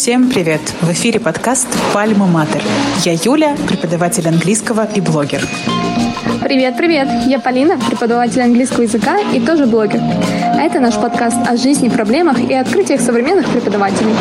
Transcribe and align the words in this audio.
Всем 0.00 0.30
привет! 0.30 0.60
В 0.80 0.90
эфире 0.92 1.20
подкаст 1.20 1.68
«Пальма 1.92 2.26
Матер». 2.26 2.62
Я 3.04 3.12
Юля, 3.12 3.54
преподаватель 3.68 4.26
английского 4.26 4.88
и 4.94 5.00
блогер. 5.00 5.46
Привет, 6.42 6.76
привет! 6.78 7.06
Я 7.26 7.38
Полина, 7.38 7.78
преподаватель 7.78 8.40
английского 8.40 8.84
языка 8.84 9.20
и 9.34 9.40
тоже 9.40 9.66
блогер. 9.66 10.00
Это 10.58 10.80
наш 10.80 10.94
подкаст 10.94 11.36
о 11.46 11.56
жизни, 11.56 11.88
проблемах 11.88 12.40
и 12.40 12.54
открытиях 12.54 13.02
современных 13.02 13.48
преподавателей. 13.50 14.14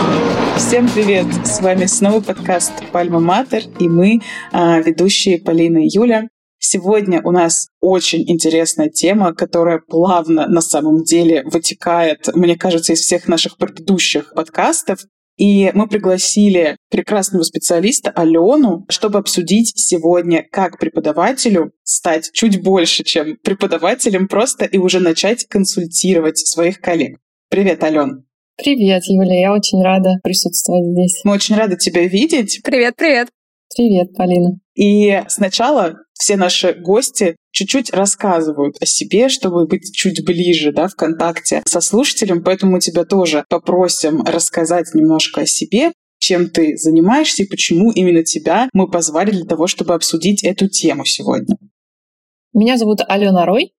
Всем 0.57 0.89
привет! 0.89 1.25
С 1.45 1.61
вами 1.61 1.85
снова 1.85 2.19
подкаст 2.19 2.73
«Пальма 2.91 3.19
Матер» 3.19 3.63
и 3.79 3.87
мы, 3.87 4.19
а, 4.51 4.79
ведущие 4.79 5.39
Полина 5.39 5.77
и 5.77 5.87
Юля. 5.89 6.27
Сегодня 6.59 7.21
у 7.23 7.31
нас 7.31 7.69
очень 7.79 8.29
интересная 8.29 8.89
тема, 8.89 9.33
которая 9.33 9.79
плавно 9.79 10.47
на 10.47 10.61
самом 10.61 11.03
деле 11.03 11.43
вытекает, 11.45 12.27
мне 12.35 12.57
кажется, 12.57 12.93
из 12.93 12.99
всех 12.99 13.27
наших 13.29 13.57
предыдущих 13.57 14.33
подкастов. 14.35 14.99
И 15.37 15.71
мы 15.73 15.87
пригласили 15.87 16.75
прекрасного 16.91 17.43
специалиста 17.43 18.11
Алену, 18.11 18.85
чтобы 18.89 19.19
обсудить 19.19 19.71
сегодня, 19.77 20.45
как 20.51 20.77
преподавателю 20.77 21.71
стать 21.83 22.31
чуть 22.33 22.61
больше, 22.61 23.05
чем 23.05 23.37
преподавателем 23.41 24.27
просто 24.27 24.65
и 24.65 24.77
уже 24.77 24.99
начать 24.99 25.45
консультировать 25.45 26.39
своих 26.39 26.81
коллег. 26.81 27.19
Привет, 27.49 27.81
Ален. 27.85 28.25
Привет, 28.57 29.03
Юля, 29.05 29.39
я 29.39 29.53
очень 29.53 29.81
рада 29.81 30.15
присутствовать 30.21 30.91
здесь. 30.91 31.21
Мы 31.23 31.31
очень 31.31 31.55
рады 31.55 31.77
тебя 31.77 32.05
видеть. 32.05 32.59
Привет, 32.61 32.95
привет. 32.97 33.29
Привет, 33.73 34.13
Полина. 34.15 34.59
И 34.75 35.21
сначала 35.27 35.95
все 36.19 36.35
наши 36.35 36.73
гости 36.73 37.37
чуть-чуть 37.51 37.91
рассказывают 37.91 38.75
о 38.81 38.85
себе, 38.85 39.29
чтобы 39.29 39.65
быть 39.65 39.95
чуть 39.95 40.23
ближе 40.25 40.71
да, 40.71 40.87
в 40.87 40.95
контакте 40.95 41.63
со 41.65 41.81
слушателем. 41.81 42.43
Поэтому 42.43 42.73
мы 42.73 42.81
тебя 42.81 43.05
тоже 43.05 43.45
попросим 43.49 44.21
рассказать 44.23 44.93
немножко 44.93 45.41
о 45.41 45.45
себе, 45.47 45.93
чем 46.19 46.49
ты 46.49 46.75
занимаешься 46.77 47.43
и 47.43 47.47
почему 47.47 47.91
именно 47.91 48.23
тебя 48.23 48.69
мы 48.73 48.89
позвали 48.89 49.31
для 49.31 49.45
того, 49.45 49.67
чтобы 49.67 49.93
обсудить 49.93 50.43
эту 50.43 50.67
тему 50.67 51.05
сегодня. 51.05 51.55
Меня 52.53 52.77
зовут 52.77 52.99
Алена 53.07 53.45
Рой. 53.45 53.71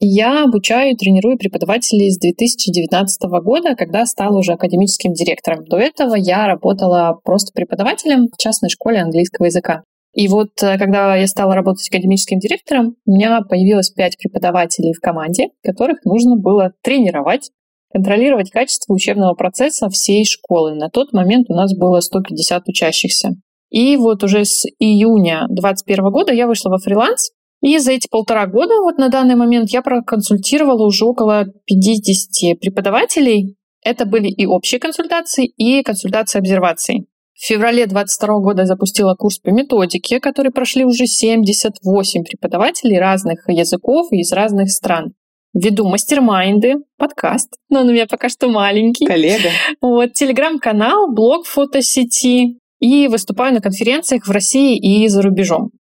Я 0.00 0.44
обучаю 0.44 0.94
и 0.94 0.96
тренирую 0.96 1.38
преподавателей 1.38 2.10
с 2.10 2.18
2019 2.18 3.22
года, 3.44 3.76
когда 3.76 4.04
стала 4.06 4.38
уже 4.38 4.54
академическим 4.54 5.12
директором. 5.12 5.64
До 5.66 5.76
этого 5.76 6.14
я 6.16 6.46
работала 6.46 7.20
просто 7.22 7.52
преподавателем 7.54 8.28
в 8.32 8.36
частной 8.42 8.70
школе 8.70 9.00
английского 9.00 9.46
языка. 9.46 9.84
И 10.12 10.28
вот 10.28 10.50
э, 10.62 10.78
когда 10.78 11.16
я 11.16 11.26
стала 11.26 11.54
работать 11.54 11.88
академическим 11.88 12.38
директором, 12.38 12.96
у 13.06 13.12
меня 13.12 13.40
появилось 13.42 13.90
пять 13.90 14.18
преподавателей 14.18 14.92
в 14.92 15.00
команде, 15.00 15.48
которых 15.62 16.04
нужно 16.04 16.36
было 16.36 16.72
тренировать, 16.82 17.50
контролировать 17.92 18.50
качество 18.50 18.92
учебного 18.92 19.34
процесса 19.34 19.88
всей 19.88 20.24
школы. 20.24 20.74
На 20.74 20.90
тот 20.90 21.12
момент 21.12 21.46
у 21.48 21.54
нас 21.54 21.74
было 21.76 22.00
150 22.00 22.68
учащихся. 22.68 23.30
И 23.70 23.96
вот 23.96 24.22
уже 24.22 24.44
с 24.44 24.66
июня 24.78 25.46
2021 25.48 26.10
года 26.10 26.32
я 26.32 26.46
вышла 26.46 26.70
во 26.70 26.78
фриланс, 26.78 27.30
и 27.62 27.78
за 27.78 27.92
эти 27.92 28.08
полтора 28.08 28.46
года, 28.46 28.74
вот 28.82 28.98
на 28.98 29.08
данный 29.08 29.36
момент, 29.36 29.70
я 29.70 29.82
проконсультировала 29.82 30.84
уже 30.84 31.04
около 31.04 31.46
50 31.66 32.58
преподавателей. 32.58 33.56
Это 33.84 34.04
были 34.04 34.28
и 34.28 34.46
общие 34.46 34.80
консультации, 34.80 35.46
и 35.46 35.82
консультации 35.82 36.40
обсерваций. 36.40 37.06
В 37.42 37.44
феврале 37.44 37.86
2022 37.86 38.38
года 38.38 38.66
запустила 38.66 39.16
курс 39.16 39.38
по 39.38 39.50
методике, 39.50 40.20
который 40.20 40.52
прошли 40.52 40.84
уже 40.84 41.06
78 41.06 42.22
преподавателей 42.22 43.00
разных 43.00 43.48
языков 43.48 44.12
и 44.12 44.20
из 44.20 44.30
разных 44.30 44.70
стран. 44.70 45.14
Веду 45.52 45.88
мастер-майнды, 45.88 46.76
подкаст, 46.98 47.56
но 47.68 47.80
он 47.80 47.88
у 47.88 47.92
меня 47.92 48.06
пока 48.06 48.28
что 48.28 48.48
маленький. 48.48 49.06
Коллега. 49.06 49.48
Вот, 49.80 50.12
телеграм-канал, 50.12 51.12
блог 51.12 51.46
фотосети 51.46 52.60
и 52.78 53.08
выступаю 53.08 53.52
на 53.54 53.60
конференциях 53.60 54.28
в 54.28 54.30
России 54.30 54.78
и 54.78 55.08
за 55.08 55.20
рубежом. 55.20 55.72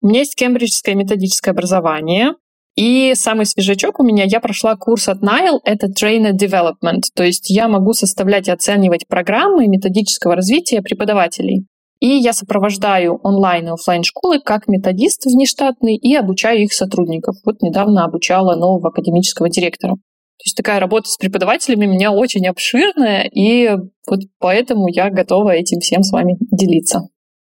У 0.00 0.08
меня 0.08 0.20
есть 0.20 0.36
кембриджское 0.36 0.94
методическое 0.94 1.52
образование, 1.52 2.32
и 2.76 3.14
самый 3.14 3.46
свежачок 3.46 4.00
у 4.00 4.02
меня, 4.02 4.24
я 4.24 4.40
прошла 4.40 4.74
курс 4.76 5.08
от 5.08 5.22
Nile, 5.22 5.60
это 5.64 5.86
Trainer 5.86 6.32
Development, 6.32 7.02
то 7.14 7.22
есть 7.22 7.50
я 7.50 7.68
могу 7.68 7.92
составлять 7.92 8.48
и 8.48 8.50
оценивать 8.50 9.06
программы 9.06 9.68
методического 9.68 10.34
развития 10.34 10.82
преподавателей. 10.82 11.66
И 12.00 12.08
я 12.08 12.32
сопровождаю 12.32 13.18
онлайн 13.22 13.68
и 13.68 13.70
офлайн 13.70 14.02
школы 14.02 14.40
как 14.40 14.66
методист 14.66 15.24
внештатный 15.24 15.96
и 15.96 16.14
обучаю 16.14 16.64
их 16.64 16.72
сотрудников. 16.72 17.36
Вот 17.46 17.62
недавно 17.62 18.04
обучала 18.04 18.56
нового 18.56 18.88
академического 18.88 19.48
директора. 19.48 19.94
То 19.94 20.42
есть 20.44 20.56
такая 20.56 20.80
работа 20.80 21.08
с 21.08 21.16
преподавателями 21.16 21.86
у 21.86 21.90
меня 21.90 22.10
очень 22.10 22.46
обширная, 22.46 23.22
и 23.32 23.70
вот 24.06 24.20
поэтому 24.40 24.88
я 24.88 25.08
готова 25.08 25.50
этим 25.50 25.78
всем 25.78 26.02
с 26.02 26.10
вами 26.10 26.36
делиться. 26.50 27.02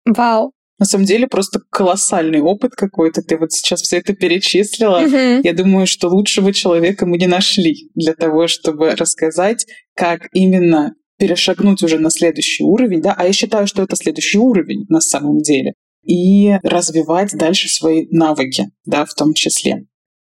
Вау, 0.05 0.51
на 0.77 0.85
самом 0.85 1.05
деле 1.05 1.27
просто 1.27 1.59
колоссальный 1.69 2.41
опыт 2.41 2.73
какой-то. 2.75 3.21
Ты 3.21 3.37
вот 3.37 3.51
сейчас 3.53 3.81
все 3.81 3.97
это 3.97 4.13
перечислила. 4.13 5.05
Mm-hmm. 5.05 5.41
Я 5.43 5.53
думаю, 5.53 5.87
что 5.87 6.09
лучшего 6.09 6.53
человека 6.53 7.05
мы 7.05 7.17
не 7.17 7.27
нашли 7.27 7.89
для 7.95 8.13
того, 8.13 8.47
чтобы 8.47 8.91
рассказать, 8.95 9.65
как 9.95 10.27
именно 10.33 10.93
перешагнуть 11.17 11.81
уже 11.81 11.97
на 11.97 12.09
следующий 12.09 12.63
уровень, 12.63 13.01
да, 13.01 13.13
а 13.17 13.25
я 13.25 13.33
считаю, 13.33 13.67
что 13.67 13.83
это 13.83 13.95
следующий 13.95 14.37
уровень 14.37 14.85
на 14.89 14.99
самом 14.99 15.39
деле, 15.39 15.73
и 16.03 16.57
развивать 16.63 17.31
дальше 17.33 17.69
свои 17.69 18.07
навыки, 18.11 18.65
да, 18.85 19.05
в 19.05 19.13
том 19.13 19.33
числе. 19.33 19.85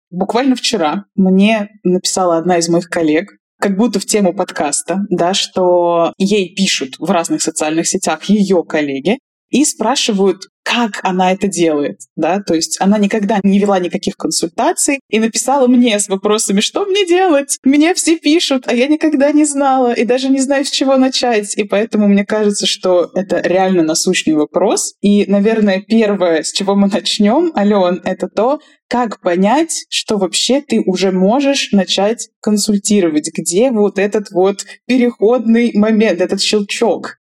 Буквально 0.10 0.56
вчера 0.56 1.06
мне 1.16 1.70
написала 1.84 2.38
одна 2.38 2.58
из 2.58 2.70
моих 2.70 2.88
коллег, 2.88 3.34
как 3.60 3.76
будто 3.76 4.00
в 4.00 4.06
тему 4.06 4.34
подкаста, 4.34 5.00
да, 5.10 5.34
что 5.34 6.14
ей 6.18 6.56
пишут 6.56 6.96
в 7.00 7.10
разных 7.12 7.42
социальных 7.42 7.88
сетях 7.88 8.24
ее 8.26 8.64
коллеги, 8.64 9.18
и 9.50 9.66
спрашивают, 9.66 10.44
как 10.68 11.00
она 11.04 11.32
это 11.32 11.48
делает, 11.48 12.02
да, 12.18 12.42
то 12.42 12.54
есть 12.54 12.76
она 12.82 12.98
никогда 12.98 13.40
не 13.42 13.58
вела 13.58 13.80
никаких 13.80 14.18
консультаций 14.18 15.00
и 15.10 15.18
написала 15.18 15.68
мне 15.68 15.98
с 15.98 16.10
вопросами, 16.10 16.60
что 16.60 16.86
мне 16.86 17.06
делать? 17.06 17.58
Мне 17.64 17.94
все 17.94 18.18
пишут, 18.18 18.66
а 18.68 18.74
я 18.74 18.88
никогда 18.88 19.32
не 19.32 19.46
знала 19.46 19.94
и 19.94 20.04
даже 20.04 20.28
не 20.28 20.42
знаю, 20.42 20.66
с 20.66 20.70
чего 20.70 20.98
начать, 20.98 21.58
и 21.58 21.64
поэтому 21.64 22.10
мне 22.10 22.26
кажется, 22.26 22.68
что 22.68 23.10
это 23.16 23.40
реально 23.40 23.84
насущный 23.84 24.34
вопрос. 24.34 24.96
И, 25.02 25.26
наверное, 25.28 25.82
первое, 25.82 26.44
с 26.44 26.52
чего 26.52 26.76
мы 26.76 26.90
начнем, 26.90 27.54
Ален, 27.56 28.02
это 28.04 28.28
то, 28.28 28.60
как 28.90 29.22
понять, 29.22 29.86
что 29.90 30.18
вообще 30.18 30.62
ты 30.62 30.82
уже 30.86 31.12
можешь 31.12 31.72
начать 31.72 32.30
консультировать, 32.42 33.32
где 33.34 33.72
вот 33.72 34.00
этот 34.00 34.32
вот 34.32 34.66
переходный 34.86 35.72
момент, 35.76 36.20
этот 36.20 36.42
щелчок, 36.42 37.18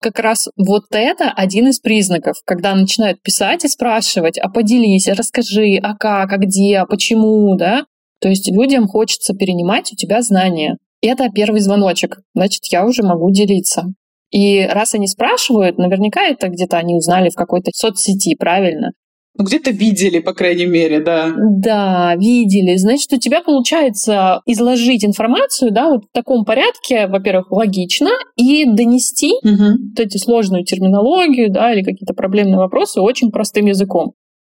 как 0.00 0.18
раз 0.18 0.48
вот 0.56 0.84
это 0.90 1.30
один 1.30 1.68
из 1.68 1.80
признаков, 1.80 2.36
когда 2.44 2.74
начинают 2.74 3.22
писать 3.22 3.64
и 3.64 3.68
спрашивать, 3.68 4.38
а 4.38 4.48
поделись, 4.48 5.08
расскажи, 5.08 5.78
а 5.82 5.96
как, 5.96 6.32
а 6.32 6.36
где, 6.36 6.78
а 6.78 6.86
почему, 6.86 7.54
да? 7.56 7.84
То 8.20 8.28
есть 8.28 8.50
людям 8.50 8.86
хочется 8.86 9.34
перенимать 9.34 9.92
у 9.92 9.96
тебя 9.96 10.22
знания. 10.22 10.78
Это 11.02 11.28
первый 11.30 11.60
звоночек, 11.60 12.20
значит, 12.34 12.64
я 12.70 12.84
уже 12.84 13.02
могу 13.02 13.30
делиться. 13.30 13.84
И 14.30 14.66
раз 14.66 14.94
они 14.94 15.06
спрашивают, 15.06 15.78
наверняка 15.78 16.22
это 16.22 16.48
где-то 16.48 16.78
они 16.78 16.94
узнали 16.94 17.30
в 17.30 17.34
какой-то 17.34 17.70
соцсети, 17.74 18.34
правильно? 18.34 18.92
Ну, 19.38 19.44
где-то 19.44 19.70
видели, 19.70 20.18
по 20.18 20.32
крайней 20.32 20.66
мере, 20.66 21.00
да. 21.00 21.32
Да, 21.36 22.14
видели. 22.16 22.76
Значит, 22.76 23.12
у 23.12 23.18
тебя 23.18 23.42
получается 23.42 24.40
изложить 24.46 25.04
информацию, 25.04 25.72
да, 25.72 25.90
вот 25.90 26.04
в 26.04 26.12
таком 26.12 26.44
порядке, 26.44 27.06
во-первых, 27.06 27.50
логично, 27.50 28.10
и 28.36 28.64
донести 28.64 29.32
угу. 29.42 29.90
вот 29.90 30.00
эти 30.00 30.16
сложную 30.16 30.64
терминологию, 30.64 31.50
да, 31.50 31.72
или 31.72 31.82
какие-то 31.82 32.14
проблемные 32.14 32.56
вопросы 32.58 33.00
очень 33.00 33.30
простым 33.30 33.66
языком. 33.66 34.12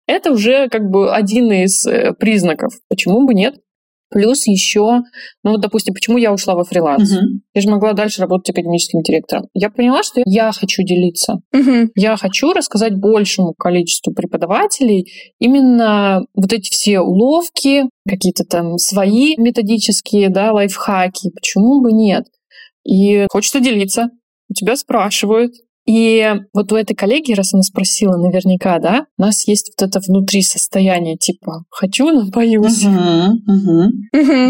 Это 0.07 0.31
уже 0.31 0.69
как 0.69 0.89
бы 0.89 1.13
один 1.13 1.51
из 1.51 1.85
э, 1.85 2.13
признаков. 2.17 2.73
Почему 2.89 3.27
бы 3.27 3.33
нет? 3.35 3.55
Плюс 4.09 4.47
еще, 4.47 5.01
ну 5.43 5.51
вот, 5.51 5.61
допустим, 5.61 5.93
почему 5.93 6.17
я 6.17 6.33
ушла 6.33 6.55
во 6.55 6.63
фриланс? 6.63 7.13
Uh-huh. 7.13 7.25
Я 7.53 7.61
же 7.61 7.69
могла 7.69 7.93
дальше 7.93 8.21
работать 8.21 8.49
академическим 8.49 9.01
директором. 9.01 9.47
Я 9.53 9.69
поняла, 9.69 10.01
что 10.01 10.21
я 10.25 10.51
хочу 10.51 10.81
делиться. 10.83 11.41
Uh-huh. 11.55 11.89
Я 11.95 12.17
хочу 12.17 12.51
рассказать 12.53 12.95
большему 12.95 13.53
количеству 13.53 14.13
преподавателей 14.13 15.11
именно 15.37 16.23
вот 16.33 16.51
эти 16.51 16.71
все 16.71 17.01
уловки, 17.01 17.83
какие-то 18.07 18.45
там 18.45 18.77
свои 18.77 19.35
методические, 19.37 20.29
да, 20.29 20.53
лайфхаки. 20.53 21.29
Почему 21.29 21.81
бы 21.81 21.91
нет? 21.91 22.25
И 22.83 23.27
хочется 23.31 23.59
делиться. 23.59 24.09
У 24.49 24.53
тебя 24.53 24.75
спрашивают. 24.75 25.53
И 25.89 26.23
вот 26.53 26.71
у 26.71 26.75
этой 26.75 26.93
коллеги, 26.93 27.33
раз 27.33 27.55
она 27.55 27.63
спросила, 27.63 28.15
наверняка, 28.15 28.77
да, 28.77 29.07
у 29.17 29.23
нас 29.23 29.47
есть 29.47 29.71
вот 29.75 29.87
это 29.87 29.99
внутри 30.07 30.43
состояние 30.43 31.17
типа 31.17 31.63
«хочу, 31.71 32.11
но 32.11 32.29
боюсь». 32.29 32.83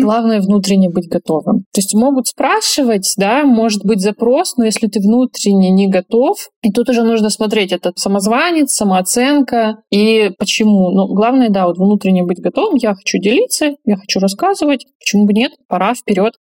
Главное 0.04 0.42
внутренне 0.42 0.90
быть 0.90 1.08
готовым. 1.08 1.60
То 1.72 1.78
есть 1.78 1.94
могут 1.94 2.28
спрашивать, 2.28 3.14
да, 3.16 3.46
может 3.46 3.86
быть 3.86 4.02
запрос, 4.02 4.58
но 4.58 4.66
если 4.66 4.88
ты 4.88 5.00
внутренне 5.00 5.70
не 5.70 5.88
готов, 5.88 6.50
и 6.62 6.74
тут 6.74 6.90
уже 6.90 7.04
нужно 7.04 7.30
смотреть, 7.30 7.72
это 7.72 7.94
самозванец, 7.96 8.74
самооценка 8.74 9.78
и 9.90 10.32
почему. 10.38 10.90
Ну, 10.90 11.08
главное, 11.16 11.48
да, 11.48 11.68
вот 11.68 11.78
внутренне 11.78 12.24
быть 12.24 12.42
готовым. 12.42 12.76
Я 12.76 12.94
хочу 12.96 13.18
делиться, 13.18 13.76
я 13.86 13.96
хочу 13.96 14.20
рассказывать. 14.20 14.88
Почему 15.00 15.26
бы 15.26 15.32
нет? 15.32 15.54
Пора 15.70 15.94
вперед. 15.94 16.34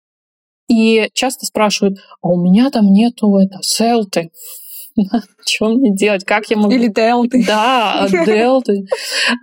И 0.70 1.10
часто 1.12 1.44
спрашивают, 1.44 1.98
а 2.22 2.28
у 2.28 2.40
меня 2.40 2.70
там 2.70 2.90
нету 2.90 3.37
это, 3.37 3.58
селты. 3.60 4.31
Что 5.46 5.69
мне 5.69 5.94
делать? 5.94 6.25
Как 6.25 6.48
я 6.50 6.56
могу... 6.56 6.72
Или 6.72 6.88
делты. 6.88 7.44
Да, 7.46 8.06
делты. 8.26 8.87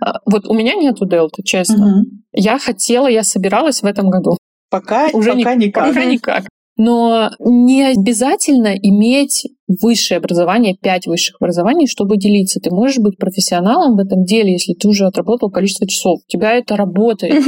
А, 0.00 0.18
вот 0.26 0.46
у 0.46 0.54
меня 0.54 0.74
нету 0.74 1.06
делты, 1.06 1.42
честно. 1.42 2.04
Я 2.32 2.58
хотела, 2.58 3.06
я 3.06 3.22
собиралась 3.22 3.82
в 3.82 3.86
этом 3.86 4.10
году. 4.10 4.36
Пока, 4.70 5.08
Уже 5.12 5.34
пока 5.34 5.54
никак. 5.54 5.88
Пока 5.88 6.04
никак. 6.04 6.44
Но 6.76 7.30
не 7.38 7.84
обязательно 7.84 8.74
иметь 8.74 9.46
высшее 9.80 10.18
образование, 10.18 10.74
пять 10.74 11.06
высших 11.06 11.36
образований, 11.40 11.86
чтобы 11.86 12.16
делиться. 12.16 12.58
Ты 12.58 12.70
можешь 12.70 12.98
быть 12.98 13.16
профессионалом 13.16 13.94
в 13.94 14.00
этом 14.00 14.24
деле, 14.24 14.52
если 14.52 14.74
ты 14.74 14.88
уже 14.88 15.06
отработал 15.06 15.50
количество 15.50 15.86
часов. 15.86 16.18
У 16.18 16.28
тебя 16.28 16.54
это 16.54 16.76
работает. 16.76 17.44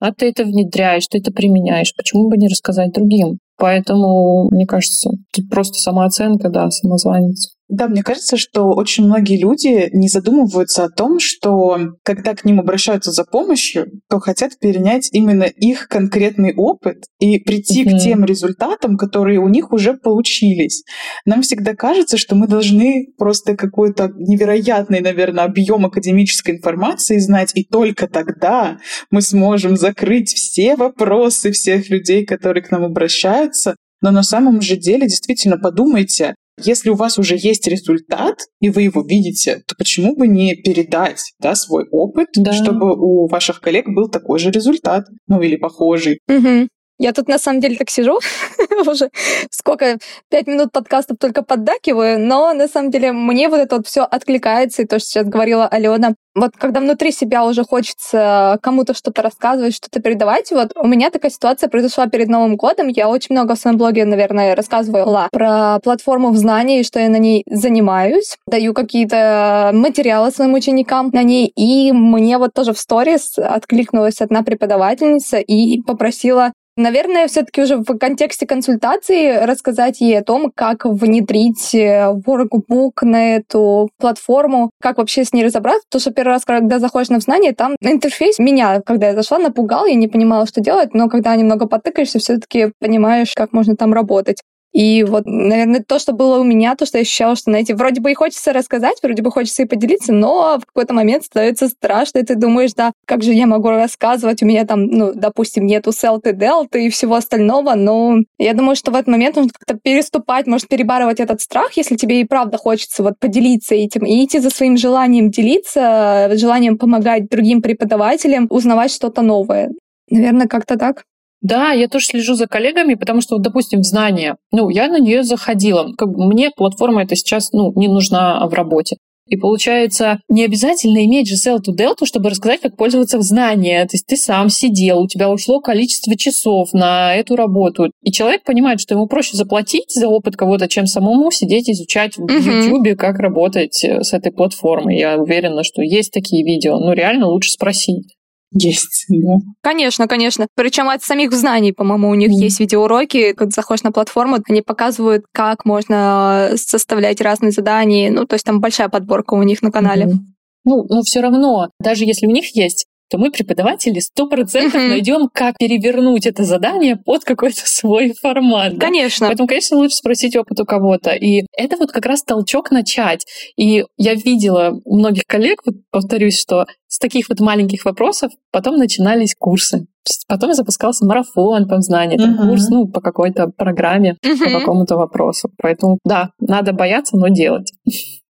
А 0.00 0.14
ты 0.14 0.30
это 0.30 0.44
внедряешь, 0.44 1.06
ты 1.08 1.18
это 1.18 1.30
применяешь. 1.30 1.94
Почему 1.94 2.30
бы 2.30 2.38
не 2.38 2.48
рассказать 2.48 2.92
другим? 2.94 3.38
Поэтому, 3.60 4.48
мне 4.50 4.66
кажется, 4.66 5.10
тут 5.32 5.50
просто 5.50 5.78
самооценка, 5.78 6.48
да, 6.48 6.70
самозванец. 6.70 7.54
Да, 7.70 7.86
мне 7.86 8.02
кажется, 8.02 8.36
что 8.36 8.70
очень 8.70 9.04
многие 9.04 9.40
люди 9.40 9.88
не 9.92 10.08
задумываются 10.08 10.82
о 10.82 10.88
том, 10.88 11.20
что 11.20 11.78
когда 12.02 12.34
к 12.34 12.44
ним 12.44 12.58
обращаются 12.58 13.12
за 13.12 13.22
помощью, 13.22 13.86
то 14.08 14.18
хотят 14.18 14.58
перенять 14.58 15.08
именно 15.12 15.44
их 15.44 15.86
конкретный 15.86 16.52
опыт 16.52 17.04
и 17.20 17.38
прийти 17.38 17.84
mm-hmm. 17.84 17.96
к 17.96 18.02
тем 18.02 18.24
результатам, 18.24 18.96
которые 18.96 19.38
у 19.38 19.46
них 19.46 19.72
уже 19.72 19.94
получились. 19.94 20.82
Нам 21.24 21.42
всегда 21.42 21.76
кажется, 21.76 22.18
что 22.18 22.34
мы 22.34 22.48
должны 22.48 23.06
просто 23.16 23.56
какой-то 23.56 24.10
невероятный, 24.16 25.00
наверное, 25.00 25.44
объем 25.44 25.86
академической 25.86 26.56
информации 26.56 27.18
знать, 27.18 27.52
и 27.54 27.64
только 27.64 28.08
тогда 28.08 28.78
мы 29.12 29.22
сможем 29.22 29.76
закрыть 29.76 30.34
все 30.34 30.74
вопросы 30.74 31.52
всех 31.52 31.88
людей, 31.88 32.26
которые 32.26 32.64
к 32.64 32.72
нам 32.72 32.82
обращаются. 32.82 33.76
Но 34.00 34.10
на 34.10 34.24
самом 34.24 34.60
же 34.60 34.76
деле, 34.76 35.06
действительно, 35.06 35.56
подумайте, 35.56 36.34
если 36.62 36.90
у 36.90 36.94
вас 36.94 37.18
уже 37.18 37.36
есть 37.36 37.66
результат, 37.66 38.36
и 38.60 38.70
вы 38.70 38.82
его 38.82 39.02
видите, 39.02 39.62
то 39.66 39.74
почему 39.76 40.16
бы 40.16 40.28
не 40.28 40.54
передать 40.54 41.32
да, 41.38 41.54
свой 41.54 41.86
опыт, 41.90 42.28
да. 42.34 42.52
чтобы 42.52 42.94
у 42.94 43.26
ваших 43.28 43.60
коллег 43.60 43.88
был 43.88 44.08
такой 44.08 44.38
же 44.38 44.50
результат, 44.50 45.04
ну 45.26 45.40
или 45.40 45.56
похожий. 45.56 46.20
Угу. 46.28 46.68
Я 47.00 47.14
тут 47.14 47.28
на 47.28 47.38
самом 47.38 47.60
деле 47.60 47.76
так 47.76 47.88
сижу 47.88 48.20
уже 48.86 49.08
сколько, 49.50 49.96
пять 50.28 50.46
минут 50.46 50.70
подкастов 50.70 51.16
только 51.18 51.42
поддакиваю, 51.42 52.20
но 52.20 52.52
на 52.52 52.68
самом 52.68 52.90
деле 52.90 53.12
мне 53.12 53.48
вот 53.48 53.56
это 53.56 53.76
вот 53.76 53.86
все 53.86 54.02
откликается, 54.02 54.82
и 54.82 54.86
то, 54.86 54.98
что 54.98 55.08
сейчас 55.08 55.26
говорила 55.26 55.66
Алена. 55.66 56.12
Вот 56.34 56.52
когда 56.56 56.80
внутри 56.80 57.10
себя 57.10 57.44
уже 57.44 57.64
хочется 57.64 58.58
кому-то 58.62 58.94
что-то 58.94 59.22
рассказывать, 59.22 59.74
что-то 59.74 60.00
передавать, 60.00 60.50
вот 60.52 60.72
у 60.76 60.86
меня 60.86 61.10
такая 61.10 61.30
ситуация 61.30 61.68
произошла 61.70 62.06
перед 62.06 62.28
Новым 62.28 62.56
годом. 62.56 62.88
Я 62.88 63.08
очень 63.08 63.34
много 63.34 63.56
в 63.56 63.58
своем 63.58 63.78
блоге, 63.78 64.04
наверное, 64.04 64.54
рассказывала 64.54 65.28
про 65.32 65.80
платформу 65.82 66.30
в 66.30 66.36
знании, 66.36 66.82
что 66.82 67.00
я 67.00 67.08
на 67.08 67.18
ней 67.18 67.44
занимаюсь, 67.50 68.36
даю 68.46 68.74
какие-то 68.74 69.70
материалы 69.72 70.30
своим 70.30 70.52
ученикам 70.52 71.10
на 71.12 71.22
ней, 71.22 71.50
и 71.56 71.92
мне 71.92 72.36
вот 72.36 72.52
тоже 72.54 72.74
в 72.74 72.78
сторис 72.78 73.38
откликнулась 73.38 74.20
одна 74.20 74.42
преподавательница 74.42 75.38
и 75.38 75.80
попросила 75.82 76.52
Наверное, 76.76 77.26
все-таки 77.28 77.62
уже 77.62 77.76
в 77.76 77.98
контексте 77.98 78.46
консультации 78.46 79.44
рассказать 79.44 80.00
ей 80.00 80.18
о 80.18 80.24
том, 80.24 80.52
как 80.54 80.84
внедрить 80.84 81.74
э, 81.74 82.12
workbook 82.26 83.02
на 83.02 83.36
эту 83.36 83.90
платформу, 83.98 84.70
как 84.80 84.98
вообще 84.98 85.24
с 85.24 85.32
ней 85.32 85.44
разобраться. 85.44 85.82
Потому 85.88 86.00
что 86.00 86.12
первый 86.12 86.30
раз, 86.30 86.44
когда 86.44 86.78
заходишь 86.78 87.10
на 87.10 87.20
знание, 87.20 87.52
там 87.52 87.76
интерфейс 87.80 88.38
меня, 88.38 88.80
когда 88.80 89.08
я 89.08 89.14
зашла, 89.14 89.38
напугал, 89.38 89.86
я 89.86 89.94
не 89.94 90.08
понимала, 90.08 90.46
что 90.46 90.60
делать, 90.60 90.94
но 90.94 91.08
когда 91.08 91.34
немного 91.36 91.66
потыкаешься, 91.66 92.18
все-таки 92.18 92.72
понимаешь, 92.78 93.32
как 93.34 93.52
можно 93.52 93.76
там 93.76 93.92
работать. 93.92 94.42
И 94.72 95.02
вот, 95.02 95.24
наверное, 95.26 95.82
то, 95.86 95.98
что 95.98 96.12
было 96.12 96.38
у 96.38 96.44
меня, 96.44 96.76
то, 96.76 96.86
что 96.86 96.98
я 96.98 97.02
ощущала, 97.02 97.34
что, 97.34 97.50
знаете, 97.50 97.74
вроде 97.74 98.00
бы 98.00 98.12
и 98.12 98.14
хочется 98.14 98.52
рассказать, 98.52 98.98
вроде 99.02 99.22
бы 99.22 99.30
хочется 99.32 99.62
и 99.62 99.66
поделиться, 99.66 100.12
но 100.12 100.58
в 100.60 100.66
какой-то 100.66 100.94
момент 100.94 101.24
становится 101.24 101.68
страшно, 101.68 102.18
и 102.18 102.24
ты 102.24 102.36
думаешь, 102.36 102.72
да, 102.74 102.92
как 103.06 103.22
же 103.22 103.32
я 103.32 103.46
могу 103.46 103.70
рассказывать, 103.70 104.42
у 104.42 104.46
меня 104.46 104.64
там, 104.64 104.86
ну, 104.86 105.12
допустим, 105.14 105.66
нету 105.66 105.92
селты, 105.92 106.32
делты 106.32 106.86
и 106.86 106.90
всего 106.90 107.16
остального, 107.16 107.74
но 107.74 108.18
я 108.38 108.54
думаю, 108.54 108.76
что 108.76 108.92
в 108.92 108.94
этот 108.94 109.08
момент 109.08 109.36
нужно 109.36 109.52
как-то 109.52 109.74
переступать, 109.82 110.46
может, 110.46 110.68
перебарывать 110.68 111.18
этот 111.20 111.40
страх, 111.40 111.72
если 111.76 111.96
тебе 111.96 112.20
и 112.20 112.24
правда 112.24 112.56
хочется 112.56 113.02
вот 113.02 113.14
поделиться 113.18 113.74
этим, 113.74 114.04
и 114.06 114.24
идти 114.24 114.38
за 114.38 114.50
своим 114.50 114.76
желанием 114.76 115.30
делиться, 115.30 116.30
желанием 116.34 116.78
помогать 116.78 117.28
другим 117.28 117.60
преподавателям, 117.60 118.46
узнавать 118.50 118.92
что-то 118.92 119.22
новое. 119.22 119.70
Наверное, 120.10 120.46
как-то 120.46 120.76
так. 120.76 121.04
Да, 121.40 121.70
я 121.72 121.88
тоже 121.88 122.06
слежу 122.06 122.34
за 122.34 122.46
коллегами, 122.46 122.94
потому 122.94 123.20
что, 123.20 123.36
вот, 123.36 123.42
допустим, 123.42 123.80
в 123.80 123.84
знание, 123.84 124.36
ну, 124.52 124.68
я 124.68 124.88
на 124.88 124.98
нее 124.98 125.22
заходила. 125.22 125.92
Как 125.96 126.08
бы 126.08 126.26
мне 126.26 126.50
платформа 126.50 127.02
эта 127.02 127.16
сейчас, 127.16 127.52
ну, 127.52 127.72
не 127.76 127.88
нужна 127.88 128.46
в 128.46 128.52
работе. 128.52 128.96
И 129.30 129.36
получается, 129.36 130.18
не 130.28 130.44
обязательно 130.44 131.04
иметь 131.04 131.28
же 131.28 131.36
to 131.36 131.60
Delta, 131.72 132.04
чтобы 132.04 132.30
рассказать, 132.30 132.60
как 132.60 132.76
пользоваться 132.76 133.16
в 133.16 133.22
знания. 133.22 133.82
То 133.84 133.94
есть 133.94 134.06
ты 134.06 134.16
сам 134.16 134.50
сидел, 134.50 134.98
у 134.98 135.06
тебя 135.06 135.30
ушло 135.30 135.60
количество 135.60 136.16
часов 136.16 136.72
на 136.72 137.14
эту 137.14 137.36
работу. 137.36 137.92
И 138.02 138.10
человек 138.10 138.42
понимает, 138.42 138.80
что 138.80 138.94
ему 138.94 139.06
проще 139.06 139.36
заплатить 139.36 139.92
за 139.94 140.08
опыт 140.08 140.36
кого-то, 140.36 140.66
чем 140.66 140.86
самому 140.86 141.30
сидеть 141.30 141.70
изучать 141.70 142.16
в 142.16 142.28
YouTube, 142.28 142.98
как 142.98 143.20
работать 143.20 143.84
э, 143.84 144.02
с 144.02 144.12
этой 144.12 144.32
платформой. 144.32 144.98
Я 144.98 145.16
уверена, 145.16 145.62
что 145.62 145.80
есть 145.80 146.12
такие 146.12 146.44
видео. 146.44 146.80
Но 146.80 146.92
реально 146.92 147.28
лучше 147.28 147.52
спросить. 147.52 148.16
Есть, 148.52 149.06
да. 149.08 149.36
Конечно, 149.62 150.08
конечно. 150.08 150.48
Причем 150.56 150.88
от 150.88 151.02
самих 151.02 151.32
знаний, 151.32 151.72
по-моему, 151.72 152.08
у 152.08 152.14
них 152.14 152.30
mm. 152.30 152.34
есть 152.34 152.58
видеоуроки. 152.58 153.32
Когда 153.32 153.52
заходишь 153.54 153.84
на 153.84 153.92
платформу, 153.92 154.38
они 154.48 154.60
показывают, 154.60 155.24
как 155.32 155.64
можно 155.64 156.52
составлять 156.56 157.20
разные 157.20 157.52
задания. 157.52 158.10
Ну, 158.10 158.26
то 158.26 158.34
есть 158.34 158.44
там 158.44 158.60
большая 158.60 158.88
подборка 158.88 159.34
у 159.34 159.42
них 159.42 159.62
на 159.62 159.70
канале. 159.70 160.06
Mm-hmm. 160.06 160.18
Ну, 160.64 160.84
но 160.88 161.02
все 161.02 161.20
равно, 161.20 161.70
даже 161.80 162.04
если 162.04 162.26
у 162.26 162.30
них 162.30 162.54
есть 162.54 162.86
то 163.10 163.18
мы, 163.18 163.30
преподаватели, 163.30 163.98
сто 163.98 164.28
процентов 164.28 164.80
найдем, 164.80 165.28
как 165.32 165.58
перевернуть 165.58 166.26
это 166.26 166.44
задание 166.44 166.96
под 166.96 167.24
какой-то 167.24 167.60
свой 167.64 168.14
формат. 168.14 168.74
Да? 168.74 168.86
Конечно. 168.86 169.26
Поэтому, 169.26 169.48
конечно, 169.48 169.76
лучше 169.76 169.96
спросить 169.96 170.36
опыт 170.36 170.60
у 170.60 170.64
кого-то. 170.64 171.10
И 171.10 171.44
это 171.56 171.76
вот 171.76 171.90
как 171.90 172.06
раз 172.06 172.22
толчок 172.22 172.70
начать. 172.70 173.26
И 173.56 173.84
я 173.96 174.14
видела 174.14 174.80
у 174.84 174.96
многих 174.96 175.24
коллег, 175.26 175.60
вот 175.66 175.74
повторюсь, 175.90 176.40
что 176.40 176.66
с 176.86 176.98
таких 176.98 177.28
вот 177.28 177.40
маленьких 177.40 177.84
вопросов 177.84 178.32
потом 178.52 178.76
начинались 178.76 179.34
курсы. 179.36 179.86
Потом 180.28 180.54
запускался 180.54 181.04
марафон 181.04 181.68
по 181.68 181.80
знанию, 181.80 182.18
там 182.18 182.34
uh-huh. 182.34 182.48
курс, 182.48 182.68
ну, 182.68 182.88
по 182.88 183.00
какой-то 183.00 183.48
программе, 183.48 184.16
uh-huh. 184.24 184.44
по 184.44 184.60
какому-то 184.60 184.96
вопросу. 184.96 185.50
Поэтому, 185.60 185.98
да, 186.04 186.30
надо 186.40 186.72
бояться, 186.72 187.16
но 187.16 187.28
делать. 187.28 187.72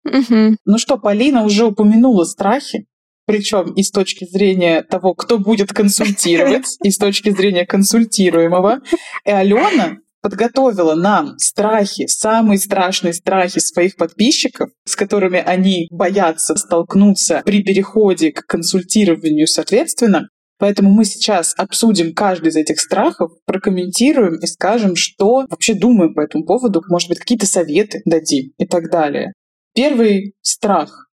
Uh-huh. 0.07 0.57
Ну 0.65 0.79
что, 0.79 0.99
Полина 0.99 1.45
уже 1.45 1.67
упомянула 1.67 2.25
страхи 2.25 2.87
причем 3.33 3.73
и 3.73 3.83
с 3.83 3.91
точки 3.91 4.27
зрения 4.27 4.83
того, 4.83 5.15
кто 5.15 5.39
будет 5.39 5.73
консультировать, 5.73 6.67
и 6.85 6.91
с 6.91 6.99
точки 6.99 7.31
зрения 7.31 7.65
консультируемого. 7.65 8.81
И 9.25 9.31
Алена 9.31 9.97
подготовила 10.21 10.95
нам 10.95 11.39
страхи, 11.39 12.07
самые 12.09 12.59
страшные 12.59 13.15
страхи 13.15 13.59
своих 13.59 13.97
подписчиков, 13.97 14.69
с 14.85 14.97
которыми 14.97 15.39
они 15.39 15.89
боятся 15.91 16.57
столкнуться 16.57 17.41
при 17.47 17.63
переходе 17.63 18.33
к 18.33 18.45
консультированию 18.45 19.47
соответственно. 19.47 20.29
Поэтому 20.59 20.91
мы 20.91 21.07
сейчас 21.07 21.55
обсудим 21.57 22.13
каждый 22.13 22.49
из 22.49 22.57
этих 22.57 22.81
страхов, 22.81 23.33
прокомментируем 23.47 24.41
и 24.41 24.47
скажем, 24.47 24.95
что 24.95 25.47
вообще 25.49 25.73
думаем 25.73 26.13
по 26.13 26.21
этому 26.21 26.45
поводу, 26.45 26.83
может 26.91 27.09
быть, 27.09 27.19
какие-то 27.19 27.47
советы 27.47 28.03
дадим 28.05 28.53
и 28.59 28.67
так 28.67 28.91
далее. 28.91 29.33
Первый 29.75 30.35
страх 30.43 31.09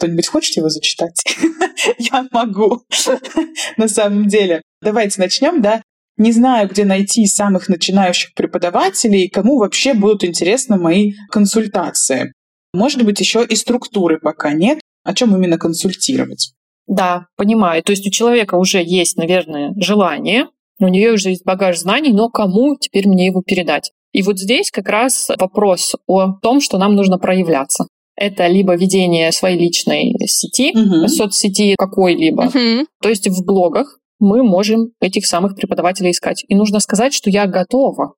кто-нибудь 0.00 0.28
хочет 0.28 0.56
его 0.56 0.70
зачитать? 0.70 1.22
Я 1.98 2.26
могу. 2.32 2.82
На 3.76 3.86
самом 3.86 4.28
деле. 4.28 4.62
Давайте 4.80 5.20
начнем, 5.20 5.60
да? 5.60 5.82
Не 6.16 6.32
знаю, 6.32 6.68
где 6.68 6.86
найти 6.86 7.26
самых 7.26 7.68
начинающих 7.68 8.34
преподавателей, 8.34 9.28
кому 9.28 9.58
вообще 9.58 9.92
будут 9.92 10.24
интересны 10.24 10.78
мои 10.78 11.12
консультации. 11.30 12.32
Может 12.72 13.04
быть, 13.04 13.20
еще 13.20 13.44
и 13.44 13.54
структуры 13.56 14.18
пока 14.18 14.54
нет. 14.54 14.80
О 15.04 15.14
чем 15.14 15.36
именно 15.36 15.58
консультировать? 15.58 16.52
Да, 16.86 17.26
понимаю. 17.36 17.82
То 17.82 17.92
есть 17.92 18.06
у 18.06 18.10
человека 18.10 18.54
уже 18.54 18.82
есть, 18.82 19.18
наверное, 19.18 19.74
желание, 19.76 20.46
у 20.78 20.88
нее 20.88 21.12
уже 21.12 21.30
есть 21.30 21.44
багаж 21.44 21.78
знаний, 21.78 22.12
но 22.12 22.30
кому 22.30 22.76
теперь 22.78 23.06
мне 23.06 23.26
его 23.26 23.42
передать? 23.42 23.92
И 24.12 24.22
вот 24.22 24.38
здесь 24.38 24.70
как 24.70 24.88
раз 24.88 25.28
вопрос 25.38 25.94
о 26.06 26.32
том, 26.40 26.60
что 26.60 26.78
нам 26.78 26.94
нужно 26.94 27.18
проявляться. 27.18 27.86
Это 28.20 28.46
либо 28.48 28.76
ведение 28.76 29.32
своей 29.32 29.58
личной 29.58 30.14
сети, 30.26 30.74
uh 30.76 31.08
соцсети 31.08 31.74
какой-либо. 31.78 32.48
uh 32.48 32.84
То 33.00 33.08
есть 33.08 33.26
в 33.26 33.44
блогах 33.46 33.98
мы 34.18 34.42
можем 34.42 34.90
этих 35.00 35.24
самых 35.24 35.56
преподавателей 35.56 36.10
искать. 36.10 36.44
И 36.46 36.54
нужно 36.54 36.80
сказать, 36.80 37.14
что 37.14 37.30
я 37.30 37.46
готова. 37.46 38.12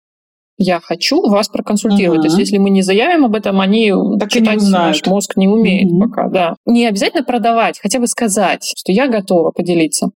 Я 0.58 0.80
хочу 0.80 1.22
вас 1.22 1.48
проконсультировать. 1.48 2.18
uh 2.18 2.22
То 2.22 2.26
есть, 2.26 2.38
если 2.38 2.58
мы 2.58 2.70
не 2.70 2.82
заявим 2.82 3.24
об 3.24 3.36
этом, 3.36 3.60
они 3.60 3.92
так 4.18 4.28
читать 4.28 4.60
не 4.60 4.70
наш 4.70 5.06
мозг 5.06 5.36
не 5.36 5.46
умеет 5.46 5.88
uh 5.88 6.00
пока, 6.00 6.28
да. 6.28 6.56
Не 6.66 6.86
обязательно 6.88 7.22
продавать, 7.22 7.78
хотя 7.80 8.00
бы 8.00 8.08
сказать, 8.08 8.72
что 8.76 8.90
я 8.90 9.06
готова 9.06 9.52
поделиться. 9.52 10.08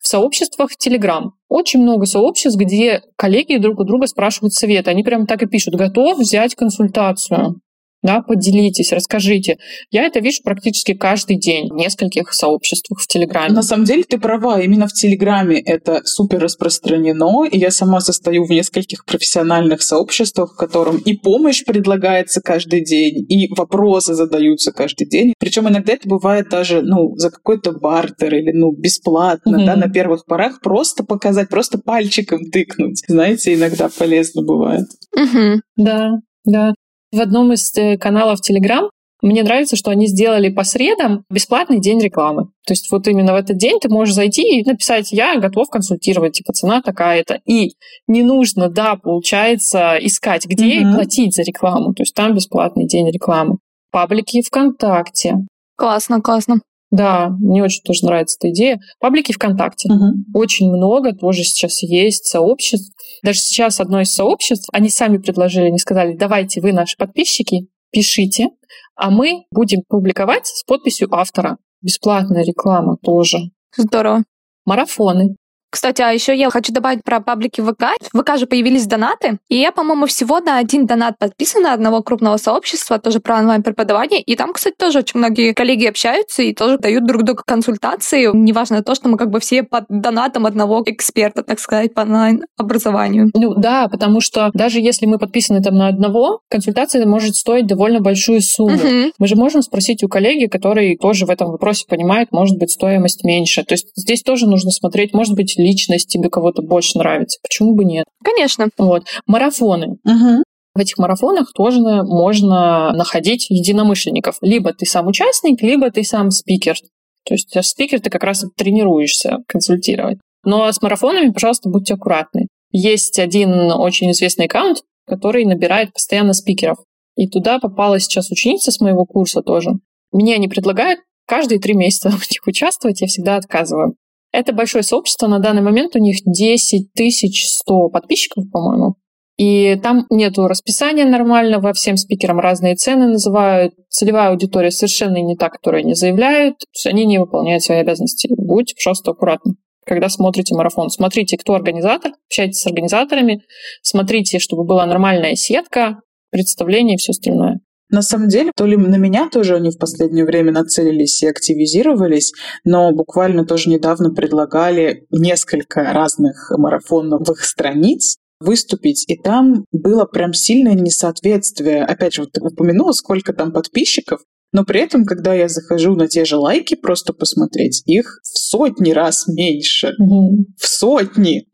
В 0.00 0.08
сообществах 0.08 0.72
в 0.72 0.76
Телеграм 0.76 1.34
очень 1.48 1.82
много 1.82 2.06
сообществ, 2.06 2.58
где 2.58 3.02
коллеги 3.16 3.58
друг 3.58 3.78
у 3.78 3.84
друга 3.84 4.08
спрашивают 4.08 4.54
советы. 4.54 4.90
Они 4.90 5.04
прям 5.04 5.26
так 5.26 5.40
и 5.44 5.46
пишут, 5.46 5.74
готов 5.74 6.18
взять 6.18 6.56
консультацию 6.56 7.60
да, 8.02 8.22
поделитесь, 8.22 8.92
расскажите. 8.92 9.58
Я 9.90 10.04
это 10.04 10.20
вижу 10.20 10.42
практически 10.42 10.94
каждый 10.94 11.36
день 11.36 11.68
в 11.68 11.74
нескольких 11.74 12.32
сообществах 12.32 13.00
в 13.00 13.06
Телеграме. 13.06 13.54
На 13.54 13.62
самом 13.62 13.84
деле 13.84 14.04
ты 14.04 14.18
права, 14.18 14.60
именно 14.60 14.88
в 14.88 14.92
Телеграме 14.92 15.60
это 15.60 16.00
супер 16.04 16.38
распространено, 16.38 17.44
и 17.44 17.58
я 17.58 17.70
сама 17.70 18.00
состою 18.00 18.44
в 18.44 18.50
нескольких 18.50 19.04
профессиональных 19.04 19.82
сообществах, 19.82 20.54
в 20.54 20.56
котором 20.56 20.96
и 20.96 21.14
помощь 21.14 21.64
предлагается 21.64 22.40
каждый 22.40 22.82
день, 22.82 23.26
и 23.28 23.52
вопросы 23.54 24.14
задаются 24.14 24.72
каждый 24.72 25.06
день. 25.06 25.34
Причем 25.38 25.68
иногда 25.68 25.92
это 25.92 26.08
бывает 26.08 26.48
даже 26.48 26.80
ну, 26.82 27.14
за 27.16 27.30
какой-то 27.30 27.72
бартер 27.72 28.34
или 28.34 28.52
ну, 28.52 28.72
бесплатно, 28.72 29.56
mm-hmm. 29.56 29.66
да, 29.66 29.76
на 29.76 29.88
первых 29.90 30.24
порах 30.24 30.60
просто 30.60 31.04
показать, 31.04 31.50
просто 31.50 31.78
пальчиком 31.78 32.50
тыкнуть. 32.50 33.02
Знаете, 33.06 33.54
иногда 33.54 33.90
полезно 33.90 34.42
бывает. 34.42 34.86
Mm-hmm. 35.16 35.58
Да, 35.76 36.10
да. 36.44 36.74
В 37.12 37.20
одном 37.20 37.52
из 37.52 37.76
э, 37.76 37.98
каналов 37.98 38.38
Telegram 38.40 38.88
мне 39.22 39.42
нравится, 39.42 39.76
что 39.76 39.90
они 39.90 40.06
сделали 40.06 40.48
по 40.48 40.64
средам 40.64 41.24
бесплатный 41.28 41.80
день 41.80 42.00
рекламы. 42.00 42.44
То 42.66 42.72
есть 42.72 42.90
вот 42.90 43.06
именно 43.08 43.32
в 43.32 43.36
этот 43.36 43.56
день 43.58 43.78
ты 43.80 43.88
можешь 43.88 44.14
зайти 44.14 44.60
и 44.60 44.64
написать, 44.64 45.12
я 45.12 45.38
готов 45.38 45.68
консультировать, 45.68 46.34
типа 46.34 46.52
цена 46.52 46.80
такая-то. 46.80 47.40
И 47.44 47.74
не 48.06 48.22
нужно, 48.22 48.68
да, 48.68 48.96
получается, 48.96 49.96
искать, 50.00 50.46
где 50.46 50.82
mm-hmm. 50.82 50.94
платить 50.94 51.34
за 51.34 51.42
рекламу. 51.42 51.92
То 51.94 52.02
есть 52.02 52.14
там 52.14 52.34
бесплатный 52.34 52.86
день 52.86 53.10
рекламы. 53.10 53.56
Паблики 53.90 54.40
ВКонтакте. 54.42 55.34
Классно, 55.76 56.20
классно. 56.22 56.60
Да, 56.90 57.28
мне 57.40 57.62
очень 57.62 57.82
тоже 57.82 58.04
нравится 58.04 58.36
эта 58.40 58.50
идея. 58.50 58.80
Паблики 58.98 59.32
ВКонтакте. 59.32 59.88
Угу. 59.92 60.38
Очень 60.38 60.70
много 60.70 61.12
тоже 61.12 61.42
сейчас 61.42 61.82
есть 61.82 62.26
сообществ. 62.26 62.92
Даже 63.22 63.38
сейчас 63.40 63.80
одно 63.80 64.00
из 64.00 64.12
сообществ, 64.12 64.68
они 64.72 64.90
сами 64.90 65.18
предложили, 65.18 65.66
они 65.66 65.78
сказали, 65.78 66.16
давайте 66.16 66.60
вы 66.60 66.72
наши 66.72 66.96
подписчики, 66.96 67.68
пишите, 67.90 68.48
а 68.94 69.10
мы 69.10 69.44
будем 69.50 69.82
публиковать 69.88 70.46
с 70.46 70.64
подписью 70.64 71.08
автора. 71.14 71.58
Бесплатная 71.82 72.44
реклама 72.44 72.96
тоже. 73.02 73.38
Здорово. 73.76 74.24
Марафоны. 74.66 75.36
Кстати, 75.70 76.02
а 76.02 76.10
еще 76.10 76.36
я 76.36 76.50
хочу 76.50 76.72
добавить 76.72 77.04
про 77.04 77.20
паблики 77.20 77.60
ВК. 77.60 77.84
В 78.12 78.20
ВК 78.20 78.36
же 78.36 78.46
появились 78.46 78.86
донаты, 78.86 79.38
и 79.48 79.56
я, 79.56 79.72
по-моему, 79.72 80.06
всего 80.06 80.40
на 80.40 80.58
один 80.58 80.86
донат 80.86 81.18
подписана 81.18 81.72
одного 81.72 82.02
крупного 82.02 82.36
сообщества, 82.36 82.98
тоже 82.98 83.20
про 83.20 83.38
онлайн-преподавание. 83.38 84.20
И 84.20 84.34
там, 84.36 84.52
кстати, 84.52 84.74
тоже 84.76 84.98
очень 84.98 85.18
многие 85.18 85.52
коллеги 85.52 85.86
общаются 85.86 86.42
и 86.42 86.52
тоже 86.52 86.78
дают 86.78 87.06
друг 87.06 87.22
другу 87.22 87.42
консультации. 87.46 88.28
Неважно 88.34 88.82
то, 88.82 88.94
что 88.94 89.08
мы 89.08 89.16
как 89.16 89.30
бы 89.30 89.38
все 89.40 89.62
под 89.62 89.84
донатом 89.88 90.46
одного 90.46 90.82
эксперта, 90.86 91.42
так 91.42 91.60
сказать, 91.60 91.94
по 91.94 92.00
онлайн-образованию. 92.00 93.30
Ну 93.34 93.54
да, 93.54 93.88
потому 93.88 94.20
что 94.20 94.50
даже 94.54 94.80
если 94.80 95.06
мы 95.06 95.18
подписаны 95.18 95.62
там 95.62 95.76
на 95.76 95.88
одного, 95.88 96.40
консультация 96.50 97.06
может 97.06 97.36
стоить 97.36 97.66
довольно 97.66 98.00
большую 98.00 98.40
сумму. 98.42 98.74
Угу. 98.74 99.12
Мы 99.18 99.26
же 99.26 99.36
можем 99.36 99.62
спросить 99.62 100.02
у 100.02 100.08
коллеги, 100.08 100.46
который 100.46 100.96
тоже 100.96 101.26
в 101.26 101.30
этом 101.30 101.50
вопросе 101.50 101.86
понимает, 101.88 102.32
может 102.32 102.58
быть, 102.58 102.70
стоимость 102.70 103.24
меньше. 103.24 103.64
То 103.64 103.74
есть 103.74 103.88
здесь 103.94 104.22
тоже 104.22 104.46
нужно 104.46 104.70
смотреть, 104.70 105.14
может 105.14 105.34
быть, 105.34 105.59
личность 105.60 106.08
тебе 106.08 106.30
кого-то 106.30 106.62
больше 106.62 106.98
нравится. 106.98 107.38
Почему 107.42 107.74
бы 107.74 107.84
нет? 107.84 108.06
Конечно. 108.22 108.68
Вот. 108.78 109.04
Марафоны. 109.26 109.98
Угу. 110.04 110.44
В 110.74 110.78
этих 110.78 110.98
марафонах 110.98 111.52
тоже 111.52 111.80
можно 111.80 112.92
находить 112.92 113.50
единомышленников. 113.50 114.36
Либо 114.40 114.72
ты 114.72 114.86
сам 114.86 115.08
участник, 115.08 115.62
либо 115.62 115.90
ты 115.90 116.04
сам 116.04 116.30
спикер. 116.30 116.76
То 117.24 117.34
есть 117.34 117.54
спикер 117.62 118.00
ты 118.00 118.08
как 118.10 118.24
раз 118.24 118.44
тренируешься 118.56 119.38
консультировать. 119.46 120.18
Но 120.44 120.70
с 120.70 120.80
марафонами, 120.80 121.30
пожалуйста, 121.30 121.68
будьте 121.68 121.94
аккуратны. 121.94 122.46
Есть 122.72 123.18
один 123.18 123.50
очень 123.72 124.10
известный 124.12 124.46
аккаунт, 124.46 124.82
который 125.06 125.44
набирает 125.44 125.92
постоянно 125.92 126.32
спикеров. 126.32 126.78
И 127.16 127.28
туда 127.28 127.58
попала 127.58 127.98
сейчас 127.98 128.30
ученица 128.30 128.70
с 128.70 128.80
моего 128.80 129.04
курса 129.04 129.42
тоже. 129.42 129.72
Мне 130.12 130.36
они 130.36 130.48
предлагают 130.48 131.00
каждые 131.26 131.60
три 131.60 131.74
месяца 131.74 132.10
в 132.10 132.30
них 132.30 132.46
участвовать, 132.46 133.00
я 133.00 133.06
всегда 133.06 133.36
отказываю. 133.36 133.94
Это 134.32 134.52
большое 134.52 134.84
сообщество, 134.84 135.26
на 135.26 135.38
данный 135.38 135.62
момент 135.62 135.96
у 135.96 135.98
них 135.98 136.18
10 136.24 136.90
100 136.94 137.88
подписчиков, 137.88 138.44
по-моему. 138.50 138.94
И 139.36 139.76
там 139.82 140.06
нету 140.10 140.46
расписания 140.48 141.06
нормального, 141.06 141.72
всем 141.72 141.96
спикерам 141.96 142.40
разные 142.40 142.76
цены 142.76 143.06
называют. 143.06 143.72
Целевая 143.88 144.30
аудитория 144.30 144.70
совершенно 144.70 145.16
не 145.16 145.34
та, 145.34 145.48
которую 145.48 145.80
они 145.80 145.94
заявляют. 145.94 146.58
То 146.58 146.66
есть 146.74 146.86
они 146.86 147.06
не 147.06 147.18
выполняют 147.18 147.62
свои 147.62 147.78
обязанности. 147.78 148.28
Будьте, 148.36 148.74
пожалуйста, 148.74 149.12
аккуратны 149.12 149.54
когда 149.86 150.08
смотрите 150.08 150.54
марафон. 150.54 150.88
Смотрите, 150.88 151.36
кто 151.36 151.54
организатор, 151.54 152.12
общайтесь 152.28 152.60
с 152.60 152.66
организаторами, 152.66 153.42
смотрите, 153.82 154.38
чтобы 154.38 154.64
была 154.64 154.86
нормальная 154.86 155.34
сетка, 155.34 156.00
представление 156.30 156.94
и 156.94 156.98
все 156.98 157.10
остальное. 157.10 157.58
На 157.90 158.02
самом 158.02 158.28
деле, 158.28 158.52
то 158.54 158.66
ли 158.66 158.76
на 158.76 158.96
меня 158.96 159.28
тоже 159.28 159.56
они 159.56 159.70
в 159.70 159.78
последнее 159.78 160.24
время 160.24 160.52
нацелились 160.52 161.22
и 161.22 161.28
активизировались, 161.28 162.32
но 162.64 162.92
буквально 162.92 163.44
тоже 163.44 163.68
недавно 163.68 164.10
предлагали 164.14 165.06
несколько 165.10 165.92
разных 165.92 166.52
марафоновых 166.56 167.44
страниц, 167.44 168.16
выступить, 168.40 169.04
и 169.08 169.16
там 169.16 169.66
было 169.70 170.06
прям 170.06 170.32
сильное 170.32 170.74
несоответствие. 170.74 171.84
Опять 171.84 172.14
же, 172.14 172.22
вот 172.22 172.38
упомянула, 172.40 172.92
сколько 172.92 173.32
там 173.32 173.52
подписчиков, 173.52 174.20
но 174.52 174.64
при 174.64 174.80
этом, 174.80 175.04
когда 175.04 175.34
я 175.34 175.48
захожу 175.48 175.94
на 175.94 176.08
те 176.08 176.24
же 176.24 176.36
лайки, 176.36 176.74
просто 176.74 177.12
посмотреть, 177.12 177.82
их 177.86 178.20
в 178.22 178.38
сотни 178.38 178.92
раз 178.92 179.28
меньше. 179.28 179.94
Mm-hmm. 180.00 180.44
В 180.58 180.66
сотни. 180.66 181.46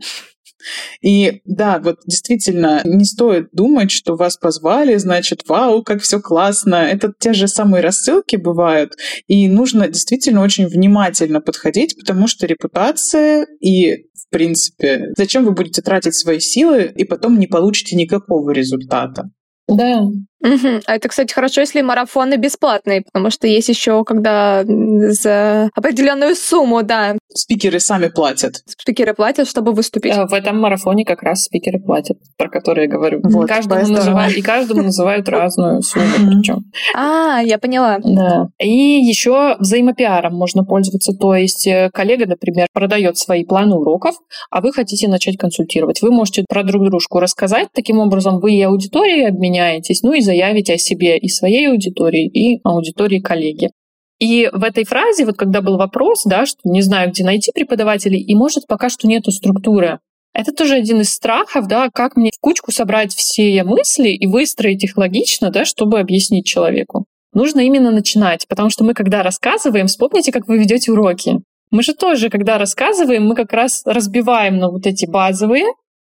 И 1.03 1.41
да, 1.45 1.79
вот 1.79 1.99
действительно, 2.07 2.81
не 2.85 3.05
стоит 3.05 3.49
думать, 3.53 3.91
что 3.91 4.17
вас 4.17 4.37
позвали, 4.37 4.97
значит, 4.97 5.43
вау, 5.49 5.83
как 5.83 6.03
все 6.03 6.21
классно. 6.21 6.77
Это 6.77 7.13
те 7.19 7.33
же 7.33 7.49
самые 7.49 7.83
рассылки 7.83 8.37
бывают. 8.37 8.95
И 9.27 9.49
нужно 9.49 9.89
действительно 9.89 10.43
очень 10.43 10.67
внимательно 10.67 11.41
подходить, 11.41 11.97
потому 11.99 12.27
что 12.27 12.47
репутация 12.47 13.47
и 13.61 14.07
в 14.27 14.31
принципе, 14.31 15.13
зачем 15.17 15.45
вы 15.45 15.53
будете 15.53 15.83
тратить 15.83 16.15
свои 16.15 16.41
силы 16.41 16.93
и 16.97 17.05
потом 17.05 17.39
не 17.39 17.47
получите 17.47 17.95
никакого 17.95 18.51
результата? 18.51 19.31
Да, 19.69 20.03
Угу. 20.47 20.83
А 20.87 20.95
это, 20.95 21.09
кстати, 21.09 21.33
хорошо, 21.33 21.61
если 21.61 21.83
марафоны 21.83 22.37
бесплатные, 22.37 23.03
потому 23.03 23.31
что 23.31 23.47
есть 23.47 23.69
еще, 23.69 24.05
когда 24.05 24.65
за 24.65 25.71
определенную 25.75 26.37
сумму, 26.37 26.83
да. 26.83 27.17
Спикеры 27.35 27.81
сами 27.81 28.09
платят. 28.09 28.63
Спикеры 28.67 29.15
платят, 29.15 29.49
чтобы 29.49 29.73
выступить. 29.73 30.13
А 30.13 30.27
в 30.27 30.33
этом 30.33 30.59
марафоне 30.61 31.05
как 31.05 31.23
раз 31.23 31.45
спикеры 31.45 31.81
платят, 31.81 32.19
про 32.39 32.49
которые 32.49 32.87
я 32.87 32.91
говорю. 32.91 33.21
Вот, 33.23 33.49
каждому 33.49 33.87
называют, 33.87 34.37
и 34.37 34.43
каждому 34.43 34.83
называют 34.83 35.29
разную 35.29 35.83
сумму 35.83 36.07
причем. 36.37 36.65
А, 36.95 37.41
я 37.43 37.59
поняла. 37.59 37.99
Да. 38.03 38.49
И 38.61 38.69
еще 38.69 39.57
взаимопиаром 39.59 40.35
можно 40.35 40.65
пользоваться. 40.65 41.13
То 41.13 41.35
есть 41.35 41.67
э, 41.67 41.91
коллега, 41.93 42.27
например, 42.27 42.69
продает 42.73 43.19
свои 43.19 43.45
планы 43.45 43.77
уроков, 43.77 44.17
а 44.51 44.61
вы 44.61 44.73
хотите 44.73 45.09
начать 45.09 45.37
консультировать. 45.37 46.03
Вы 46.03 46.11
можете 46.11 46.45
про 46.49 46.63
друг 46.63 46.85
дружку 46.85 47.21
рассказать, 47.21 47.69
таким 47.73 47.99
образом 47.99 48.41
вы 48.41 48.55
и 48.55 48.63
аудиторией 48.63 49.29
обменяетесь, 49.29 50.03
ну 50.03 50.13
и 50.13 50.21
заявите 50.37 50.75
о 50.75 50.79
себе 50.79 51.19
и 51.19 51.29
своей 51.29 51.69
аудитории, 51.69 52.27
и 52.27 52.61
аудитории 52.65 53.21
коллеги. 53.21 53.71
И 54.19 54.49
в 54.53 54.63
этой 54.65 54.85
фразе, 54.85 55.27
вот 55.27 55.37
когда 55.37 55.61
был 55.61 55.77
вопрос, 55.77 56.23
да, 56.25 56.47
что 56.47 56.59
не 56.65 56.81
знаю, 56.81 57.11
где 57.11 57.25
найти 57.25 57.53
преподавателей, 57.53 58.21
и 58.21 58.35
может 58.35 58.67
пока 58.67 58.89
что 58.89 59.07
нету 59.07 59.31
структуры, 59.31 59.99
это 60.33 60.53
тоже 60.53 60.75
один 60.75 61.01
из 61.01 61.11
страхов, 61.11 61.67
да, 61.67 61.89
как 61.93 62.17
мне 62.17 62.31
в 62.35 62.41
кучку 62.41 62.73
собрать 62.73 63.15
все 63.15 63.63
мысли 63.65 64.11
и 64.11 64.27
выстроить 64.27 64.85
их 64.85 64.97
логично, 64.97 65.51
да, 65.51 65.65
чтобы 65.65 65.99
объяснить 65.99 66.47
человеку. 66.47 67.07
Нужно 67.33 67.61
именно 67.61 67.91
начинать, 67.91 68.47
потому 68.49 68.71
что 68.71 68.85
мы, 68.85 68.95
когда 68.95 69.23
рассказываем, 69.23 69.87
вспомните, 69.87 70.33
как 70.33 70.47
вы 70.49 70.59
ведете 70.59 70.93
уроки. 70.93 71.41
Мы 71.71 71.83
же 71.83 71.95
тоже, 71.95 72.31
когда 72.31 72.59
рассказываем, 72.59 73.27
мы 73.27 73.35
как 73.35 73.53
раз 73.53 73.83
разбиваем 73.85 74.57
на 74.59 74.71
вот 74.71 74.87
эти 74.87 75.05
базовые 75.05 75.67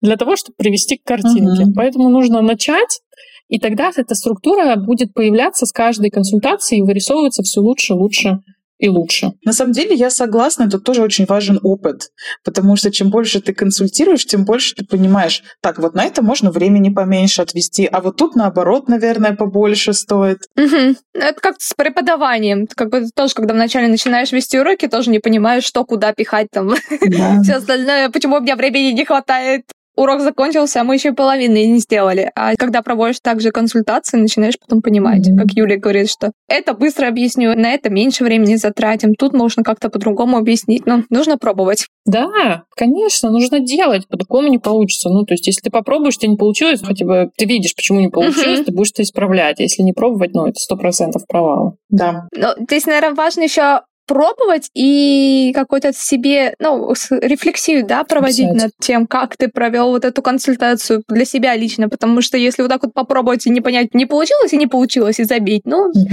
для 0.01 0.15
того, 0.15 0.37
чтобы 0.37 0.55
привести 0.57 0.97
к 0.97 1.03
картинке. 1.03 1.63
Uh-huh. 1.63 1.73
Поэтому 1.75 2.09
нужно 2.09 2.41
начать 2.41 3.01
и 3.49 3.59
тогда 3.59 3.91
эта 3.95 4.15
структура 4.15 4.75
будет 4.77 5.13
появляться 5.13 5.65
с 5.65 5.71
каждой 5.71 6.11
консультацией 6.11 6.79
и 6.79 6.83
вырисовываться 6.83 7.43
все 7.43 7.59
лучше 7.59 7.93
лучше 7.93 8.39
и 8.79 8.87
лучше. 8.87 9.33
На 9.43 9.51
самом 9.51 9.73
деле 9.73 9.93
я 9.93 10.09
согласна, 10.09 10.63
это 10.63 10.79
тоже 10.79 11.01
очень 11.01 11.25
важен 11.25 11.59
опыт, 11.63 12.11
потому 12.45 12.77
что 12.77 12.91
чем 12.91 13.09
больше 13.09 13.41
ты 13.41 13.53
консультируешь, 13.53 14.25
тем 14.25 14.45
больше 14.45 14.73
ты 14.73 14.85
понимаешь, 14.85 15.43
так, 15.61 15.79
вот 15.79 15.95
на 15.95 16.05
это 16.05 16.21
можно 16.21 16.49
времени 16.49 16.89
поменьше 16.89 17.41
отвести, 17.41 17.85
а 17.85 17.99
вот 17.99 18.15
тут 18.15 18.35
наоборот, 18.35 18.87
наверное, 18.87 19.35
побольше 19.35 19.93
стоит. 19.93 20.39
Угу. 20.55 20.95
Это 21.13 21.41
как 21.41 21.55
с 21.59 21.73
преподаванием. 21.73 22.67
Как 22.67 22.89
бы 22.89 23.05
тоже, 23.13 23.33
когда 23.33 23.53
вначале 23.53 23.89
начинаешь 23.89 24.31
вести 24.31 24.57
уроки, 24.57 24.87
тоже 24.87 25.09
не 25.09 25.19
понимаешь, 25.19 25.65
что 25.65 25.83
куда 25.83 26.13
пихать 26.13 26.47
там. 26.51 26.69
Да. 26.69 27.41
Все 27.43 27.55
остальное, 27.55 28.09
почему 28.09 28.37
у 28.37 28.39
меня 28.39 28.55
времени 28.55 28.93
не 28.93 29.03
хватает 29.03 29.63
урок 29.99 30.21
закончился, 30.21 30.81
а 30.81 30.83
мы 30.83 30.95
еще 30.95 31.13
половины 31.13 31.67
не 31.67 31.79
сделали. 31.79 32.31
А 32.35 32.55
когда 32.55 32.81
проводишь 32.81 33.19
также 33.19 33.51
консультации, 33.51 34.17
начинаешь 34.17 34.57
потом 34.59 34.81
понимать, 34.81 35.27
mm-hmm. 35.27 35.37
как 35.37 35.51
Юля 35.51 35.77
говорит, 35.77 36.09
что 36.09 36.31
это 36.47 36.73
быстро 36.73 37.07
объясню, 37.07 37.55
на 37.57 37.73
это 37.73 37.89
меньше 37.89 38.23
времени 38.23 38.55
затратим, 38.55 39.13
тут 39.13 39.33
можно 39.33 39.63
как-то 39.63 39.89
по-другому 39.89 40.37
объяснить. 40.37 40.85
Но 40.85 41.03
нужно 41.09 41.37
пробовать. 41.37 41.87
Да, 42.05 42.63
конечно, 42.75 43.29
нужно 43.29 43.59
делать, 43.59 44.07
по-другому 44.07 44.47
не 44.47 44.57
получится. 44.57 45.09
Ну, 45.09 45.25
то 45.25 45.33
есть, 45.33 45.45
если 45.47 45.61
ты 45.61 45.69
попробуешь, 45.69 46.17
тебе 46.17 46.31
не 46.31 46.37
получилось, 46.37 46.81
хотя 46.83 47.05
бы 47.05 47.29
ты 47.37 47.45
видишь, 47.45 47.75
почему 47.75 47.99
не 47.99 48.09
получилось, 48.09 48.61
mm-hmm. 48.61 48.65
ты 48.65 48.71
будешь 48.71 48.91
это 48.91 49.03
исправлять. 49.03 49.59
А 49.59 49.63
если 49.63 49.83
не 49.83 49.93
пробовать, 49.93 50.33
ну, 50.33 50.47
это 50.47 50.59
сто 50.59 50.77
процентов 50.77 51.27
провал. 51.27 51.77
Да. 51.89 52.27
Но 52.35 52.55
здесь, 52.57 52.85
наверное, 52.85 53.13
важно 53.13 53.41
еще 53.41 53.81
пробовать 54.09 54.71
и 54.73 55.51
какой-то 55.53 55.93
себе, 55.93 56.55
ну, 56.59 56.91
рефлексию, 57.11 57.85
да, 57.85 58.03
проводить 58.03 58.51
Писать. 58.51 58.63
над 58.63 58.71
тем, 58.79 59.05
как 59.05 59.37
ты 59.37 59.49
провел 59.49 59.91
вот 59.91 60.03
эту 60.03 60.23
консультацию 60.23 61.03
для 61.07 61.25
себя 61.25 61.55
лично, 61.55 61.89
потому 61.89 62.23
что 62.23 62.35
если 62.35 62.63
вот 62.63 62.69
так 62.69 62.81
вот 62.81 62.93
попробовать 62.95 63.45
и 63.45 63.51
не 63.51 63.61
понять, 63.61 63.93
не 63.93 64.07
получилось 64.07 64.51
и 64.51 64.57
не 64.57 64.65
получилось, 64.65 65.19
и 65.19 65.25
забить, 65.25 65.61
ну, 65.65 65.89
угу. 65.89 66.07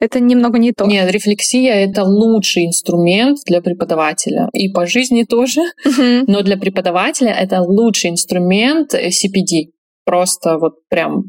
это 0.00 0.20
немного 0.20 0.58
не 0.58 0.72
то. 0.72 0.84
Нет, 0.84 1.10
рефлексия— 1.10 1.74
это 1.88 2.04
лучший 2.04 2.66
инструмент 2.66 3.38
для 3.46 3.62
преподавателя. 3.62 4.50
И 4.52 4.68
по 4.68 4.86
жизни 4.86 5.24
тоже, 5.24 5.62
угу. 5.86 6.24
но 6.26 6.42
для 6.42 6.58
преподавателя 6.58 7.32
это 7.32 7.62
лучший 7.62 8.10
инструмент 8.10 8.92
CPD. 8.92 9.70
Просто 10.04 10.58
вот 10.58 10.74
прям 10.90 11.24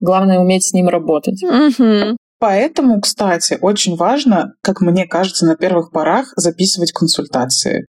Главное 0.00 0.38
уметь 0.38 0.64
с 0.64 0.72
ним 0.72 0.88
работать. 0.88 1.42
Угу. 1.42 2.16
Поэтому, 2.38 3.00
кстати, 3.00 3.58
очень 3.60 3.96
важно, 3.96 4.52
как 4.62 4.80
мне 4.80 5.06
кажется, 5.06 5.46
на 5.46 5.56
первых 5.56 5.90
порах 5.90 6.32
записывать 6.36 6.92
консультации. 6.92 7.86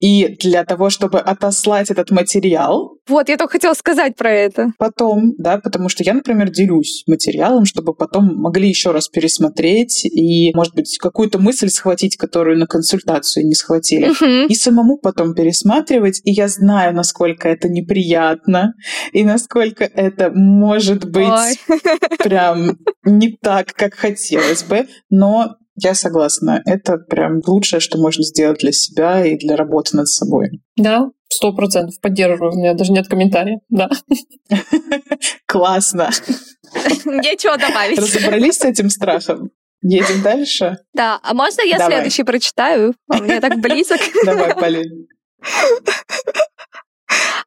И 0.00 0.36
для 0.40 0.64
того, 0.64 0.90
чтобы 0.90 1.18
отослать 1.18 1.90
этот 1.90 2.10
материал... 2.10 2.98
Вот, 3.08 3.28
я 3.28 3.36
только 3.36 3.52
хотела 3.52 3.74
сказать 3.74 4.16
про 4.16 4.30
это. 4.30 4.72
Потом, 4.78 5.34
да, 5.38 5.58
потому 5.58 5.88
что 5.88 6.04
я, 6.04 6.14
например, 6.14 6.50
делюсь 6.50 7.02
материалом, 7.06 7.64
чтобы 7.64 7.94
потом 7.94 8.36
могли 8.36 8.68
еще 8.68 8.92
раз 8.92 9.08
пересмотреть 9.08 10.04
и, 10.04 10.52
может 10.54 10.74
быть, 10.74 10.98
какую-то 10.98 11.38
мысль 11.38 11.68
схватить, 11.68 12.16
которую 12.16 12.58
на 12.58 12.66
консультацию 12.66 13.46
не 13.46 13.54
схватили. 13.54 14.10
Угу. 14.10 14.48
И 14.48 14.54
самому 14.54 14.98
потом 14.98 15.34
пересматривать. 15.34 16.20
И 16.24 16.32
я 16.32 16.48
знаю, 16.48 16.94
насколько 16.94 17.48
это 17.48 17.68
неприятно, 17.68 18.74
и 19.12 19.24
насколько 19.24 19.84
это 19.84 20.30
может 20.32 21.10
быть 21.10 21.26
Ой. 21.26 21.78
прям 22.18 22.78
не 23.04 23.36
так, 23.40 23.72
как 23.72 23.94
хотелось 23.94 24.62
бы. 24.62 24.86
Но 25.10 25.56
я 25.80 25.94
согласна. 25.94 26.62
Это 26.64 26.98
прям 26.98 27.40
лучшее, 27.46 27.80
что 27.80 27.98
можно 27.98 28.24
сделать 28.24 28.60
для 28.60 28.72
себя 28.72 29.24
и 29.24 29.36
для 29.36 29.56
работы 29.56 29.96
над 29.96 30.08
собой. 30.08 30.62
Да, 30.76 31.10
сто 31.28 31.52
процентов 31.52 32.00
поддерживаю. 32.00 32.52
У 32.52 32.56
меня 32.56 32.74
даже 32.74 32.92
нет 32.92 33.08
комментариев. 33.08 33.60
Да. 33.68 33.88
Классно. 35.46 36.10
Нечего 37.04 37.56
добавить. 37.56 37.98
Разобрались 37.98 38.58
с 38.58 38.64
этим 38.64 38.90
страхом? 38.90 39.50
Едем 39.80 40.22
дальше? 40.22 40.78
Да. 40.92 41.20
А 41.22 41.34
можно 41.34 41.62
я 41.62 41.78
Давай. 41.78 41.96
следующий 41.96 42.24
прочитаю? 42.24 42.94
У 43.08 43.22
меня 43.22 43.40
так 43.40 43.56
близок. 43.60 44.00
Давай, 44.24 44.54
Полин. 44.54 45.06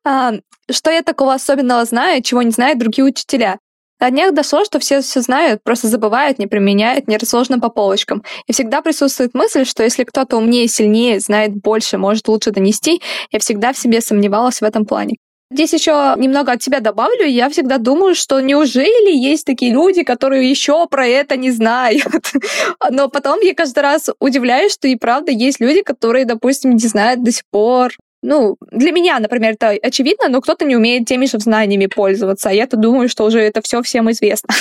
А, 0.04 0.34
что 0.70 0.90
я 0.90 1.04
такого 1.04 1.34
особенного 1.34 1.86
знаю, 1.86 2.24
чего 2.24 2.42
не 2.42 2.52
знают 2.52 2.80
другие 2.80 3.06
учителя? 3.06 3.60
До 4.02 4.10
днях 4.10 4.34
дошло, 4.34 4.66
что 4.66 4.80
все 4.80 5.02
все 5.02 5.22
знают, 5.22 5.64
просто 5.64 5.88
забывают, 5.88 6.40
не 6.40 6.48
применяют, 6.48 7.08
не 7.08 7.18
разложено 7.18 7.60
по 7.60 7.70
полочкам. 7.70 8.24
И 8.48 8.52
всегда 8.52 8.82
присутствует 8.82 9.36
мысль, 9.36 9.64
что 9.64 9.84
если 9.84 10.06
кто-то 10.06 10.38
умнее, 10.38 10.68
сильнее, 10.68 11.20
знает 11.20 11.54
больше, 11.54 12.00
может 12.00 12.28
лучше 12.28 12.50
донести, 12.50 13.00
я 13.32 13.38
всегда 13.38 13.74
в 13.74 13.78
себе 13.78 14.02
сомневалась 14.02 14.60
в 14.60 14.64
этом 14.64 14.88
плане. 14.88 15.18
Здесь 15.52 15.74
еще 15.74 16.16
немного 16.18 16.54
от 16.54 16.64
себя 16.64 16.80
добавлю. 16.80 17.28
Я 17.28 17.48
всегда 17.50 17.78
думаю, 17.78 18.16
что 18.16 18.40
неужели 18.40 19.16
есть 19.16 19.46
такие 19.46 19.72
люди, 19.72 20.02
которые 20.02 20.50
еще 20.50 20.88
про 20.88 21.06
это 21.06 21.38
не 21.38 21.52
знают. 21.52 22.32
Но 22.90 23.08
потом 23.08 23.40
я 23.42 23.54
каждый 23.54 23.82
раз 23.82 24.10
удивляюсь, 24.20 24.74
что 24.74 24.88
и 24.88 24.96
правда 24.96 25.32
есть 25.32 25.60
люди, 25.60 25.84
которые, 25.84 26.26
допустим, 26.26 26.72
не 26.72 26.88
знают 26.88 27.22
до 27.22 27.32
сих 27.32 27.44
пор 27.52 27.92
ну, 28.22 28.56
для 28.72 28.92
меня, 28.92 29.20
например, 29.20 29.54
это 29.54 29.70
очевидно, 29.70 30.30
но 30.30 30.42
кто-то 30.42 30.66
не 30.66 30.76
умеет 30.76 31.08
теми 31.08 31.26
же 31.26 31.40
знаниями 31.40 31.88
пользоваться. 31.88 32.50
А 32.50 32.54
я-то 32.54 32.78
думаю, 32.78 33.10
что 33.10 33.26
уже 33.26 33.40
это 33.40 33.62
все 33.62 33.82
всем 33.82 34.12
известно. 34.12 34.54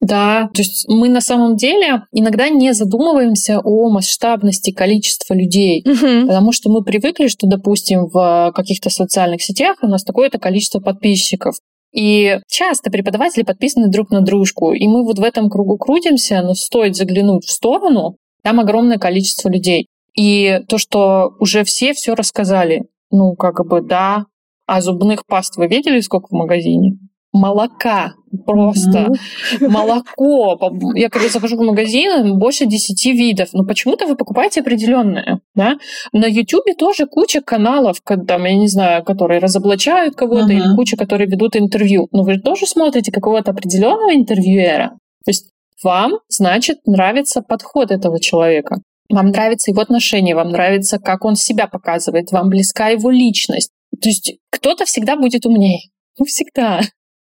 Да, 0.00 0.50
то 0.52 0.62
есть 0.62 0.86
мы 0.88 1.08
на 1.08 1.20
самом 1.20 1.56
деле 1.56 2.02
иногда 2.12 2.48
не 2.48 2.72
задумываемся 2.74 3.60
о 3.60 3.88
масштабности 3.88 4.70
количества 4.70 5.34
людей, 5.34 5.82
угу. 5.86 6.26
потому 6.26 6.52
что 6.52 6.70
мы 6.70 6.82
привыкли, 6.82 7.28
что, 7.28 7.46
допустим, 7.46 8.06
в 8.06 8.52
каких-то 8.54 8.90
социальных 8.90 9.42
сетях 9.42 9.78
у 9.82 9.86
нас 9.86 10.04
такое-то 10.04 10.38
количество 10.38 10.80
подписчиков. 10.80 11.56
И 11.92 12.38
часто 12.48 12.90
преподаватели 12.90 13.42
подписаны 13.42 13.88
друг 13.88 14.10
на 14.10 14.20
дружку, 14.20 14.72
и 14.72 14.86
мы 14.86 15.04
вот 15.04 15.18
в 15.18 15.22
этом 15.22 15.48
кругу 15.48 15.78
крутимся, 15.78 16.42
но 16.42 16.54
стоит 16.54 16.96
заглянуть 16.96 17.46
в 17.46 17.50
сторону, 17.50 18.16
там 18.42 18.60
огромное 18.60 18.98
количество 18.98 19.48
людей. 19.48 19.88
И 20.14 20.60
то, 20.68 20.78
что 20.78 21.34
уже 21.38 21.64
все 21.64 21.92
все 21.92 22.14
рассказали, 22.14 22.84
ну, 23.10 23.34
как 23.34 23.66
бы, 23.66 23.80
да. 23.80 24.26
А 24.66 24.80
зубных 24.80 25.26
паст 25.26 25.56
вы 25.56 25.68
видели, 25.68 26.00
сколько 26.00 26.28
в 26.28 26.32
магазине? 26.32 26.98
Молока. 27.32 28.14
Просто 28.44 29.08
mm-hmm. 29.08 29.68
молоко. 29.68 30.58
Я 30.94 31.08
когда 31.08 31.28
захожу 31.28 31.56
в 31.56 31.64
магазин, 31.64 32.38
больше 32.38 32.66
10 32.66 33.06
видов. 33.12 33.50
Но 33.52 33.64
почему-то 33.64 34.06
вы 34.06 34.16
покупаете 34.16 34.60
определенное. 34.60 35.40
Да? 35.54 35.76
На 36.12 36.26
Ютубе 36.26 36.74
тоже 36.74 37.06
куча 37.06 37.40
каналов, 37.40 38.00
там, 38.26 38.44
я 38.44 38.56
не 38.56 38.68
знаю, 38.68 39.04
которые 39.04 39.40
разоблачают 39.40 40.16
кого-то, 40.16 40.52
mm-hmm. 40.52 40.56
или 40.56 40.76
куча, 40.76 40.96
которые 40.96 41.28
ведут 41.28 41.56
интервью. 41.56 42.08
Но 42.12 42.22
вы 42.22 42.38
тоже 42.38 42.66
смотрите 42.66 43.12
какого-то 43.12 43.52
определенного 43.52 44.14
интервьюера. 44.14 44.98
То 45.24 45.30
есть 45.30 45.50
вам, 45.82 46.20
значит, 46.28 46.78
нравится 46.86 47.42
подход 47.42 47.90
этого 47.90 48.18
человека. 48.20 48.80
Вам 49.08 49.26
нравится 49.26 49.70
его 49.70 49.80
отношение, 49.80 50.34
вам 50.34 50.50
нравится, 50.50 50.98
как 50.98 51.24
он 51.24 51.36
себя 51.36 51.66
показывает, 51.66 52.32
вам 52.32 52.48
близка 52.48 52.88
его 52.88 53.10
личность. 53.10 53.70
То 54.00 54.08
есть 54.08 54.38
кто-то 54.50 54.84
всегда 54.84 55.16
будет 55.16 55.46
умнее. 55.46 55.90
Ну, 56.18 56.24
всегда. 56.24 56.80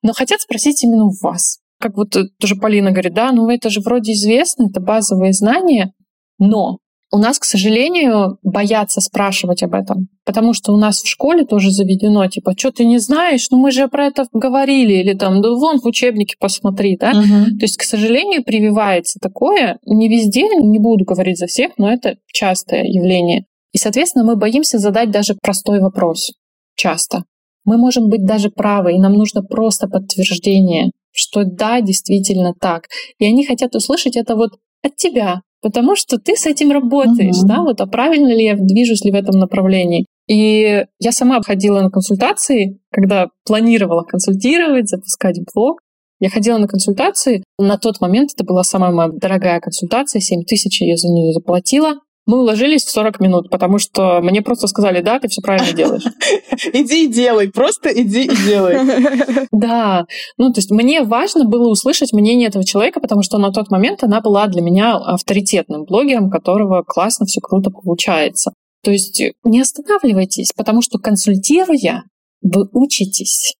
Но 0.02 0.12
хотят 0.12 0.40
спросить 0.40 0.82
именно 0.82 1.04
у 1.04 1.12
вас. 1.22 1.58
Как 1.80 1.96
вот 1.96 2.10
тоже 2.10 2.56
Полина 2.56 2.90
говорит, 2.90 3.14
да, 3.14 3.30
ну 3.30 3.48
это 3.48 3.70
же 3.70 3.80
вроде 3.80 4.12
известно, 4.12 4.68
это 4.68 4.80
базовые 4.80 5.32
знания, 5.32 5.92
но 6.38 6.78
у 7.10 7.18
нас, 7.18 7.38
к 7.38 7.44
сожалению, 7.44 8.38
боятся 8.42 9.00
спрашивать 9.00 9.62
об 9.62 9.74
этом, 9.74 10.08
потому 10.24 10.52
что 10.52 10.72
у 10.72 10.76
нас 10.76 11.02
в 11.02 11.08
школе 11.08 11.44
тоже 11.44 11.70
заведено, 11.70 12.26
типа, 12.26 12.52
что 12.56 12.70
ты 12.70 12.84
не 12.84 12.98
знаешь, 12.98 13.46
ну 13.50 13.58
мы 13.58 13.70
же 13.70 13.88
про 13.88 14.06
это 14.06 14.26
говорили, 14.32 14.94
или 14.94 15.14
там, 15.14 15.40
да 15.40 15.50
вон 15.50 15.80
в 15.80 15.86
учебнике 15.86 16.36
посмотри, 16.38 16.96
да. 16.98 17.10
Угу. 17.10 17.58
То 17.58 17.64
есть, 17.64 17.78
к 17.78 17.82
сожалению, 17.82 18.44
прививается 18.44 19.18
такое, 19.20 19.78
не 19.86 20.08
везде, 20.08 20.42
не 20.42 20.78
буду 20.78 21.04
говорить 21.04 21.38
за 21.38 21.46
всех, 21.46 21.72
но 21.78 21.90
это 21.90 22.16
частое 22.26 22.84
явление. 22.84 23.44
И, 23.72 23.78
соответственно, 23.78 24.24
мы 24.24 24.36
боимся 24.36 24.78
задать 24.78 25.10
даже 25.10 25.34
простой 25.40 25.80
вопрос 25.80 26.32
часто. 26.74 27.24
Мы 27.64 27.76
можем 27.76 28.08
быть 28.08 28.24
даже 28.24 28.50
правы, 28.50 28.94
и 28.94 28.98
нам 28.98 29.14
нужно 29.14 29.42
просто 29.42 29.88
подтверждение, 29.88 30.90
что 31.12 31.44
да, 31.44 31.80
действительно 31.80 32.54
так. 32.58 32.84
И 33.18 33.24
они 33.24 33.44
хотят 33.44 33.74
услышать 33.74 34.16
это 34.16 34.36
вот 34.36 34.52
от 34.82 34.96
тебя, 34.96 35.42
потому 35.60 35.96
что 35.96 36.18
ты 36.18 36.36
с 36.36 36.46
этим 36.46 36.70
работаешь, 36.70 37.36
mm-hmm. 37.36 37.48
да, 37.48 37.62
вот, 37.62 37.80
а 37.80 37.86
правильно 37.86 38.28
ли 38.28 38.44
я 38.44 38.56
движусь 38.56 39.04
ли 39.04 39.10
в 39.10 39.14
этом 39.14 39.38
направлении. 39.38 40.06
И 40.28 40.84
я 40.98 41.12
сама 41.12 41.36
обходила 41.36 41.80
на 41.80 41.90
консультации, 41.90 42.78
когда 42.92 43.28
планировала 43.46 44.02
консультировать, 44.02 44.88
запускать 44.88 45.40
блог. 45.54 45.80
Я 46.20 46.30
ходила 46.30 46.58
на 46.58 46.66
консультации. 46.66 47.44
На 47.58 47.78
тот 47.78 48.00
момент 48.00 48.30
это 48.34 48.44
была 48.44 48.62
самая 48.62 48.90
моя 48.90 49.10
дорогая 49.10 49.60
консультация, 49.60 50.20
7 50.20 50.42
тысяч 50.44 50.82
я 50.82 50.96
за 50.96 51.08
нее 51.08 51.32
заплатила. 51.32 52.00
Мы 52.28 52.40
уложились 52.40 52.84
в 52.84 52.90
40 52.90 53.20
минут, 53.20 53.48
потому 53.48 53.78
что 53.78 54.20
мне 54.20 54.42
просто 54.42 54.66
сказали, 54.66 55.00
да, 55.00 55.18
ты 55.18 55.28
все 55.28 55.40
правильно 55.40 55.72
делаешь. 55.72 56.04
Иди 56.74 57.06
и 57.06 57.08
делай, 57.08 57.50
просто 57.50 57.88
иди 57.88 58.24
и 58.24 58.36
делай. 58.46 58.78
Да, 59.50 60.04
ну 60.36 60.52
то 60.52 60.58
есть 60.58 60.70
мне 60.70 61.02
важно 61.02 61.46
было 61.46 61.70
услышать 61.70 62.12
мнение 62.12 62.48
этого 62.48 62.64
человека, 62.64 63.00
потому 63.00 63.22
что 63.22 63.38
на 63.38 63.50
тот 63.50 63.70
момент 63.70 64.04
она 64.04 64.20
была 64.20 64.46
для 64.46 64.60
меня 64.60 64.96
авторитетным 64.96 65.84
блогером, 65.84 66.30
которого 66.30 66.82
классно 66.82 67.24
все 67.24 67.40
круто 67.40 67.70
получается. 67.70 68.52
То 68.84 68.90
есть 68.90 69.22
не 69.42 69.62
останавливайтесь, 69.62 70.52
потому 70.54 70.82
что 70.82 70.98
консультируя, 70.98 72.04
вы 72.42 72.68
учитесь. 72.72 73.54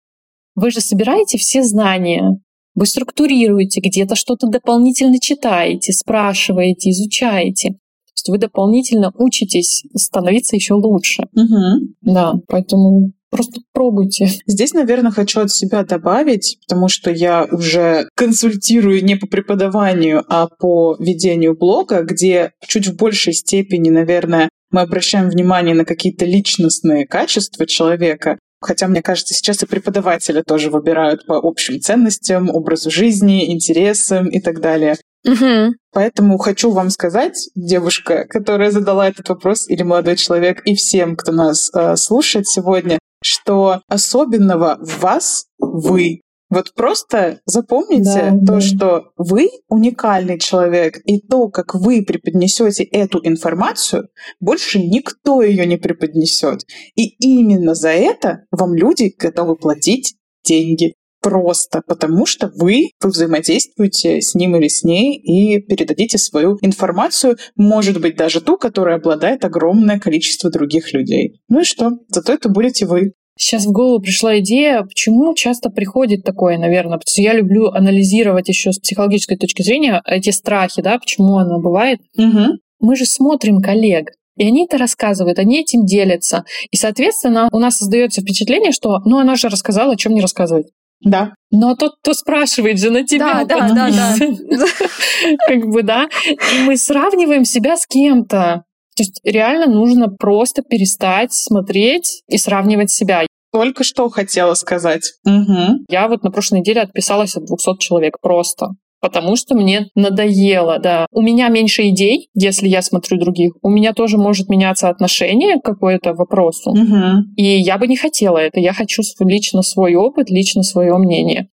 Вы 0.54 0.70
же 0.70 0.80
собираете 0.80 1.38
все 1.38 1.62
знания, 1.62 2.38
вы 2.74 2.84
структурируете, 2.84 3.80
где-то 3.80 4.14
что-то 4.14 4.46
дополнительно 4.46 5.18
читаете, 5.18 5.94
спрашиваете, 5.94 6.90
изучаете 6.90 7.76
есть 8.18 8.28
вы 8.28 8.38
дополнительно 8.38 9.12
учитесь 9.14 9.84
становиться 9.94 10.56
еще 10.56 10.74
лучше. 10.74 11.28
Угу. 11.34 11.94
Да, 12.02 12.34
поэтому 12.46 13.12
Просто 13.30 13.60
пробуйте. 13.74 14.30
Здесь, 14.46 14.72
наверное, 14.72 15.10
хочу 15.10 15.40
от 15.40 15.50
себя 15.50 15.84
добавить, 15.84 16.56
потому 16.66 16.88
что 16.88 17.10
я 17.10 17.46
уже 17.52 18.08
консультирую 18.16 19.04
не 19.04 19.16
по 19.16 19.26
преподаванию, 19.26 20.24
а 20.28 20.48
по 20.48 20.96
ведению 20.98 21.54
блога, 21.54 22.04
где 22.04 22.52
чуть 22.66 22.86
в 22.86 22.96
большей 22.96 23.34
степени, 23.34 23.90
наверное, 23.90 24.48
мы 24.70 24.80
обращаем 24.80 25.28
внимание 25.28 25.74
на 25.74 25.84
какие-то 25.84 26.24
личностные 26.24 27.06
качества 27.06 27.66
человека, 27.66 28.38
Хотя, 28.60 28.88
мне 28.88 29.02
кажется, 29.02 29.34
сейчас 29.34 29.62
и 29.62 29.66
преподаватели 29.66 30.42
тоже 30.42 30.70
выбирают 30.70 31.26
по 31.26 31.36
общим 31.36 31.80
ценностям, 31.80 32.50
образу 32.50 32.90
жизни, 32.90 33.52
интересам 33.52 34.28
и 34.28 34.40
так 34.40 34.60
далее. 34.60 34.96
Угу. 35.24 35.74
Поэтому 35.98 36.38
хочу 36.38 36.70
вам 36.70 36.90
сказать, 36.90 37.50
девушка, 37.56 38.24
которая 38.28 38.70
задала 38.70 39.08
этот 39.08 39.30
вопрос, 39.30 39.68
или 39.68 39.82
молодой 39.82 40.14
человек, 40.14 40.62
и 40.64 40.76
всем, 40.76 41.16
кто 41.16 41.32
нас 41.32 41.72
э, 41.74 41.96
слушает 41.96 42.46
сегодня, 42.46 43.00
что 43.20 43.80
особенного 43.88 44.78
в 44.80 45.00
вас 45.00 45.46
вы. 45.58 46.20
Вот 46.50 46.72
просто 46.76 47.40
запомните 47.46 48.30
да, 48.30 48.30
то, 48.30 48.52
да. 48.52 48.60
что 48.60 49.10
вы 49.16 49.48
уникальный 49.68 50.38
человек, 50.38 51.00
и 51.04 51.20
то, 51.20 51.48
как 51.48 51.74
вы 51.74 52.04
преподнесете 52.04 52.84
эту 52.84 53.18
информацию, 53.24 54.08
больше 54.38 54.78
никто 54.78 55.42
ее 55.42 55.66
не 55.66 55.78
преподнесет. 55.78 56.60
И 56.94 57.08
именно 57.18 57.74
за 57.74 57.88
это 57.88 58.44
вам 58.52 58.72
люди 58.76 59.12
готовы 59.18 59.56
платить 59.56 60.14
деньги 60.44 60.94
просто 61.20 61.82
потому, 61.86 62.26
что 62.26 62.50
вы, 62.54 62.90
вы 63.00 63.10
взаимодействуете 63.10 64.20
с 64.20 64.34
ним 64.34 64.56
или 64.56 64.68
с 64.68 64.82
ней 64.84 65.16
и 65.16 65.60
передадите 65.60 66.18
свою 66.18 66.58
информацию, 66.62 67.36
может 67.56 68.00
быть, 68.00 68.16
даже 68.16 68.40
ту, 68.40 68.56
которая 68.56 68.96
обладает 68.96 69.44
огромное 69.44 69.98
количество 69.98 70.50
других 70.50 70.92
людей. 70.92 71.40
Ну 71.48 71.60
и 71.60 71.64
что? 71.64 71.92
Зато 72.08 72.32
это 72.32 72.48
будете 72.48 72.86
вы. 72.86 73.12
Сейчас 73.38 73.66
в 73.66 73.70
голову 73.70 74.00
пришла 74.00 74.40
идея, 74.40 74.82
почему 74.82 75.32
часто 75.34 75.70
приходит 75.70 76.24
такое, 76.24 76.58
наверное, 76.58 76.98
потому 76.98 77.12
что 77.12 77.22
я 77.22 77.34
люблю 77.34 77.68
анализировать 77.68 78.48
еще 78.48 78.72
с 78.72 78.80
психологической 78.80 79.36
точки 79.36 79.62
зрения 79.62 80.02
эти 80.04 80.30
страхи, 80.30 80.82
да, 80.82 80.98
почему 80.98 81.36
оно 81.36 81.60
бывает. 81.60 82.00
Угу. 82.16 82.58
Мы 82.80 82.96
же 82.96 83.06
смотрим 83.06 83.60
коллег, 83.60 84.10
и 84.38 84.44
они 84.44 84.64
это 84.64 84.78
рассказывают, 84.78 85.38
они 85.38 85.60
этим 85.60 85.84
делятся. 85.84 86.44
И, 86.70 86.76
соответственно, 86.76 87.48
у 87.52 87.58
нас 87.58 87.78
создается 87.78 88.22
впечатление, 88.22 88.72
что 88.72 88.98
ну 89.04 89.18
она 89.18 89.36
же 89.36 89.48
рассказала, 89.48 89.92
о 89.92 89.96
чем 89.96 90.14
не 90.14 90.20
рассказывать. 90.20 90.66
Да. 91.00 91.34
Но 91.50 91.74
тот, 91.76 91.92
кто 92.02 92.12
спрашивает 92.12 92.78
же 92.78 92.90
на 92.90 93.06
тебя. 93.06 93.44
Да, 93.44 93.68
да, 93.68 93.90
да, 93.90 93.90
да. 93.90 94.16
Как 95.46 95.66
бы, 95.66 95.82
да. 95.82 96.08
И 96.54 96.62
мы 96.64 96.76
сравниваем 96.76 97.44
себя 97.44 97.76
с 97.76 97.86
кем-то. 97.86 98.64
То 98.96 99.02
есть 99.02 99.20
реально 99.22 99.66
нужно 99.66 100.08
просто 100.08 100.62
перестать 100.62 101.32
смотреть 101.32 102.22
и 102.28 102.36
сравнивать 102.36 102.90
себя. 102.90 103.26
Только 103.52 103.84
что 103.84 104.08
хотела 104.10 104.54
сказать. 104.54 105.12
Угу. 105.24 105.84
Я 105.88 106.08
вот 106.08 106.22
на 106.22 106.30
прошлой 106.30 106.60
неделе 106.60 106.82
отписалась 106.82 107.36
от 107.36 107.46
200 107.46 107.78
человек 107.78 108.18
просто 108.20 108.70
потому 109.00 109.36
что 109.36 109.54
мне 109.54 109.88
надоело, 109.94 110.78
да. 110.78 111.06
У 111.12 111.22
меня 111.22 111.48
меньше 111.48 111.88
идей, 111.88 112.28
если 112.34 112.68
я 112.68 112.82
смотрю 112.82 113.18
других. 113.18 113.52
У 113.62 113.70
меня 113.70 113.92
тоже 113.92 114.18
может 114.18 114.48
меняться 114.48 114.88
отношение 114.88 115.60
к 115.60 115.64
какому-то 115.64 116.14
вопросу. 116.14 116.70
Угу. 116.70 117.34
И 117.36 117.44
я 117.44 117.78
бы 117.78 117.86
не 117.86 117.96
хотела 117.96 118.38
это. 118.38 118.60
Я 118.60 118.72
хочу 118.72 119.02
лично 119.20 119.62
свой 119.62 119.94
опыт, 119.94 120.30
лично 120.30 120.62
свое 120.62 120.96
мнение. 120.98 121.48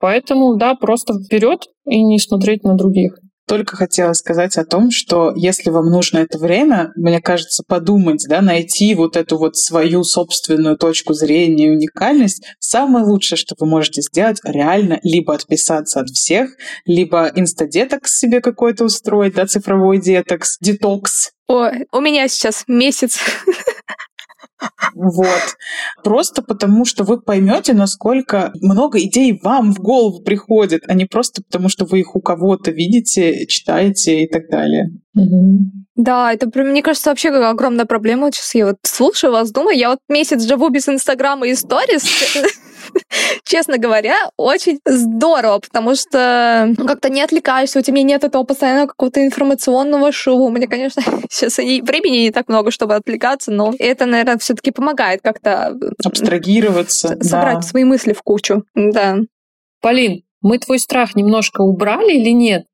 Поэтому, 0.00 0.56
да, 0.56 0.74
просто 0.74 1.14
вперед 1.14 1.68
и 1.86 2.02
не 2.02 2.18
смотреть 2.18 2.62
на 2.64 2.74
других. 2.74 3.18
Только 3.46 3.76
хотела 3.76 4.12
сказать 4.14 4.56
о 4.56 4.64
том, 4.64 4.90
что 4.90 5.32
если 5.36 5.70
вам 5.70 5.90
нужно 5.90 6.18
это 6.18 6.38
время, 6.38 6.92
мне 6.96 7.20
кажется, 7.20 7.62
подумать, 7.66 8.24
да, 8.28 8.40
найти 8.40 8.94
вот 8.94 9.16
эту 9.16 9.36
вот 9.38 9.56
свою 9.56 10.02
собственную 10.04 10.76
точку 10.76 11.12
зрения, 11.12 11.70
уникальность, 11.70 12.44
самое 12.58 13.04
лучшее, 13.04 13.38
что 13.38 13.54
вы 13.58 13.66
можете 13.66 14.00
сделать, 14.02 14.40
реально 14.44 14.98
либо 15.02 15.34
отписаться 15.34 16.00
от 16.00 16.08
всех, 16.08 16.50
либо 16.86 17.30
инстадетокс 17.34 18.18
себе 18.18 18.40
какой-то 18.40 18.84
устроить, 18.84 19.34
да, 19.34 19.46
цифровой 19.46 20.00
детокс, 20.00 20.56
детокс, 20.60 21.30
о, 21.46 21.70
у 21.92 22.00
меня 22.00 22.26
сейчас 22.28 22.64
месяц 22.68 23.18
вот. 24.94 25.56
Просто 26.02 26.42
потому, 26.42 26.84
что 26.84 27.04
вы 27.04 27.20
поймете, 27.20 27.74
насколько 27.74 28.52
много 28.60 29.00
идей 29.00 29.38
вам 29.42 29.72
в 29.72 29.78
голову 29.78 30.22
приходит, 30.22 30.84
а 30.88 30.94
не 30.94 31.06
просто 31.06 31.42
потому, 31.42 31.68
что 31.68 31.84
вы 31.84 32.00
их 32.00 32.14
у 32.14 32.20
кого-то 32.20 32.70
видите, 32.70 33.46
читаете 33.46 34.24
и 34.24 34.28
так 34.28 34.48
далее. 34.48 34.90
Да, 35.96 36.32
это, 36.32 36.50
мне 36.62 36.82
кажется, 36.82 37.10
вообще 37.10 37.30
огромная 37.30 37.84
проблема. 37.84 38.30
Сейчас 38.32 38.54
я 38.54 38.66
вот 38.66 38.76
слушаю 38.82 39.32
вас, 39.32 39.52
думаю, 39.52 39.76
я 39.76 39.90
вот 39.90 39.98
месяц 40.08 40.42
живу 40.42 40.68
без 40.68 40.88
Инстаграма 40.88 41.46
и 41.46 41.54
сторис. 41.54 42.04
честно 43.44 43.78
говоря, 43.78 44.16
очень 44.36 44.80
здорово, 44.84 45.58
потому 45.58 45.94
что 45.94 46.72
ну, 46.76 46.86
как-то 46.86 47.08
не 47.08 47.22
отвлекаешься, 47.22 47.78
у 47.78 47.82
тебя 47.82 48.02
нет 48.02 48.24
этого 48.24 48.44
постоянного 48.44 48.88
какого-то 48.88 49.24
информационного 49.24 50.12
шума. 50.12 50.44
У 50.44 50.50
меня, 50.50 50.66
конечно, 50.66 51.02
сейчас 51.30 51.58
и 51.58 51.80
времени 51.82 52.18
не 52.18 52.30
так 52.30 52.48
много, 52.48 52.70
чтобы 52.70 52.94
отвлекаться, 52.94 53.50
но 53.50 53.72
это, 53.78 54.06
наверное, 54.06 54.38
все-таки 54.38 54.70
помогает 54.70 55.20
как-то 55.22 55.76
абстрагироваться, 56.04 57.16
собрать 57.20 57.56
да. 57.56 57.62
свои 57.62 57.84
мысли 57.84 58.12
в 58.12 58.22
кучу. 58.22 58.64
Да. 58.74 59.18
Полин, 59.80 60.22
мы 60.40 60.58
твой 60.58 60.78
страх 60.78 61.14
немножко 61.14 61.62
убрали 61.62 62.12
или 62.12 62.30
нет? 62.30 62.66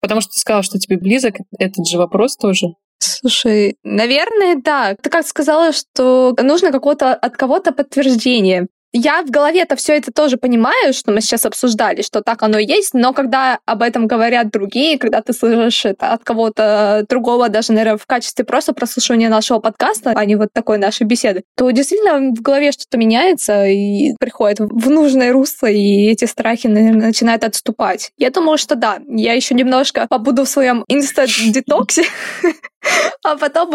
Потому 0.00 0.20
что 0.20 0.30
ты 0.32 0.40
сказала, 0.40 0.62
что 0.62 0.78
тебе 0.78 0.98
близок 0.98 1.36
этот 1.58 1.86
же 1.86 1.98
вопрос 1.98 2.36
тоже. 2.36 2.74
Слушай, 2.98 3.76
наверное, 3.82 4.56
да. 4.62 4.96
Ты 5.00 5.10
как 5.10 5.26
сказала, 5.26 5.72
что 5.72 6.34
нужно 6.42 6.72
какого-то 6.72 7.14
от 7.14 7.36
кого-то 7.36 7.72
подтверждение 7.72 8.68
я 8.94 9.22
в 9.22 9.30
голове-то 9.30 9.74
все 9.74 9.96
это 9.96 10.12
тоже 10.12 10.36
понимаю, 10.36 10.92
что 10.92 11.10
мы 11.10 11.20
сейчас 11.20 11.44
обсуждали, 11.44 12.02
что 12.02 12.22
так 12.22 12.42
оно 12.42 12.58
и 12.58 12.64
есть, 12.64 12.94
но 12.94 13.12
когда 13.12 13.58
об 13.66 13.82
этом 13.82 14.06
говорят 14.06 14.50
другие, 14.50 14.98
когда 14.98 15.20
ты 15.20 15.32
слышишь 15.32 15.84
это 15.84 16.12
от 16.12 16.22
кого-то 16.22 17.04
другого, 17.08 17.48
даже, 17.48 17.72
наверное, 17.72 17.98
в 17.98 18.06
качестве 18.06 18.44
просто 18.44 18.72
прослушивания 18.72 19.28
нашего 19.28 19.58
подкаста, 19.58 20.12
а 20.14 20.24
не 20.24 20.36
вот 20.36 20.50
такой 20.52 20.78
нашей 20.78 21.06
беседы, 21.06 21.42
то 21.56 21.68
действительно 21.70 22.30
в 22.34 22.40
голове 22.40 22.70
что-то 22.70 22.96
меняется 22.96 23.66
и 23.66 24.14
приходит 24.20 24.60
в 24.60 24.90
нужное 24.90 25.32
русло, 25.32 25.66
и 25.66 26.06
эти 26.06 26.26
страхи, 26.26 26.68
наверное, 26.68 27.08
начинают 27.08 27.42
отступать. 27.42 28.12
Я 28.16 28.30
думаю, 28.30 28.58
что 28.58 28.76
да, 28.76 29.00
я 29.08 29.32
еще 29.32 29.56
немножко 29.56 30.06
побуду 30.08 30.44
в 30.44 30.48
своем 30.48 30.84
инста-детоксе, 30.86 32.04
а 33.24 33.36
потом 33.36 33.74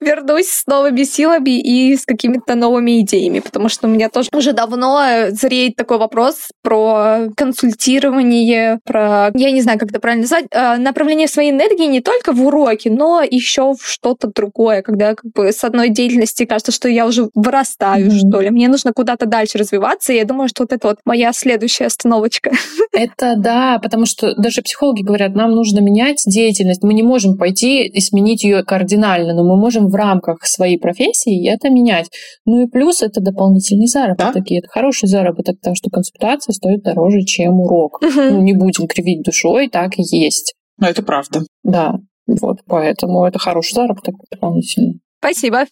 вернусь 0.00 0.48
с 0.48 0.66
новыми 0.66 1.04
силами 1.04 1.60
и 1.60 1.96
с 1.96 2.04
какими-то 2.04 2.56
новыми 2.56 3.00
идеями, 3.02 3.38
потому 3.40 3.68
что 3.68 3.86
у 3.86 3.90
меня 3.90 4.08
тоже 4.08 4.30
уже 4.32 4.47
давно 4.52 5.30
зреет 5.30 5.76
такой 5.76 5.98
вопрос 5.98 6.48
про 6.62 7.28
консультирование, 7.36 8.78
про, 8.84 9.30
я 9.34 9.50
не 9.50 9.62
знаю, 9.62 9.78
как 9.78 9.90
это 9.90 10.00
правильно 10.00 10.22
назвать, 10.22 10.46
э, 10.50 10.76
направление 10.76 11.28
своей 11.28 11.50
энергии 11.50 11.86
не 11.86 12.00
только 12.00 12.32
в 12.32 12.44
уроки, 12.44 12.88
но 12.88 13.22
еще 13.22 13.74
в 13.74 13.86
что-то 13.86 14.28
другое, 14.34 14.82
когда 14.82 15.14
как 15.14 15.30
бы 15.32 15.52
с 15.52 15.64
одной 15.64 15.90
деятельности 15.90 16.44
кажется, 16.44 16.72
что 16.72 16.88
я 16.88 17.06
уже 17.06 17.28
вырастаю, 17.34 18.06
mm-hmm. 18.06 18.28
что 18.28 18.40
ли, 18.40 18.50
мне 18.50 18.68
нужно 18.68 18.92
куда-то 18.92 19.26
дальше 19.26 19.58
развиваться, 19.58 20.12
и 20.12 20.16
я 20.16 20.24
думаю, 20.24 20.48
что 20.48 20.62
вот 20.62 20.72
это 20.72 20.88
вот 20.88 20.98
моя 21.04 21.32
следующая 21.32 21.86
остановочка. 21.86 22.50
Это 22.92 23.34
да, 23.36 23.78
потому 23.82 24.06
что 24.06 24.34
даже 24.34 24.62
психологи 24.62 25.02
говорят, 25.02 25.34
нам 25.34 25.52
нужно 25.52 25.80
менять 25.80 26.22
деятельность, 26.26 26.82
мы 26.82 26.94
не 26.94 27.02
можем 27.02 27.36
пойти 27.36 27.86
и 27.86 28.00
сменить 28.00 28.42
ее 28.44 28.64
кардинально, 28.64 29.34
но 29.34 29.44
мы 29.44 29.56
можем 29.56 29.88
в 29.88 29.94
рамках 29.94 30.44
своей 30.44 30.78
профессии 30.78 31.48
это 31.48 31.70
менять. 31.70 32.10
Ну 32.44 32.62
и 32.62 32.66
плюс 32.66 33.02
это 33.02 33.20
дополнительный 33.20 33.86
заработок. 33.86 34.37
Да? 34.40 34.56
Это 34.56 34.68
хороший 34.68 35.08
заработок, 35.08 35.56
потому 35.58 35.76
что 35.76 35.90
консультация 35.90 36.52
стоит 36.52 36.82
дороже, 36.82 37.22
чем 37.22 37.60
урок. 37.60 38.02
Угу. 38.02 38.10
Ну 38.20 38.42
не 38.42 38.52
будем 38.52 38.86
кривить 38.86 39.22
душой, 39.22 39.68
так 39.68 39.98
и 39.98 40.02
есть. 40.02 40.54
Но 40.78 40.88
это 40.88 41.02
правда. 41.02 41.42
Да, 41.62 41.94
вот 42.26 42.58
поэтому 42.66 43.24
это 43.24 43.38
хороший 43.38 43.74
заработок 43.74 44.14
дополнительный. 44.30 45.00
Спасибо. 45.20 45.64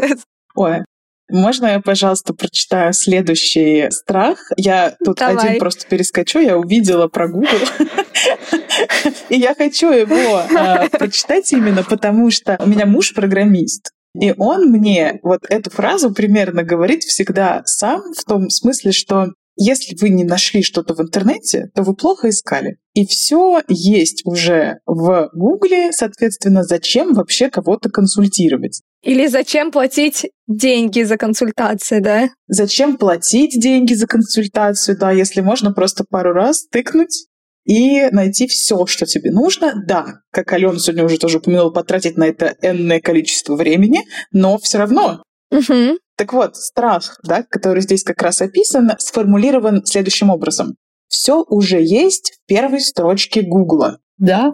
Ой, 0.54 0.84
можно 1.32 1.66
я, 1.66 1.80
пожалуйста, 1.80 2.34
прочитаю 2.34 2.92
следующий 2.92 3.90
страх? 3.90 4.38
Я 4.58 4.94
тут 5.02 5.16
Давай. 5.16 5.46
один 5.46 5.58
просто 5.58 5.86
перескочу, 5.88 6.40
я 6.40 6.58
увидела 6.58 7.08
про 7.08 7.26
Google. 7.26 7.48
И 9.30 9.36
я 9.36 9.54
хочу 9.54 9.90
его 9.90 10.42
а, 10.54 10.88
прочитать 10.90 11.50
именно 11.52 11.82
потому, 11.82 12.30
что 12.30 12.58
у 12.62 12.66
меня 12.66 12.84
муж 12.84 13.14
программист. 13.14 13.92
И 14.18 14.34
он 14.36 14.70
мне 14.70 15.20
вот 15.22 15.40
эту 15.48 15.70
фразу 15.70 16.12
примерно 16.12 16.62
говорит 16.62 17.02
всегда 17.02 17.62
сам 17.64 18.12
в 18.12 18.24
том 18.24 18.50
смысле, 18.50 18.92
что 18.92 19.28
если 19.56 19.96
вы 20.00 20.08
не 20.08 20.24
нашли 20.24 20.62
что-то 20.62 20.94
в 20.94 21.00
интернете, 21.00 21.70
то 21.74 21.82
вы 21.82 21.94
плохо 21.94 22.30
искали. 22.30 22.78
И 22.94 23.06
все 23.06 23.60
есть 23.68 24.22
уже 24.24 24.78
в 24.86 25.30
Гугле, 25.34 25.92
соответственно, 25.92 26.62
зачем 26.62 27.14
вообще 27.14 27.50
кого-то 27.50 27.90
консультировать? 27.90 28.80
Или 29.02 29.26
зачем 29.26 29.70
платить 29.70 30.30
деньги 30.46 31.02
за 31.02 31.16
консультацию, 31.18 32.02
да? 32.02 32.30
Зачем 32.46 32.96
платить 32.96 33.60
деньги 33.60 33.94
за 33.94 34.06
консультацию, 34.06 34.96
да, 34.96 35.10
если 35.10 35.40
можно 35.40 35.72
просто 35.72 36.04
пару 36.08 36.32
раз 36.32 36.66
тыкнуть 36.70 37.26
и 37.64 38.08
найти 38.10 38.46
все, 38.46 38.86
что 38.86 39.06
тебе 39.06 39.30
нужно. 39.30 39.74
Да, 39.86 40.20
как 40.30 40.52
Алена 40.52 40.78
сегодня 40.78 41.04
уже 41.04 41.18
тоже 41.18 41.38
упомянула, 41.38 41.70
потратить 41.70 42.16
на 42.16 42.24
это 42.24 42.56
энное 42.62 43.00
количество 43.00 43.54
времени, 43.54 44.00
но 44.32 44.58
все 44.58 44.78
равно. 44.78 45.22
Угу. 45.50 45.98
Так 46.16 46.32
вот, 46.32 46.56
страх, 46.56 47.18
да, 47.24 47.44
который 47.48 47.82
здесь 47.82 48.04
как 48.04 48.22
раз 48.22 48.40
описан, 48.40 48.90
сформулирован 48.98 49.84
следующим 49.84 50.30
образом. 50.30 50.76
Все 51.08 51.44
уже 51.48 51.82
есть 51.82 52.32
в 52.32 52.48
первой 52.48 52.80
строчке 52.80 53.42
Гугла. 53.42 53.98
Да, 54.18 54.52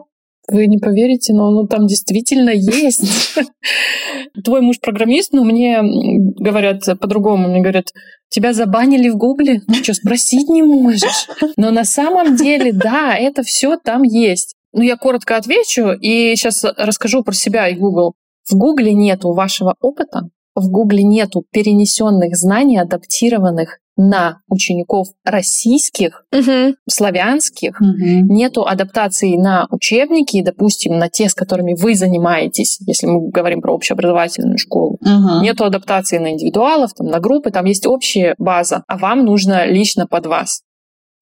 вы 0.50 0.66
не 0.66 0.78
поверите, 0.78 1.32
но 1.32 1.48
оно 1.48 1.66
там 1.66 1.86
действительно 1.86 2.50
есть. 2.50 3.36
Твой 4.44 4.60
муж 4.60 4.80
программист, 4.80 5.32
но 5.32 5.44
мне 5.44 5.80
говорят 5.82 6.84
по-другому. 7.00 7.48
Мне 7.48 7.60
говорят, 7.60 7.92
тебя 8.28 8.52
забанили 8.52 9.08
в 9.08 9.16
Гугле? 9.16 9.60
Ты 9.66 9.82
что, 9.82 9.94
спросить 9.94 10.48
не 10.48 10.62
можешь? 10.62 11.28
Но 11.56 11.70
на 11.70 11.84
самом 11.84 12.36
деле, 12.36 12.72
да, 12.72 13.16
это 13.16 13.42
все 13.42 13.76
там 13.76 14.02
есть. 14.02 14.54
Ну, 14.72 14.82
я 14.82 14.96
коротко 14.96 15.36
отвечу 15.36 15.92
и 15.92 16.34
сейчас 16.36 16.64
расскажу 16.76 17.22
про 17.22 17.34
себя 17.34 17.68
и 17.68 17.74
Google. 17.74 18.14
В 18.48 18.54
Гугле 18.54 18.94
нету 18.94 19.32
вашего 19.32 19.74
опыта, 19.80 20.28
в 20.54 20.70
Гугле 20.70 21.02
нету 21.02 21.44
перенесенных 21.50 22.36
знаний, 22.36 22.78
адаптированных 22.78 23.78
на 23.98 24.40
учеников 24.48 25.08
российских, 25.24 26.24
угу. 26.32 26.74
славянских, 26.88 27.80
Угу. 27.80 28.32
нету 28.32 28.64
адаптации 28.66 29.36
на 29.36 29.66
учебники, 29.70 30.40
допустим, 30.40 30.98
на 30.98 31.08
те, 31.08 31.28
с 31.28 31.34
которыми 31.34 31.74
вы 31.74 31.94
занимаетесь, 31.94 32.78
если 32.86 33.06
мы 33.06 33.28
говорим 33.30 33.60
про 33.60 33.74
общеобразовательную 33.74 34.56
школу. 34.56 34.98
Угу. 35.00 35.42
Нету 35.42 35.64
адаптации 35.64 36.18
на 36.18 36.30
индивидуалов, 36.30 36.94
там, 36.94 37.08
на 37.08 37.18
группы, 37.18 37.50
там 37.50 37.64
есть 37.66 37.86
общая 37.86 38.34
база, 38.38 38.84
а 38.86 38.96
вам 38.96 39.24
нужно 39.24 39.66
лично 39.66 40.06
под 40.06 40.26
вас. 40.26 40.62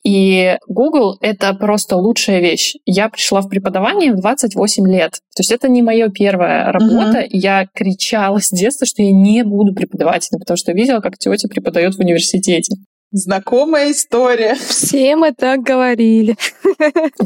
И 0.06 0.56
Google— 0.68 1.16
это 1.20 1.52
просто 1.54 1.96
лучшая 1.96 2.40
вещь. 2.40 2.74
Я 2.84 3.08
пришла 3.08 3.40
в 3.40 3.48
преподавание 3.48 4.12
в 4.12 4.20
28 4.20 4.86
лет. 4.86 5.14
То 5.34 5.40
есть 5.40 5.50
это 5.50 5.68
не 5.68 5.82
моя 5.82 6.08
первая 6.10 6.70
работа. 6.70 7.22
И 7.22 7.36
я 7.36 7.66
кричала 7.74 8.38
с 8.38 8.50
детства, 8.50 8.86
что 8.86 9.02
я 9.02 9.10
не 9.10 9.42
буду 9.42 9.74
преподавателем, 9.74 10.38
потому 10.38 10.56
что 10.56 10.70
видела, 10.70 11.00
как 11.00 11.18
тетя 11.18 11.48
преподает 11.48 11.96
в 11.96 11.98
университете. 11.98 12.76
Знакомая 13.10 13.90
история. 13.90 14.54
Все 14.54 15.16
мы 15.16 15.32
так 15.32 15.62
говорили. 15.62 16.36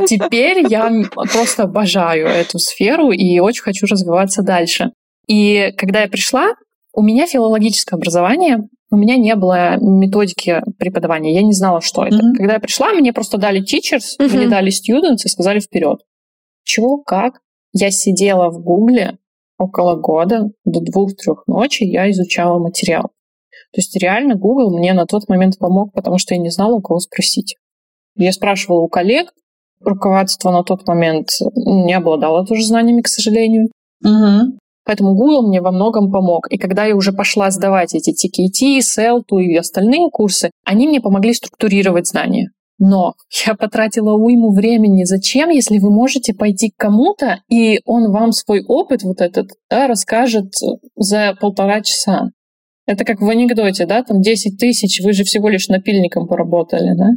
Теперь 0.07 0.65
я 0.67 0.91
просто 1.31 1.65
обожаю 1.65 2.29
эту 2.29 2.59
сферу 2.59 3.11
и 3.11 3.41
очень 3.41 3.63
хочу 3.63 3.85
развиваться 3.91 4.43
дальше. 4.43 4.93
И 5.27 5.75
когда 5.77 6.01
я 6.01 6.09
пришла, 6.09 6.55
у 6.95 7.03
меня 7.03 7.27
филологическое 7.27 7.99
образование, 7.99 8.61
у 8.91 8.97
меня 8.97 9.17
не 9.17 9.35
было 9.37 9.77
методики 9.81 10.63
преподавания, 10.79 11.35
я 11.35 11.43
не 11.43 11.53
знала, 11.53 11.81
что 11.81 12.05
это. 12.05 12.17
Мгм. 12.17 12.35
Когда 12.35 12.55
я 12.55 12.61
пришла, 12.61 12.93
мне 12.93 13.13
просто 13.13 13.39
дали 13.39 13.63
teachers, 13.63 14.17
Мгм. 14.19 14.37
мне 14.37 14.49
дали 14.49 14.71
students 14.71 15.25
и 15.25 15.29
сказали 15.29 15.61
вперед. 15.61 16.01
Чего, 16.65 16.99
как? 16.99 17.41
Я 17.73 17.91
сидела 17.91 18.51
в 18.51 18.63
Гугле 18.63 19.19
около 19.59 19.95
года, 19.97 20.51
до 20.65 20.81
двух-трех 20.81 21.45
ночи 21.47 21.85
я 21.85 22.11
изучала 22.11 22.59
материал. 22.59 23.11
То 23.73 23.79
есть 23.79 23.97
реально 23.97 24.35
Google 24.35 24.77
мне 24.77 24.93
на 24.93 25.07
тот 25.07 25.29
момент 25.29 25.59
помог, 25.59 25.93
потому 25.93 26.19
что 26.19 26.35
я 26.35 26.41
не 26.41 26.51
знала, 26.51 26.75
у 26.75 26.81
кого 26.81 26.99
спросить. 26.99 27.57
Я 28.17 28.33
спрашивала 28.33 28.81
у 28.81 28.89
коллег, 28.89 29.33
руководство 29.81 30.51
на 30.51 30.65
тот 30.65 30.87
момент 30.89 31.29
не 31.55 31.95
обладало 31.95 32.45
тоже 32.45 32.65
знаниями, 32.65 33.03
к 33.03 33.09
сожалению. 33.09 33.69
Угу. 34.05 34.59
Поэтому 34.91 35.15
Google 35.15 35.47
мне 35.47 35.61
во 35.61 35.71
многом 35.71 36.11
помог. 36.11 36.49
И 36.51 36.59
когда 36.59 36.85
я 36.85 36.97
уже 36.97 37.13
пошла 37.13 37.53
сдавать 37.53 37.95
эти 37.95 38.11
TKT, 38.11 38.81
SELTU 38.81 39.41
и 39.41 39.57
остальные 39.57 40.11
курсы, 40.11 40.51
они 40.65 40.89
мне 40.89 41.01
помогли 41.01 41.33
структурировать 41.33 42.09
знания. 42.09 42.49
Но 42.81 43.15
я 43.47 43.55
потратила 43.55 44.15
уйму 44.15 44.53
времени. 44.53 45.05
Зачем, 45.05 45.51
если 45.51 45.79
вы 45.79 45.93
можете 45.93 46.35
пойти 46.35 46.71
к 46.71 46.77
кому-то, 46.77 47.39
и 47.49 47.79
он 47.85 48.11
вам 48.11 48.33
свой 48.33 48.65
опыт 48.67 49.05
вот 49.05 49.21
этот 49.21 49.51
да, 49.71 49.87
расскажет 49.87 50.55
за 50.97 51.37
полтора 51.41 51.83
часа? 51.83 52.31
Это 52.85 53.05
как 53.05 53.21
в 53.21 53.29
анекдоте, 53.29 53.87
да, 53.87 54.03
там 54.03 54.21
10 54.21 54.59
тысяч, 54.59 55.01
вы 55.05 55.13
же 55.13 55.23
всего 55.23 55.49
лишь 55.51 55.69
напильником 55.69 56.27
поработали, 56.27 56.97
да? 56.97 57.11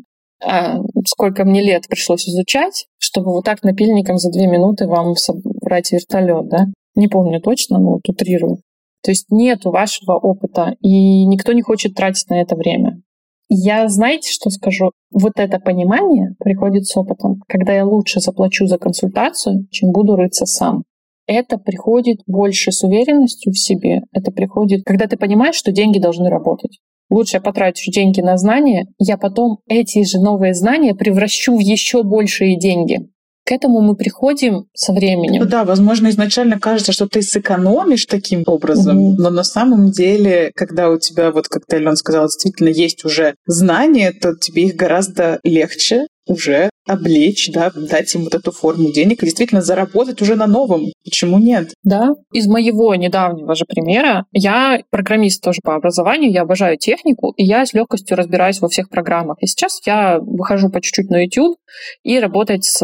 А 0.45 0.77
сколько 1.07 1.43
мне 1.43 1.63
лет 1.63 1.87
пришлось 1.89 2.29
изучать, 2.29 2.85
чтобы 2.99 3.31
вот 3.31 3.45
так 3.45 3.63
напильником 3.63 4.19
за 4.19 4.29
две 4.29 4.45
минуты 4.45 4.85
вам 4.85 5.15
собрать 5.15 5.91
вертолет, 5.91 6.49
да? 6.49 6.65
Не 6.95 7.07
помню 7.07 7.41
точно, 7.41 7.79
но 7.79 7.93
вот 7.93 8.07
утрирую. 8.07 8.57
То 9.03 9.11
есть 9.11 9.25
нету 9.29 9.71
вашего 9.71 10.13
опыта, 10.13 10.75
и 10.79 11.25
никто 11.25 11.51
не 11.51 11.61
хочет 11.61 11.93
тратить 11.95 12.29
на 12.29 12.41
это 12.41 12.55
время. 12.55 13.01
Я, 13.49 13.87
знаете, 13.89 14.31
что 14.31 14.49
скажу? 14.49 14.91
Вот 15.11 15.33
это 15.35 15.59
понимание 15.59 16.35
приходит 16.39 16.87
с 16.87 16.95
опытом, 16.95 17.41
когда 17.47 17.73
я 17.73 17.85
лучше 17.85 18.19
заплачу 18.19 18.65
за 18.65 18.77
консультацию, 18.77 19.67
чем 19.69 19.91
буду 19.91 20.15
рыться 20.15 20.45
сам. 20.45 20.83
Это 21.27 21.57
приходит 21.57 22.19
больше 22.25 22.71
с 22.71 22.83
уверенностью 22.83 23.53
в 23.53 23.59
себе. 23.59 24.01
Это 24.11 24.31
приходит, 24.31 24.83
когда 24.85 25.07
ты 25.07 25.17
понимаешь, 25.17 25.55
что 25.55 25.71
деньги 25.71 25.99
должны 25.99 26.29
работать. 26.29 26.79
Лучше 27.09 27.37
я 27.37 27.41
потрачу 27.41 27.91
деньги 27.91 28.21
на 28.21 28.37
знания, 28.37 28.87
я 28.97 29.17
потом 29.17 29.59
эти 29.67 30.03
же 30.03 30.19
новые 30.19 30.53
знания 30.53 30.95
превращу 30.95 31.55
в 31.55 31.59
еще 31.59 32.03
большие 32.03 32.57
деньги. 32.57 33.07
К 33.45 33.51
этому 33.51 33.81
мы 33.81 33.95
приходим 33.95 34.67
со 34.73 34.93
временем. 34.93 35.41
Ну 35.43 35.49
да, 35.49 35.65
возможно, 35.65 36.09
изначально 36.09 36.59
кажется, 36.59 36.93
что 36.93 37.07
ты 37.07 37.21
сэкономишь 37.21 38.05
таким 38.05 38.43
образом, 38.45 38.97
Мгм. 38.97 39.15
но 39.15 39.29
на 39.29 39.43
самом 39.43 39.91
деле, 39.91 40.51
когда 40.55 40.89
у 40.89 40.97
тебя, 40.97 41.31
вот 41.31 41.49
как 41.49 41.65
ты, 41.65 41.75
Алена 41.77 41.95
сказала, 41.97 42.27
действительно 42.27 42.69
есть 42.69 43.03
уже 43.03 43.35
знания, 43.45 44.13
то 44.13 44.33
тебе 44.35 44.63
их 44.67 44.75
гораздо 44.75 45.39
легче 45.43 46.07
уже 46.25 46.69
облечь, 46.87 47.49
да, 47.51 47.71
дать 47.75 48.13
им 48.15 48.23
вот 48.23 48.35
эту 48.35 48.51
форму 48.51 48.91
денег 48.91 49.21
и 49.21 49.25
действительно 49.25 49.61
заработать 49.61 50.21
уже 50.21 50.35
на 50.35 50.47
новом. 50.47 50.85
Почему 51.03 51.39
нет? 51.39 51.73
Да. 51.83 52.11
Из 52.31 52.47
моего 52.47 52.93
недавнего 52.95 53.55
же 53.55 53.65
примера, 53.65 54.25
я 54.31 54.81
программист 54.89 55.41
тоже 55.41 55.59
по 55.63 55.75
образованию, 55.75 56.31
я 56.31 56.41
обожаю 56.41 56.77
технику, 56.77 57.31
и 57.37 57.43
я 57.43 57.65
с 57.65 57.73
легкостью 57.73 58.17
разбираюсь 58.17 58.59
во 58.59 58.67
всех 58.67 58.89
программах. 58.89 59.37
И 59.39 59.47
сейчас 59.47 59.81
я 59.85 60.19
выхожу 60.19 60.69
по 60.69 60.81
чуть-чуть 60.81 61.09
на 61.09 61.23
YouTube 61.23 61.57
и 62.03 62.19
работать 62.19 62.65
с 62.65 62.81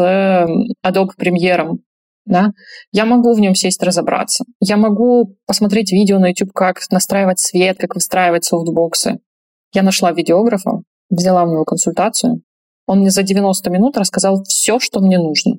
Adobe 0.84 1.10
Premiere. 1.18 1.76
Да? 2.26 2.50
Я 2.92 3.06
могу 3.06 3.34
в 3.34 3.40
нем 3.40 3.54
сесть 3.54 3.82
разобраться. 3.82 4.44
Я 4.60 4.76
могу 4.76 5.36
посмотреть 5.46 5.92
видео 5.92 6.18
на 6.18 6.28
YouTube, 6.28 6.52
как 6.52 6.78
настраивать 6.90 7.40
свет, 7.40 7.78
как 7.78 7.94
выстраивать 7.94 8.44
софтбоксы. 8.44 9.18
Я 9.72 9.82
нашла 9.82 10.12
видеографа, 10.12 10.82
взяла 11.10 11.44
у 11.44 11.50
него 11.50 11.64
консультацию. 11.64 12.42
Он 12.90 12.98
мне 12.98 13.10
за 13.10 13.22
90 13.22 13.70
минут 13.70 13.96
рассказал 13.96 14.42
все, 14.42 14.80
что 14.80 14.98
мне 14.98 15.16
нужно. 15.16 15.58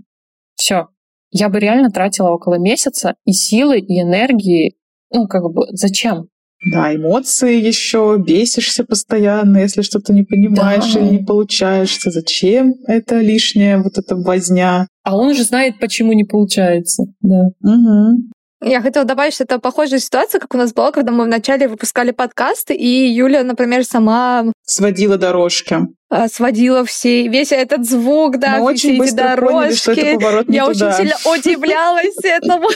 Все. 0.56 0.88
Я 1.30 1.48
бы 1.48 1.62
реально 1.62 1.90
тратила 1.90 2.30
около 2.30 2.56
месяца 2.56 3.16
и 3.24 3.32
силы, 3.32 3.80
и 3.80 4.02
энергии. 4.02 4.76
Ну, 5.14 5.30
как 5.30 5.44
бы, 5.44 5.66
зачем? 5.72 6.26
Да, 6.74 6.94
эмоции 6.94 7.66
еще, 7.66 8.18
бесишься 8.20 8.84
постоянно, 8.84 9.60
если 9.60 9.82
что-то 9.82 10.12
не 10.12 10.24
понимаешь 10.24 10.94
Да. 10.94 11.00
или 11.00 11.20
не 11.20 11.24
получаешься. 11.24 12.12
Зачем 12.12 12.76
это 12.86 13.22
лишняя 13.22 13.82
вот 13.82 13.98
эта 13.98 14.18
возня? 14.18 14.90
А 15.06 15.16
он 15.16 15.34
же 15.34 15.46
знает, 15.46 15.80
почему 15.80 16.12
не 16.12 16.26
получается. 16.26 17.06
Да. 17.22 17.46
Угу. 17.62 18.24
Я 18.64 18.82
хотела 18.82 19.06
добавить, 19.06 19.34
что 19.34 19.44
это 19.44 19.58
похожая 19.60 20.00
ситуация, 20.00 20.40
как 20.40 20.54
у 20.54 20.58
нас 20.58 20.72
была, 20.74 20.92
когда 20.92 21.12
мы 21.12 21.24
вначале 21.26 21.68
выпускали 21.68 22.12
подкасты, 22.12 22.76
и 22.76 22.88
Юля, 23.12 23.44
например, 23.44 23.84
сама 23.86 24.46
Сводила 24.64 25.18
дорожки. 25.18 25.80
а, 26.10 26.28
сводила 26.28 26.86
все, 26.86 27.28
весь 27.28 27.52
этот 27.52 27.86
звук, 27.90 28.38
да, 28.38 28.58
Мы 28.60 28.76
все 28.76 28.90
очень 28.90 28.90
эти 28.92 29.00
быстро 29.00 29.36
поняли, 29.38 29.74
что 29.74 29.92
это 29.94 30.02
дорожки. 30.02 30.18
поворот 30.20 30.48
не 30.48 30.56
Я 30.58 30.66
туда. 30.68 30.88
очень 30.90 30.98
сильно 30.98 31.16
удивлялась 31.34 32.16
этому. 32.24 32.70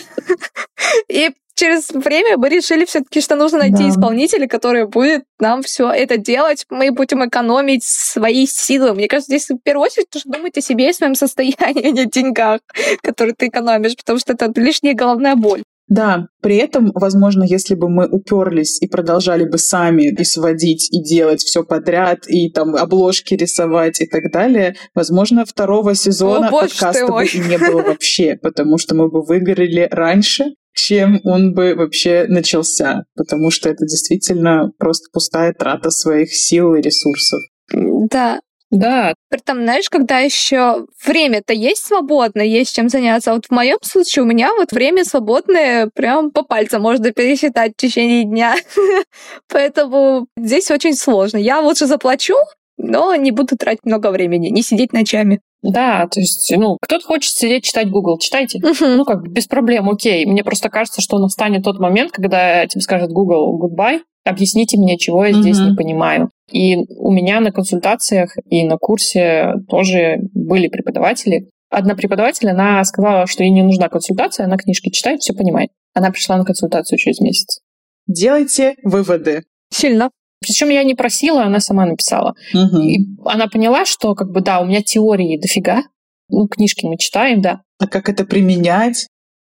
И 1.08 1.32
через 1.54 1.90
время 1.92 2.38
мы 2.38 2.50
решили 2.50 2.86
все-таки, 2.86 3.22
что 3.22 3.36
нужно 3.36 3.60
найти 3.60 3.84
Да. 3.84 3.90
исполнителя, 3.90 4.48
который 4.48 4.88
будет 4.88 5.24
нам 5.40 5.62
все 5.62 5.90
это 5.92 6.18
делать. 6.18 6.66
Мы 6.72 6.92
будем 6.92 7.24
экономить 7.28 7.84
свои 7.84 8.48
силы. 8.48 8.94
Мне 8.96 9.08
кажется, 9.08 9.32
здесь 9.38 9.50
в 9.50 9.60
первую 9.64 9.86
очередь 9.86 10.08
нужно 10.14 10.32
думать 10.34 10.58
о 10.58 10.62
себе 10.62 10.90
и 10.90 10.94
своем 10.94 11.14
состоянии, 11.16 11.56
а 11.88 11.92
не 11.92 12.02
о 12.02 12.06
деньгах, 12.06 12.62
которые 13.04 13.36
ты 13.38 13.48
экономишь, 13.50 13.96
потому 13.96 14.18
что 14.20 14.34
это 14.34 14.52
лишняя 14.60 14.96
головная 14.96 15.36
боль. 15.36 15.62
Да, 15.88 16.28
при 16.42 16.58
этом, 16.58 16.92
возможно, 16.96 17.44
если 17.44 17.76
бы 17.76 17.90
мы 17.90 18.08
уперлись 18.08 18.82
и 18.82 18.88
продолжали 18.88 19.46
бы 19.46 19.58
сами 19.58 20.12
и 20.12 20.24
сводить, 20.24 20.92
и 20.92 21.04
делать 21.04 21.42
все 21.42 21.64
подряд, 21.64 22.28
и 22.28 22.50
там 22.50 22.76
обложки 22.76 23.36
рисовать 23.36 24.02
и 24.02 24.08
так 24.08 24.32
далее, 24.32 24.76
возможно, 24.96 25.46
второго 25.46 25.94
сезона 25.94 26.48
О, 26.50 26.62
подкаста 26.62 27.08
бы 27.08 27.26
и 27.26 27.40
не 27.40 27.58
было 27.58 27.84
вообще, 27.84 28.38
потому 28.42 28.78
что 28.78 28.96
мы 28.96 29.10
бы 29.10 29.24
выгорели 29.24 29.88
раньше, 29.92 30.56
чем 30.74 31.22
он 31.24 31.54
бы 31.54 31.76
вообще 31.76 32.26
начался, 32.28 33.04
потому 33.16 33.52
что 33.52 33.70
это 33.70 33.86
действительно 33.86 34.72
просто 34.78 35.10
пустая 35.14 35.54
трата 35.54 35.92
своих 35.92 36.36
сил 36.36 36.76
и 36.76 36.82
ресурсов. 36.82 37.42
Да, 37.72 38.40
Да, 38.72 39.14
Притом, 39.30 39.64
знаешь, 39.64 39.90
когда 39.90 40.20
еще 40.20 40.88
время-то 41.06 41.54
есть 41.54 41.86
свободное, 41.86 42.46
есть 42.46 42.76
чем 42.76 42.90
заняться. 42.90 43.32
А 43.32 43.36
вот 43.36 43.46
в 43.48 43.52
моем 43.52 43.78
случае 43.82 44.24
у 44.24 44.26
меня 44.26 44.54
вот 44.56 44.72
время 44.72 45.04
свободное 45.04 45.90
прям 45.94 46.32
по 46.32 46.42
пальцам 46.44 46.82
можно 46.82 47.12
пересчитать 47.12 47.74
в 47.74 47.76
течение 47.78 48.24
дня. 48.24 48.56
Поэтому 49.50 50.28
здесь 50.38 50.72
очень 50.72 50.96
сложно. 50.96 51.38
Я 51.38 51.60
лучше 51.60 51.86
заплачу, 51.86 52.36
но 52.78 53.16
не 53.16 53.32
буду 53.32 53.58
тратить 53.58 53.86
много 53.86 54.12
времени, 54.12 54.48
не 54.48 54.62
сидеть 54.62 54.94
ночами. 54.94 55.42
Да, 55.72 56.08
то 56.08 56.20
есть, 56.20 56.54
ну, 56.56 56.78
кто-то 56.82 57.06
хочет 57.06 57.34
сидеть 57.34 57.64
читать 57.64 57.90
Google, 57.90 58.18
читайте. 58.20 58.60
Мгм. 58.60 58.98
Ну, 58.98 59.06
как 59.06 59.22
бы 59.22 59.30
без 59.30 59.48
проблем, 59.48 59.90
окей. 59.90 60.26
Мне 60.26 60.44
просто 60.44 60.70
кажется, 60.70 61.02
что 61.02 61.18
настанет 61.18 61.64
тот 61.64 61.80
момент, 61.80 62.12
когда 62.12 62.66
тебе 62.68 62.82
скажет 62.82 63.12
Google 63.12 63.60
goodbye, 63.60 64.00
объясните 64.26 64.78
мне, 64.78 64.98
чего 64.98 65.26
я 65.26 65.34
здесь 65.34 65.58
Мгм. 65.60 65.70
не 65.70 65.76
понимаю. 65.76 66.30
И 66.52 66.78
у 66.78 67.12
меня 67.12 67.40
на 67.40 67.52
консультациях 67.52 68.36
и 68.50 68.64
на 68.66 68.78
курсе 68.78 69.54
тоже 69.68 70.18
были 70.34 70.68
преподаватели. 70.68 71.50
Одна 71.72 71.96
преподаватель, 71.96 72.50
она 72.50 72.84
сказала, 72.84 73.26
что 73.28 73.44
ей 73.44 73.50
не 73.50 73.64
нужна 73.64 73.90
консультация, 73.90 74.46
она 74.46 74.58
книжки 74.58 74.90
читает, 74.90 75.22
все 75.22 75.34
понимает. 75.34 75.72
Она 75.94 76.12
пришла 76.12 76.38
на 76.38 76.46
консультацию 76.46 76.98
через 77.00 77.20
месяц. 77.20 77.60
Делайте 78.08 78.76
выводы. 78.84 79.44
Сильно. 79.72 80.12
Причем 80.42 80.70
я 80.70 80.84
не 80.84 80.96
просила, 80.96 81.44
она 81.44 81.60
сама 81.60 81.86
написала. 81.86 82.36
Мгм. 82.54 82.82
И 82.82 83.00
она 83.26 83.48
поняла, 83.48 83.86
что 83.86 84.14
как 84.16 84.32
бы 84.32 84.42
да, 84.42 84.60
у 84.60 84.66
меня 84.66 84.82
теории 84.82 85.40
дофига. 85.40 85.84
Ну, 86.30 86.48
книжки 86.48 86.86
мы 86.86 86.98
читаем, 86.98 87.42
да. 87.42 87.62
А 87.80 87.88
как 87.88 88.10
это 88.10 88.26
применять? 88.26 89.08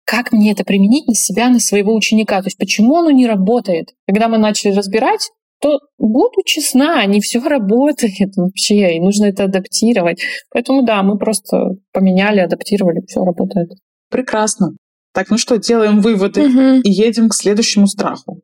как 0.06 0.32
мне 0.32 0.52
это 0.52 0.64
применить 0.64 1.08
на 1.08 1.16
себя, 1.16 1.50
на 1.50 1.60
своего 1.60 1.96
ученика? 1.96 2.42
То 2.42 2.48
есть 2.48 2.58
почему 2.58 2.98
оно 2.98 3.12
не 3.12 3.26
работает? 3.26 3.94
Когда 4.08 4.28
мы 4.28 4.38
начали 4.38 4.74
разбирать, 4.74 5.30
то 5.62 5.80
буду 5.98 6.44
честна, 6.46 7.06
не 7.06 7.22
все 7.22 7.40
работает 7.40 8.36
вообще, 8.36 8.98
и 8.98 9.00
нужно 9.00 9.26
это 9.26 9.46
адаптировать. 9.46 10.22
Поэтому 10.52 10.84
да, 10.84 11.04
мы 11.04 11.18
просто 11.18 11.78
поменяли, 11.94 12.42
адаптировали, 12.42 13.00
все 13.08 13.24
работает. 13.24 13.70
Прекрасно. 14.10 14.76
Так, 15.14 15.30
ну 15.30 15.38
что, 15.38 15.58
делаем 15.58 16.02
выводы 16.02 16.50
Мгм. 16.50 16.82
и 16.82 16.92
едем 16.92 17.30
к 17.30 17.36
следующему 17.36 17.88
страху. 17.88 18.42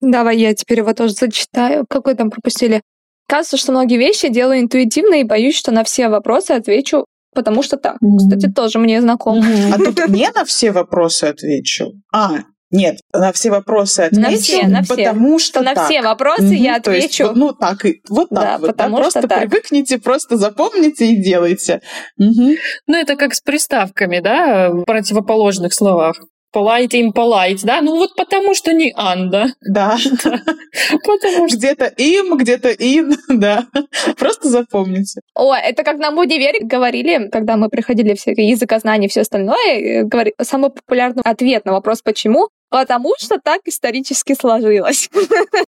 Давай 0.00 0.36
я 0.38 0.54
теперь 0.54 0.78
его 0.78 0.92
тоже 0.92 1.14
зачитаю. 1.14 1.84
Какой 1.88 2.14
там 2.14 2.30
пропустили? 2.30 2.82
Кажется, 3.28 3.56
что 3.56 3.72
многие 3.72 3.96
вещи 3.98 4.28
делаю 4.28 4.60
интуитивно 4.60 5.14
и 5.14 5.24
боюсь, 5.24 5.56
что 5.56 5.72
на 5.72 5.82
все 5.84 6.08
вопросы 6.08 6.52
отвечу, 6.52 7.04
потому 7.34 7.62
что 7.62 7.76
так. 7.76 7.96
Мгм. 8.00 8.18
Кстати, 8.18 8.52
тоже 8.52 8.78
мне 8.78 9.00
знаком. 9.00 9.42
А 9.72 9.76
тут 9.78 9.96
не 10.08 10.30
на 10.30 10.44
все 10.44 10.70
вопросы 10.70 11.24
отвечу. 11.24 11.92
А, 12.12 12.40
нет, 12.70 12.98
на 13.12 13.32
все 13.32 13.50
вопросы 13.50 14.00
отвечу, 14.00 14.30
На 14.30 14.36
все, 14.36 14.66
на 14.68 14.82
все. 14.82 14.94
потому 14.96 15.38
что 15.38 15.62
на 15.62 15.74
так. 15.74 15.86
все 15.88 16.02
вопросы 16.02 16.42
Мгм, 16.42 16.52
я 16.54 16.80
то 16.80 16.92
есть 16.92 17.06
отвечу. 17.06 17.26
вот, 17.28 17.36
ну, 17.36 17.52
так 17.52 17.84
и 17.84 18.00
вот 18.08 18.28
так 18.28 18.38
Да, 18.42 18.58
вот. 18.58 18.66
да, 18.66 18.72
потому 18.72 18.96
просто 18.98 19.20
что 19.20 19.28
так. 19.28 19.40
привыкните, 19.48 19.98
просто 19.98 20.36
запомните 20.36 21.06
и 21.06 21.22
делайте. 21.22 21.80
Мгм. 22.16 22.54
Ну, 22.86 22.96
это 22.96 23.16
как 23.16 23.34
с 23.34 23.40
приставками, 23.40 24.20
да, 24.20 24.70
в 24.70 24.84
противоположных 24.84 25.74
словах. 25.74 26.20
Polite 26.56 26.96
и 26.96 27.02
impolite, 27.02 27.60
да? 27.64 27.82
Ну 27.82 27.96
вот 27.96 28.14
потому 28.16 28.54
что 28.54 28.72
не 28.72 28.92
анда. 28.96 29.48
Да. 29.60 29.96
Потому 31.04 31.48
что... 31.48 31.56
Где-то 31.58 31.84
им, 31.86 32.36
где-то 32.38 32.70
ин, 32.70 33.14
да. 33.28 33.66
Просто 34.18 34.48
запомните. 34.48 35.20
О, 35.34 35.54
это 35.54 35.82
как 35.82 35.98
нам 35.98 36.14
в 36.16 36.18
универе 36.18 36.60
говорили, 36.62 37.28
когда 37.30 37.56
мы 37.56 37.68
проходили 37.68 38.14
все 38.14 38.30
языкознание 38.30 39.08
и 39.08 39.10
все 39.10 39.20
остальное, 39.20 40.04
говори- 40.04 40.32
самый 40.42 40.70
популярный 40.70 41.22
ответ 41.24 41.66
на 41.66 41.72
вопрос 41.72 42.00
«почему?» 42.00 42.48
Потому 42.70 43.14
что 43.18 43.38
так 43.38 43.60
исторически 43.66 44.34
сложилось. 44.34 45.10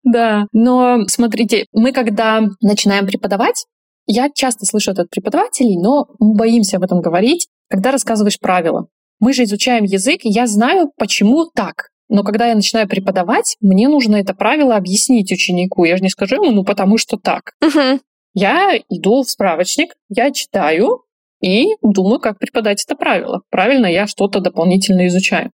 Да, 0.05 0.47
но 0.53 1.07
смотрите, 1.07 1.66
мы 1.73 1.92
когда 1.92 2.42
начинаем 2.61 3.07
преподавать, 3.07 3.66
я 4.07 4.29
часто 4.35 4.66
слышу 4.66 4.90
это 4.90 5.03
от 5.03 5.11
преподавателей, 5.11 5.77
но 5.81 6.09
мы 6.18 6.35
боимся 6.35 6.77
об 6.77 6.83
этом 6.83 7.01
говорить, 7.01 7.47
когда 7.71 7.92
рассказываешь 7.92 8.40
правила. 8.40 8.88
Мы 9.23 9.33
же 9.33 9.45
изучаем 9.45 9.85
язык, 9.85 10.25
и 10.25 10.31
я 10.31 10.49
знаю, 10.49 10.91
почему 10.99 11.47
так. 11.47 11.91
Но 12.09 12.25
когда 12.25 12.49
я 12.49 12.57
начинаю 12.57 12.89
преподавать, 12.89 13.57
мне 13.61 13.89
нужно 13.89 14.17
это 14.17 14.35
правило 14.35 14.75
объяснить 14.75 15.31
ученику. 15.31 15.85
Я 15.85 15.97
же 15.97 16.03
не 16.03 16.09
скажу 16.09 16.43
ему, 16.43 16.51
ну 16.51 16.65
потому 16.65 16.99
что 16.99 17.17
так. 17.17 17.53
Мгм. 17.61 18.01
Я 18.35 18.77
иду 18.89 19.23
в 19.23 19.31
справочник, 19.31 19.95
я 20.09 20.33
читаю 20.33 21.05
и 21.41 21.67
думаю, 21.83 22.19
как 22.19 22.41
преподать 22.41 22.83
это 22.85 22.97
правило. 22.97 23.43
Правильно, 23.49 23.87
я 23.87 24.09
что-то 24.09 24.41
дополнительно 24.41 25.07
изучаю. 25.07 25.53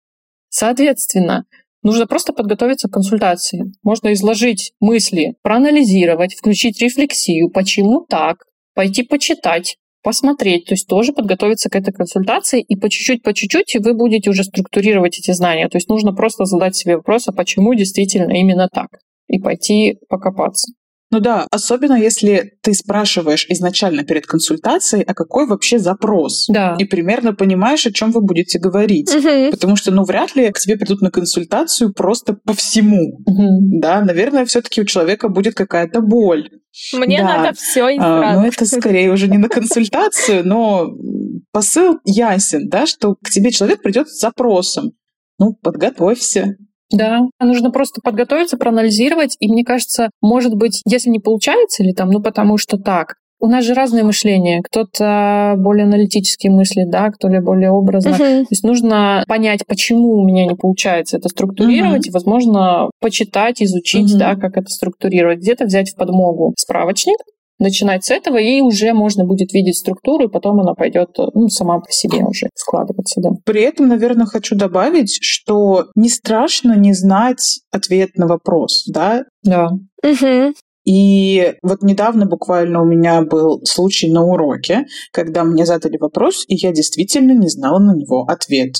Соответственно, 0.47 1.43
нужно 1.83 2.07
просто 2.07 2.31
подготовиться 2.31 2.87
к 2.87 2.93
консультации. 2.93 3.73
Можно 3.83 4.13
изложить 4.13 4.71
мысли, 4.79 5.35
проанализировать, 5.41 6.35
включить 6.35 6.81
рефлексию, 6.81 7.49
почему 7.49 8.05
так, 8.07 8.45
пойти 8.73 9.03
почитать, 9.03 9.75
посмотреть, 10.03 10.65
то 10.65 10.73
есть 10.73 10.87
тоже 10.87 11.13
подготовиться 11.13 11.69
к 11.69 11.75
этой 11.75 11.93
консультации, 11.93 12.61
и 12.61 12.75
по 12.75 12.89
чуть-чуть, 12.89 13.23
по 13.23 13.33
чуть-чуть 13.33 13.75
вы 13.79 13.93
будете 13.93 14.29
уже 14.29 14.43
структурировать 14.43 15.19
эти 15.19 15.31
знания. 15.31 15.67
То 15.69 15.77
есть 15.77 15.89
нужно 15.89 16.13
просто 16.13 16.45
задать 16.45 16.75
себе 16.75 16.97
вопрос, 16.97 17.27
а 17.27 17.33
почему 17.33 17.73
действительно 17.73 18.31
именно 18.31 18.69
так, 18.71 18.87
и 19.27 19.39
пойти 19.39 19.97
покопаться. 20.09 20.71
Ну 21.09 21.21
да, 21.21 21.47
особенно 21.51 21.93
если 21.93 22.57
ты 22.61 22.73
спрашиваешь 22.73 23.45
изначально 23.49 24.03
перед 24.03 24.25
консультацией, 24.25 25.03
а 25.03 25.13
какой 25.13 25.47
вообще 25.47 25.79
запрос. 25.79 26.47
Да. 26.49 26.75
И 26.79 26.83
примерно 26.83 27.33
понимаешь, 27.33 27.85
о 27.85 27.93
чем 27.93 28.11
вы 28.11 28.21
будете 28.21 28.59
говорить. 28.59 29.13
Мгм. 29.15 29.51
Потому 29.51 29.77
что, 29.77 29.91
ну, 29.91 30.03
вряд 30.03 30.35
ли 30.35 30.51
к 30.51 30.59
тебе 30.59 30.75
придут 30.75 31.01
на 31.01 31.09
консультацию 31.09 31.93
просто 31.93 32.33
по 32.33 32.53
всему. 32.53 33.19
Мгм. 33.25 33.79
Да, 33.79 34.01
наверное, 34.01 34.45
все-таки 34.45 34.81
у 34.81 34.85
человека 34.85 35.29
будет 35.29 35.55
какая-то 35.55 36.01
боль. 36.01 36.49
Мне 36.93 37.19
Да. 37.19 37.37
надо 37.37 37.57
все 37.57 37.87
и 37.87 37.97
А, 37.99 38.35
ну, 38.35 38.45
это 38.45 38.65
скорее 38.65 39.11
уже 39.11 39.29
не 39.29 39.37
на 39.37 39.47
консультацию, 39.47 40.45
но 40.45 40.89
посыл 41.53 41.99
ясен, 42.03 42.67
да, 42.67 42.85
что 42.85 43.15
к 43.15 43.29
тебе 43.29 43.51
человек 43.51 43.81
придет 43.81 44.09
с 44.09 44.19
запросом. 44.19 44.91
Ну, 45.39 45.53
подготовься. 45.53 46.57
Да, 46.91 47.21
нужно 47.39 47.71
просто 47.71 48.01
подготовиться, 48.01 48.57
проанализировать. 48.57 49.35
И 49.39 49.51
мне 49.51 49.63
кажется, 49.63 50.09
может 50.21 50.55
быть, 50.55 50.81
если 50.85 51.09
не 51.09 51.19
получается, 51.19 51.83
или 51.83 51.91
там, 51.91 52.09
ну 52.09 52.21
потому 52.21 52.57
что 52.57 52.77
так. 52.77 53.15
У 53.39 53.45
нас 53.47 53.63
же 53.65 53.75
разное 53.75 54.03
мышление. 54.03 54.61
Кто-то 54.63 55.53
более 55.57 55.83
аналитически 55.85 56.47
мыслит, 56.47 56.89
да, 56.89 57.11
кто-то 57.11 57.39
более 57.41 57.69
образно. 57.69 58.11
Мгм. 58.11 58.17
То 58.19 58.47
есть 58.49 58.63
нужно 58.63 59.23
понять, 59.27 59.61
почему 59.67 60.13
у 60.13 60.25
меня 60.25 60.45
не 60.47 60.55
получается 60.55 61.17
это 61.17 61.29
структурировать, 61.29 62.07
и, 62.07 62.11
возможно, 62.11 62.89
почитать, 62.99 63.61
изучить, 63.61 64.09
Мгм. 64.09 64.19
да, 64.19 64.35
как 64.35 64.57
это 64.57 64.69
структурировать. 64.69 65.39
Где-то 65.39 65.65
взять 65.65 65.91
в 65.91 65.95
подмогу 65.95 66.53
справочник, 66.57 67.17
начинать 67.59 68.05
с 68.05 68.11
этого, 68.11 68.37
и 68.37 68.61
уже 68.61 68.93
можно 68.93 69.25
будет 69.25 69.53
видеть 69.53 69.77
структуру, 69.77 70.25
и 70.25 70.31
потом 70.31 70.59
она 70.59 70.73
пойдет 70.73 71.09
ну, 71.33 71.49
сама 71.49 71.79
по 71.79 71.91
себе 71.91 72.23
уже 72.23 72.49
складываться, 72.55 73.21
да. 73.21 73.31
При 73.45 73.61
этом, 73.61 73.87
наверное, 73.87 74.25
хочу 74.25 74.55
добавить, 74.55 75.17
что 75.21 75.87
не 75.95 76.09
страшно 76.09 76.75
не 76.75 76.93
знать 76.93 77.61
ответ 77.71 78.15
на 78.15 78.27
вопрос, 78.27 78.85
да, 78.87 79.23
Да. 79.43 79.69
Мгм. 80.03 80.53
И 80.85 81.55
вот 81.63 81.83
недавно 81.83 82.25
буквально 82.25 82.81
у 82.81 82.85
меня 82.85 83.21
был 83.21 83.61
случай 83.65 84.09
на 84.09 84.23
уроке, 84.23 84.85
когда 85.11 85.43
мне 85.43 85.65
задали 85.65 85.97
вопрос, 85.97 86.45
и 86.47 86.55
я 86.55 86.71
действительно 86.71 87.33
не 87.33 87.49
знала 87.49 87.79
на 87.79 87.93
него 87.93 88.23
ответ. 88.23 88.75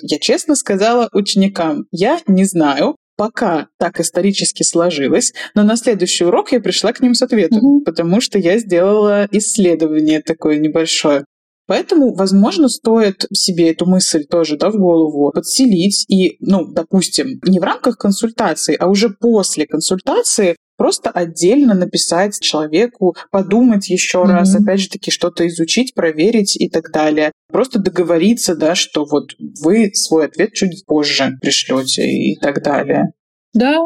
Я 0.00 0.18
честно 0.18 0.56
сказала 0.56 1.08
ученикам, 1.12 1.84
я 1.92 2.18
не 2.26 2.44
знаю, 2.46 2.96
пока 3.16 3.68
так 3.78 4.00
исторически 4.00 4.62
сложилось, 4.62 5.32
но 5.54 5.62
на 5.62 5.76
следующий 5.76 6.24
урок 6.24 6.52
я 6.52 6.60
пришла 6.60 6.92
к 6.92 7.00
ним 7.00 7.14
с 7.14 7.22
ответом, 7.22 7.58
Мгм. 7.58 7.84
потому 7.84 8.20
что 8.20 8.38
я 8.38 8.58
сделала 8.58 9.28
исследование 9.30 10.20
такое 10.20 10.58
небольшое. 10.58 11.24
Поэтому, 11.66 12.14
возможно, 12.14 12.68
стоит 12.68 13.24
себе 13.32 13.70
эту 13.70 13.86
мысль 13.86 14.24
тоже 14.24 14.56
да, 14.56 14.70
в 14.70 14.76
голову 14.76 15.30
подселить 15.32 16.04
и, 16.08 16.36
ну, 16.40 16.66
допустим, 16.66 17.40
не 17.46 17.60
в 17.60 17.62
рамках 17.62 17.96
консультации, 17.96 18.76
а 18.78 18.88
уже 18.88 19.10
после 19.10 19.66
консультации 19.66 20.56
просто 20.76 21.10
отдельно 21.10 21.74
написать 21.74 22.40
человеку, 22.40 23.14
подумать 23.30 23.88
еще 23.88 24.24
Мгм. 24.24 24.30
раз, 24.32 24.56
опять 24.56 24.80
же 24.80 24.88
таки 24.88 25.10
что-то 25.10 25.46
изучить, 25.46 25.94
проверить 25.94 26.56
и 26.60 26.68
так 26.68 26.90
далее. 26.92 27.30
Просто 27.52 27.78
договориться, 27.78 28.56
да, 28.56 28.74
что 28.74 29.04
вот 29.04 29.30
вы 29.62 29.90
свой 29.94 30.26
ответ 30.26 30.52
чуть 30.54 30.84
позже 30.86 31.32
пришлете 31.40 32.04
и 32.04 32.36
так 32.40 32.62
далее. 32.62 33.12
Да, 33.54 33.78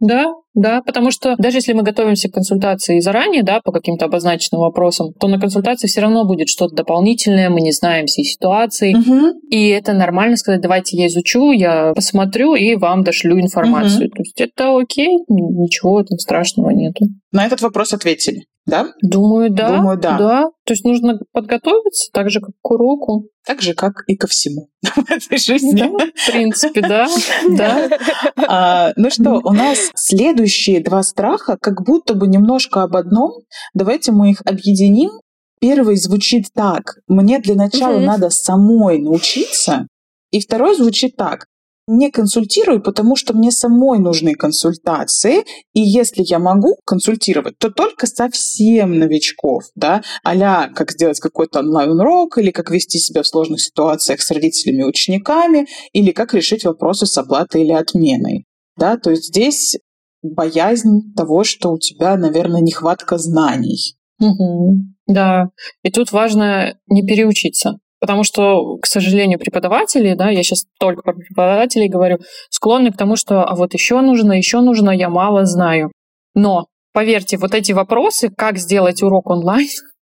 да, 0.00 0.32
да, 0.54 0.82
потому 0.82 1.10
что 1.10 1.34
даже 1.38 1.58
если 1.58 1.72
мы 1.72 1.82
готовимся 1.82 2.28
к 2.28 2.34
консультации 2.34 3.00
заранее, 3.00 3.42
да, 3.42 3.60
по 3.62 3.72
каким-то 3.72 4.04
обозначенным 4.06 4.60
вопросам, 4.60 5.12
то 5.18 5.28
на 5.28 5.40
консультации 5.40 5.86
все 5.86 6.00
равно 6.00 6.26
будет 6.26 6.48
что-то 6.48 6.74
дополнительное, 6.74 7.48
мы 7.48 7.60
не 7.60 7.72
знаем 7.72 8.06
всей 8.06 8.24
ситуации, 8.24 8.94
Мгм. 8.94 9.38
и 9.50 9.68
это 9.68 9.92
нормально 9.92 10.36
сказать, 10.36 10.60
давайте 10.60 10.96
я 10.96 11.06
изучу, 11.06 11.52
я 11.52 11.92
посмотрю 11.94 12.54
и 12.54 12.74
вам 12.74 13.02
дошлю 13.02 13.40
информацию. 13.40 14.10
То 14.10 14.18
есть 14.18 14.40
это 14.40 14.76
окей, 14.76 15.18
ничего 15.28 16.02
там 16.02 16.18
страшного 16.18 16.70
нету. 16.70 17.06
На 17.32 17.46
этот 17.46 17.62
вопрос 17.62 17.92
ответили, 17.92 18.44
да? 18.66 18.92
Думаю, 19.02 19.50
да. 19.50 19.76
Думаю, 19.76 19.98
да. 19.98 20.18
То 20.64 20.72
есть 20.72 20.84
нужно 20.84 21.18
подготовиться 21.32 22.10
так 22.12 22.30
же, 22.30 22.40
как 22.40 22.50
к 22.62 22.70
уроку. 22.70 23.28
Так 23.46 23.60
же, 23.60 23.74
как 23.74 24.04
и 24.06 24.16
ко 24.16 24.26
всему 24.26 24.68
в 24.82 25.10
этой 25.10 25.38
жизни. 25.38 25.78
Да, 25.78 26.06
в 26.14 26.30
принципе, 26.30 26.80
да. 26.80 27.06
Да. 27.50 27.88
А, 28.48 28.92
ну 28.96 29.10
что, 29.10 29.40
у 29.44 29.52
нас 29.52 29.90
следующие 29.94 30.82
два 30.82 31.02
страха 31.02 31.58
как 31.60 31.82
будто 31.84 32.14
бы 32.14 32.26
немножко 32.26 32.82
об 32.82 32.96
одном. 32.96 33.32
Давайте 33.74 34.12
мы 34.12 34.30
их 34.30 34.40
объединим. 34.46 35.10
Первый 35.60 35.96
звучит 35.96 36.46
так. 36.54 36.96
Мне 37.06 37.38
для 37.38 37.54
начала 37.54 37.96
Мгм. 37.96 38.04
надо 38.06 38.30
самой 38.30 38.98
научиться. 38.98 39.86
И 40.30 40.40
второй 40.40 40.74
звучит 40.76 41.16
так. 41.16 41.46
Не 41.86 42.10
консультирую, 42.10 42.82
потому 42.82 43.16
что 43.16 43.34
мне 43.34 43.50
самой 43.50 43.98
нужны 43.98 44.34
консультации, 44.34 45.44
и 45.72 45.80
если 45.80 46.22
я 46.26 46.38
могу 46.38 46.76
консультировать, 46.84 47.58
то 47.58 47.70
только 47.70 48.06
совсем 48.06 48.98
новичков, 48.98 49.64
да, 49.74 50.02
а 50.22 50.68
как 50.68 50.92
сделать 50.92 51.20
какой-то 51.20 51.60
онлайн-урок, 51.60 52.38
или 52.38 52.50
как 52.50 52.70
вести 52.70 52.98
себя 52.98 53.22
в 53.22 53.26
сложных 53.26 53.60
ситуациях 53.60 54.22
с 54.22 54.30
родителями 54.30 54.82
и 54.82 54.86
учениками, 54.86 55.66
или 55.92 56.10
как 56.10 56.34
решить 56.34 56.64
вопросы 56.64 57.06
с 57.06 57.18
оплатой 57.18 57.62
или 57.62 57.72
отменой. 57.72 58.46
Да, 58.76 58.96
то 58.96 59.10
есть 59.10 59.26
здесь 59.26 59.78
боязнь 60.22 61.12
того, 61.14 61.44
что 61.44 61.70
у 61.70 61.78
тебя, 61.78 62.16
наверное, 62.16 62.60
нехватка 62.60 63.18
знаний. 63.18 63.96
Угу. 64.20 64.78
Да, 65.06 65.50
и 65.82 65.90
тут 65.90 66.12
важно 66.12 66.78
не 66.86 67.06
переучиться. 67.06 67.78
Потому 68.04 68.22
что, 68.22 68.76
к 68.76 68.86
сожалению, 68.86 69.38
преподаватели, 69.38 70.12
да, 70.12 70.28
я 70.28 70.42
сейчас 70.42 70.66
только 70.78 71.00
про 71.00 71.14
преподавателей 71.14 71.88
говорю, 71.88 72.18
склонны 72.50 72.92
к 72.92 72.98
тому, 72.98 73.16
что 73.16 73.44
а 73.44 73.54
вот 73.56 73.72
еще 73.72 74.02
нужно, 74.02 74.34
еще 74.34 74.60
нужно, 74.60 74.90
я 74.90 75.08
мало 75.08 75.46
знаю. 75.46 75.90
Но 76.34 76.66
поверьте, 76.92 77.38
вот 77.38 77.54
эти 77.54 77.72
вопросы, 77.72 78.28
как 78.28 78.58
сделать 78.58 79.02
урок 79.02 79.30
онлайн, 79.30 79.68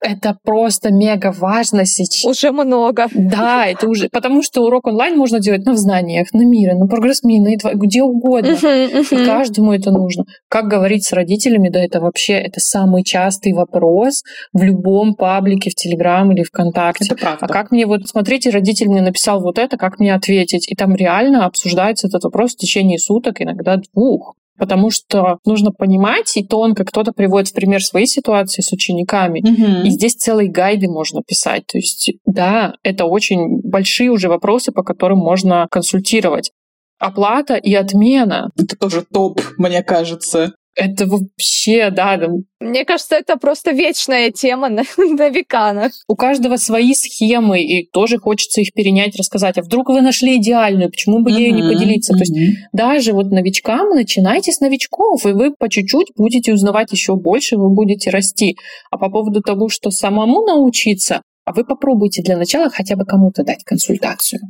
это 0.00 0.36
просто 0.44 0.92
мега 0.92 1.34
важно 1.36 1.84
сейчас. 1.84 2.24
Уже 2.30 2.52
много. 2.52 3.06
Да, 3.14 3.66
это 3.66 3.88
уже... 3.88 4.08
Потому 4.10 4.42
что 4.42 4.62
урок 4.62 4.86
онлайн 4.86 5.16
можно 5.16 5.40
делать 5.40 5.64
на 5.64 5.76
знаниях, 5.76 6.32
на 6.32 6.44
мире, 6.44 6.74
на 6.74 6.86
прогресс-ми, 6.86 7.40
на 7.40 7.56
где 7.74 8.02
угодно. 8.02 8.50
Uh-huh, 8.50 8.92
uh-huh. 8.92 9.22
И 9.22 9.26
каждому 9.26 9.72
это 9.72 9.90
нужно. 9.90 10.24
Как 10.48 10.66
говорить 10.66 11.04
с 11.04 11.12
родителями, 11.12 11.68
да, 11.68 11.82
это 11.82 12.00
вообще 12.00 12.34
это 12.34 12.60
самый 12.60 13.02
частый 13.02 13.52
вопрос 13.52 14.22
в 14.52 14.62
любом 14.62 15.14
паблике, 15.14 15.70
в 15.70 15.74
Телеграм 15.74 16.30
или 16.32 16.42
ВКонтакте. 16.42 17.06
Это 17.06 17.16
правда. 17.16 17.46
А 17.46 17.48
как 17.48 17.70
мне 17.70 17.86
вот, 17.86 18.06
смотрите, 18.06 18.50
родитель 18.50 18.88
мне 18.88 19.02
написал 19.02 19.40
вот 19.40 19.58
это, 19.58 19.76
как 19.76 19.98
мне 19.98 20.14
ответить? 20.14 20.70
И 20.70 20.74
там 20.74 20.94
реально 20.94 21.46
обсуждается 21.46 22.06
этот 22.06 22.24
вопрос 22.24 22.54
в 22.54 22.56
течение 22.56 22.98
суток, 22.98 23.40
иногда 23.40 23.80
двух 23.92 24.34
потому 24.58 24.90
что 24.90 25.38
нужно 25.44 25.70
понимать 25.70 26.36
и 26.36 26.44
тонко. 26.44 26.84
Кто-то 26.84 27.12
приводит 27.12 27.48
в 27.48 27.54
пример 27.54 27.82
свои 27.82 28.06
ситуации 28.06 28.62
с 28.62 28.72
учениками, 28.72 29.40
угу. 29.40 29.86
и 29.86 29.90
здесь 29.90 30.14
целые 30.14 30.50
гайды 30.50 30.88
можно 30.88 31.22
писать. 31.26 31.64
То 31.66 31.78
есть, 31.78 32.12
да, 32.26 32.74
это 32.82 33.04
очень 33.04 33.60
большие 33.62 34.10
уже 34.10 34.28
вопросы, 34.28 34.72
по 34.72 34.82
которым 34.82 35.18
можно 35.18 35.66
консультировать. 35.70 36.50
Оплата 36.98 37.54
и 37.54 37.74
отмена. 37.74 38.50
Это 38.58 38.76
тоже 38.76 39.04
топ, 39.10 39.40
мне 39.56 39.82
кажется. 39.82 40.54
Это 40.78 41.06
вообще, 41.06 41.90
да, 41.90 42.16
да. 42.16 42.28
Мне 42.60 42.84
кажется, 42.84 43.16
это 43.16 43.36
просто 43.36 43.72
вечная 43.72 44.30
тема 44.30 44.68
на, 44.68 44.84
на 44.96 45.28
века. 45.28 45.90
У 46.06 46.14
каждого 46.14 46.56
свои 46.56 46.94
схемы, 46.94 47.60
и 47.60 47.90
тоже 47.90 48.18
хочется 48.18 48.60
их 48.60 48.72
перенять, 48.72 49.16
рассказать. 49.16 49.58
А 49.58 49.62
вдруг 49.62 49.88
вы 49.88 50.02
нашли 50.02 50.36
идеальную, 50.36 50.90
почему 50.90 51.20
бы 51.24 51.32
uh-huh, 51.32 51.40
ею 51.40 51.54
не 51.56 51.62
поделиться? 51.62 52.12
Uh-huh. 52.12 52.18
То 52.18 52.22
есть 52.22 52.58
даже 52.72 53.12
вот 53.12 53.26
новичкам 53.32 53.90
начинайте 53.90 54.52
с 54.52 54.60
новичков, 54.60 55.26
и 55.26 55.32
вы 55.32 55.52
по 55.52 55.68
чуть-чуть 55.68 56.12
будете 56.16 56.52
узнавать 56.52 56.92
еще 56.92 57.16
больше, 57.16 57.56
вы 57.56 57.74
будете 57.74 58.10
расти. 58.10 58.56
А 58.92 58.98
по 58.98 59.10
поводу 59.10 59.42
того, 59.42 59.68
что 59.68 59.90
самому 59.90 60.46
научиться, 60.46 61.22
а 61.44 61.52
вы 61.52 61.64
попробуйте 61.64 62.22
для 62.22 62.36
начала 62.36 62.70
хотя 62.70 62.94
бы 62.94 63.04
кому-то 63.04 63.42
дать 63.42 63.64
консультацию 63.64 64.42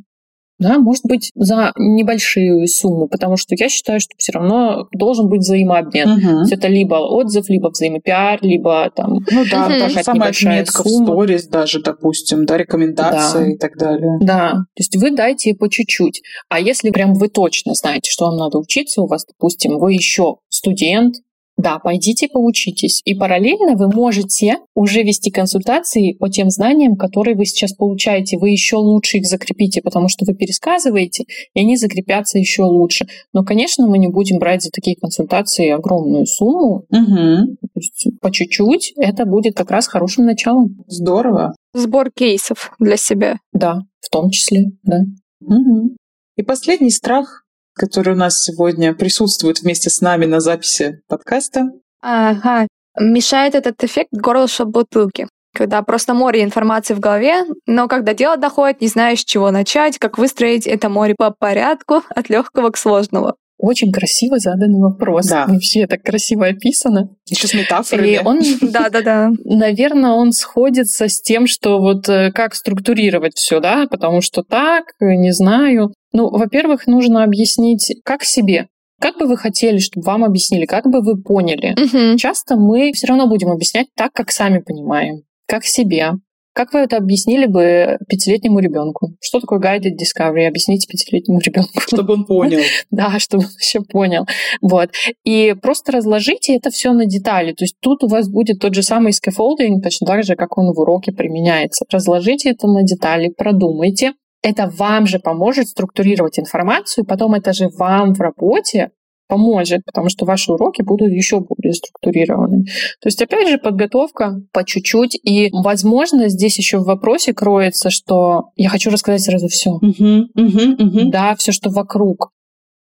да, 0.59 0.79
может 0.79 1.05
быть, 1.05 1.31
за 1.35 1.73
небольшую 1.77 2.67
сумму, 2.67 3.09
потому 3.09 3.37
что 3.37 3.55
я 3.57 3.69
считаю, 3.69 4.01
что 4.01 4.11
все 4.19 4.33
равно 4.33 4.89
должен 4.93 5.29
быть 5.29 5.41
взаимообмен. 5.41 6.11
Угу. 6.11 6.21
То 6.21 6.41
есть 6.41 6.53
это 6.53 6.69
либо 6.69 6.97
отзыв, 6.97 7.49
либо 7.49 7.69
взаимопиар, 7.69 8.39
либо 8.43 8.91
там 8.95 9.19
ну 9.31 9.45
да, 9.51 9.67
угу. 9.67 9.79
даже 9.79 10.03
самая 10.03 10.31
отметка 10.31 10.83
сумма. 10.83 11.05
в 11.05 11.09
сторис 11.09 11.47
даже, 11.47 11.81
допустим, 11.81 12.45
да, 12.45 12.57
рекомендации 12.57 13.45
да. 13.45 13.51
и 13.53 13.57
так 13.57 13.77
далее. 13.77 14.19
Да, 14.21 14.51
то 14.51 14.81
есть 14.81 14.97
вы 14.97 15.13
дайте 15.13 15.55
по 15.55 15.69
чуть-чуть. 15.69 16.23
А 16.49 16.61
если 16.61 16.91
прям 16.91 17.15
вы 17.15 17.29
точно 17.29 17.75
знаете, 17.75 18.11
что 18.11 18.27
вам 18.27 18.37
надо 18.37 18.59
учиться, 18.59 19.03
у 19.03 19.07
вас, 19.07 19.25
допустим, 19.27 19.79
вы 19.79 19.93
еще 19.93 20.37
студент, 20.49 21.17
да, 21.59 21.81
пойдите 21.81 22.29
поучитесь. 22.29 23.03
И 23.05 23.17
параллельно 23.17 23.75
вы 23.75 23.89
можете 23.93 24.59
уже 24.77 25.03
вести 25.03 25.33
консультации 25.33 26.13
по 26.13 26.31
тем 26.31 26.51
знаниям, 26.51 26.97
которые 26.97 27.37
вы 27.37 27.47
сейчас 27.47 27.73
получаете. 27.73 28.39
Вы 28.39 28.51
еще 28.51 28.77
лучше 28.77 29.19
их 29.19 29.27
закрепите, 29.27 29.83
потому 29.83 30.09
что 30.09 30.25
вы 30.25 30.35
пересказываете, 30.35 31.25
и 31.55 31.61
они 31.61 31.77
закрепятся 31.77 32.39
еще 32.39 32.63
лучше. 32.63 33.09
Но, 33.33 33.45
конечно, 33.45 33.89
мы 33.89 33.99
не 33.99 34.07
будем 34.07 34.39
брать 34.39 34.63
за 34.63 34.71
такие 34.71 34.97
консультации 34.97 35.69
огромную 35.71 36.27
сумму. 36.27 36.85
Угу. 36.91 37.57
То 37.61 37.75
есть 37.75 38.07
по 38.21 38.31
чуть-чуть 38.31 38.93
это 38.97 39.27
будет 39.27 39.57
как 39.57 39.73
раз 39.73 39.89
хорошим 39.89 40.27
началом. 40.27 40.77
Здорово. 40.87 41.57
Сбор 41.75 42.13
кейсов 42.13 42.71
для 42.79 42.97
себя. 42.97 43.39
Да, 43.53 43.81
в 44.01 44.11
том 44.11 44.31
числе, 44.31 44.67
да. 44.85 45.01
Угу. 45.41 45.97
И 46.37 46.43
последний 46.43 46.93
страх 46.93 47.45
который 47.79 48.14
у 48.14 48.16
нас 48.16 48.43
сегодня 48.43 48.93
присутствует 48.95 49.61
вместе 49.61 49.89
с 49.89 50.01
нами 50.01 50.26
на 50.26 50.41
записи 50.41 51.01
подкаста. 51.09 51.70
Ага. 52.03 52.66
Мешает 53.01 53.55
этот 53.55 53.83
эффект 53.85 54.11
горлышка 54.12 54.64
бутылки 54.64 55.29
когда 55.59 55.83
просто 55.83 56.14
море 56.14 56.45
информации 56.45 56.95
в 56.95 57.01
голове, 57.01 57.45
но 57.66 57.89
когда 57.89 58.14
дело 58.14 58.37
доходит, 58.37 58.81
не 58.81 58.87
знаешь, 58.87 59.20
с 59.20 59.24
чего 59.24 59.51
начать, 59.51 59.99
как 59.99 60.16
выстроить 60.16 60.68
это 60.68 60.89
море 60.89 61.16
по 61.18 61.31
порядку 61.31 62.03
от 62.14 62.29
легкого 62.29 62.70
к 62.70 62.76
сложному. 62.76 63.35
Очень 63.59 63.91
красиво 63.91 64.39
заданный 64.39 64.79
вопрос. 64.79 65.27
Да. 65.27 65.47
Вообще 65.49 65.89
так 65.89 66.03
красиво 66.03 66.47
описано. 66.47 67.11
Еще 67.29 67.49
с 67.49 67.55
метафорами. 67.55 68.09
И 68.09 68.19
он, 68.25 68.41
да, 68.63 68.89
да, 68.89 69.03
да. 69.03 69.31
Наверное, 69.45 70.13
он 70.13 70.31
сходится 70.33 71.09
с 71.09 71.21
тем, 71.21 71.49
что 71.49 71.81
вот 71.81 72.09
э, 72.09 72.31
как 72.31 72.55
структурировать 72.55 73.35
все, 73.35 73.59
да, 73.59 73.87
потому 73.91 74.21
что 74.21 74.43
так, 74.45 74.85
не 75.01 75.33
знаю. 75.33 75.93
Ну, 76.13 76.31
во-первых, 76.31 76.87
нужно 76.87 77.25
объяснить, 77.25 78.01
как 78.05 78.23
себе. 78.23 78.69
Как 79.01 79.19
бы 79.19 79.27
вы 79.27 79.37
хотели, 79.37 79.79
чтобы 79.79 80.05
вам 80.07 80.25
объяснили, 80.25 80.65
как 80.65 80.87
бы 80.87 81.01
вы 81.01 81.21
поняли? 81.21 81.73
Угу. 81.73 82.17
Часто 82.19 82.57
мы 82.57 82.93
все 82.93 83.09
равно 83.09 83.29
будем 83.29 83.51
объяснять 83.51 83.89
так, 83.97 84.13
как 84.13 84.31
сами 84.31 84.59
понимаем, 84.59 85.23
как 85.47 85.65
себе. 85.65 86.13
Как 86.59 86.73
вы 86.73 86.81
это 86.81 86.97
объяснили 86.97 87.47
бы 87.47 87.99
пятилетнему 88.09 88.59
ребенку? 88.59 89.13
Что 89.21 89.39
такое 89.39 89.61
guided 89.61 89.93
discovery? 89.93 90.45
Объясните 90.45 90.89
пятилетнему 90.89 91.39
ребенку. 91.39 91.71
Чтобы 91.87 92.15
он 92.15 92.25
понял. 92.27 92.59
Да, 92.91 93.21
чтобы 93.21 93.45
он 93.45 93.51
все 93.59 93.81
понял. 93.81 94.27
Вот. 94.61 94.91
И 95.23 95.55
просто 95.63 95.93
разложите 95.93 96.57
это 96.57 96.71
все 96.71 96.93
на 96.93 97.07
детали. 97.07 97.53
То 97.53 97.63
есть 97.63 97.77
тут 97.81 98.03
у 98.03 98.09
вас 98.09 98.29
будет 98.29 98.59
тот 98.59 98.75
же 98.75 98.83
самый 98.83 99.13
scaffolding, 99.13 99.81
точно 99.81 100.09
так 100.09 100.25
же, 100.25 100.35
как 100.35 100.59
он 100.59 100.73
в 100.75 100.81
уроке 100.81 101.13
применяется. 101.13 101.85
Разложите 101.93 102.51
это 102.51 102.67
на 102.67 102.83
детали, 102.83 103.29
продумайте, 103.29 104.15
это 104.43 104.69
вам 104.69 105.07
же 105.07 105.21
поможет 105.21 105.69
структурировать 105.69 106.41
информацию, 106.41 107.05
потом 107.07 107.35
это 107.35 107.53
же 107.53 107.69
вам 107.79 108.15
в 108.15 108.21
работе 108.21 108.91
поможет, 109.29 109.85
потому 109.85 110.09
что 110.09 110.24
ваши 110.24 110.53
уроки 110.53 110.83
будут 110.83 111.12
еще 111.12 111.41
более 111.41 111.74
структурированы. 111.74 112.64
То 113.01 113.07
есть, 113.07 113.22
опять 113.22 113.49
же, 113.49 113.59
подготовка 113.59 114.41
по 114.53 114.64
чуть-чуть. 114.64 115.18
И, 115.22 115.51
возможно, 115.53 116.29
здесь 116.29 116.59
еще 116.59 116.79
в 116.79 116.85
вопросе 116.85 117.35
кроется, 117.35 117.91
что 117.91 118.51
я 118.57 118.68
хочу 118.68 118.91
рассказать 118.91 119.22
сразу 119.22 119.49
все. 119.49 119.79
Uh-huh, 119.83 120.24
uh-huh, 120.37 120.76
uh-huh. 120.76 121.05
Да, 121.11 121.35
все, 121.37 121.53
что 121.53 121.70
вокруг. 121.70 122.31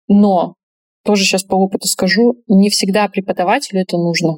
Но 0.07 0.55
тоже 1.03 1.23
сейчас 1.23 1.43
по 1.43 1.55
опыту 1.55 1.87
скажу, 1.87 2.35
не 2.47 2.69
всегда 2.69 3.07
преподавателю 3.07 3.81
это 3.81 3.97
нужно. 3.97 4.37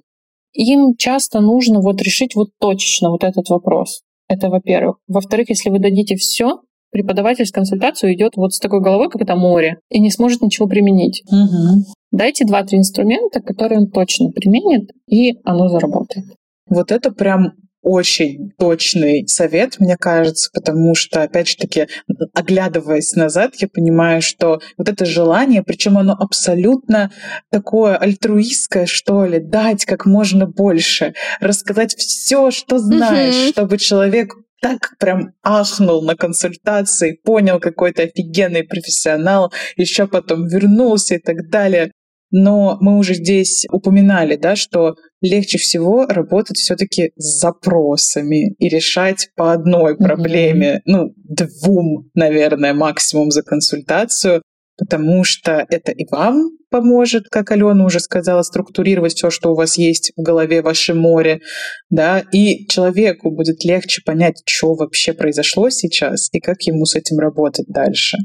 Им 0.54 0.96
часто 0.98 1.40
нужно 1.40 1.82
вот 1.82 2.02
решить 2.02 2.36
вот 2.36 2.50
точечно 2.60 3.12
вот 3.12 3.24
этот 3.24 3.50
вопрос. 3.50 4.02
Это 4.28 4.50
во-первых. 4.50 4.98
Во-вторых, 5.08 5.50
если 5.50 5.70
вы 5.70 5.80
дадите 5.80 6.16
все, 6.16 6.62
преподаватель 6.92 7.46
с 7.46 7.52
консультацией 7.52 8.16
идет 8.16 8.34
вот 8.36 8.54
с 8.54 8.60
такой 8.60 8.82
головой, 8.82 9.10
как 9.10 9.22
это 9.22 9.36
море, 9.36 9.80
и 9.90 10.00
не 10.00 10.12
сможет 10.12 10.42
ничего 10.42 10.68
применить. 10.68 11.24
Угу. 11.28 11.86
Дайте 12.12 12.46
два-три 12.46 12.80
инструмента, 12.80 13.42
которые 13.42 13.80
он 13.80 13.92
точно 13.92 14.32
применит, 14.32 14.92
и 15.08 15.40
оно 15.44 15.68
заработает. 15.70 16.26
Вот 16.70 16.92
это 16.92 17.12
прям 17.12 17.54
очень 17.88 18.52
точный 18.58 19.26
совет, 19.28 19.80
мне 19.80 19.96
кажется, 19.98 20.50
потому 20.54 20.94
что, 20.94 21.24
опять 21.24 21.48
же 21.48 21.56
таки, 21.56 21.88
оглядываясь 22.34 23.16
назад, 23.16 23.54
я 23.60 23.70
понимаю, 23.70 24.22
что 24.22 24.60
вот 24.78 24.90
это 24.90 25.06
желание, 25.06 25.64
причем 25.64 25.98
оно 25.98 26.14
абсолютно 26.14 27.12
такое 27.50 27.96
альтруистское, 27.96 28.88
что 28.88 29.26
ли, 29.26 29.40
дать 29.40 29.86
как 29.86 30.06
можно 30.06 30.48
больше, 30.48 31.14
рассказать 31.40 31.96
все, 31.96 32.52
что 32.52 32.78
знаешь, 32.78 33.36
mm-hmm. 33.36 33.52
чтобы 33.52 33.78
человек 33.78 34.34
так 34.62 34.96
прям 35.00 35.34
ахнул 35.44 36.02
на 36.04 36.16
консультации, 36.16 37.20
понял 37.24 37.60
какой-то 37.60 38.04
офигенный 38.04 38.64
профессионал, 38.64 39.52
еще 39.76 40.08
потом 40.08 40.48
вернулся 40.48 41.16
и 41.16 41.20
так 41.20 41.50
далее. 41.50 41.92
Но 42.30 42.78
мы 42.82 42.98
уже 42.98 43.14
здесь 43.14 43.66
упоминали, 43.72 44.36
да, 44.36 44.58
что 44.58 44.96
легче 45.22 45.58
всего 45.58 46.06
работать 46.06 46.58
все-таки 46.58 47.12
с 47.16 47.40
запросами 47.40 48.54
и 48.56 48.68
решать 48.68 49.30
по 49.36 49.54
одной 49.54 49.98
проблеме, 49.98 50.76
mm-hmm. 50.76 50.82
ну, 50.86 51.14
двум, 51.16 52.10
наверное, 52.14 52.74
максимум 52.74 53.32
за 53.32 53.44
консультацию, 53.44 54.42
потому 54.78 55.24
что 55.24 55.66
это 55.70 55.92
и 55.92 56.06
вам 56.10 56.52
поможет, 56.70 57.28
как 57.30 57.52
Алена 57.52 57.86
уже 57.86 58.00
сказала, 58.00 58.44
структурировать 58.44 59.14
все, 59.14 59.30
что 59.30 59.52
у 59.52 59.56
вас 59.56 59.78
есть 59.78 60.12
в 60.16 60.22
голове, 60.22 60.62
ваше 60.62 60.94
море, 60.94 61.42
да, 61.90 62.24
и 62.32 62.68
человеку 62.68 63.32
будет 63.32 63.64
легче 63.66 64.02
понять, 64.06 64.42
что 64.46 64.76
вообще 64.76 65.14
произошло 65.14 65.70
сейчас 65.70 66.30
и 66.32 66.40
как 66.40 66.62
ему 66.64 66.86
с 66.86 66.96
этим 66.96 67.18
работать 67.20 67.68
дальше. 67.68 68.18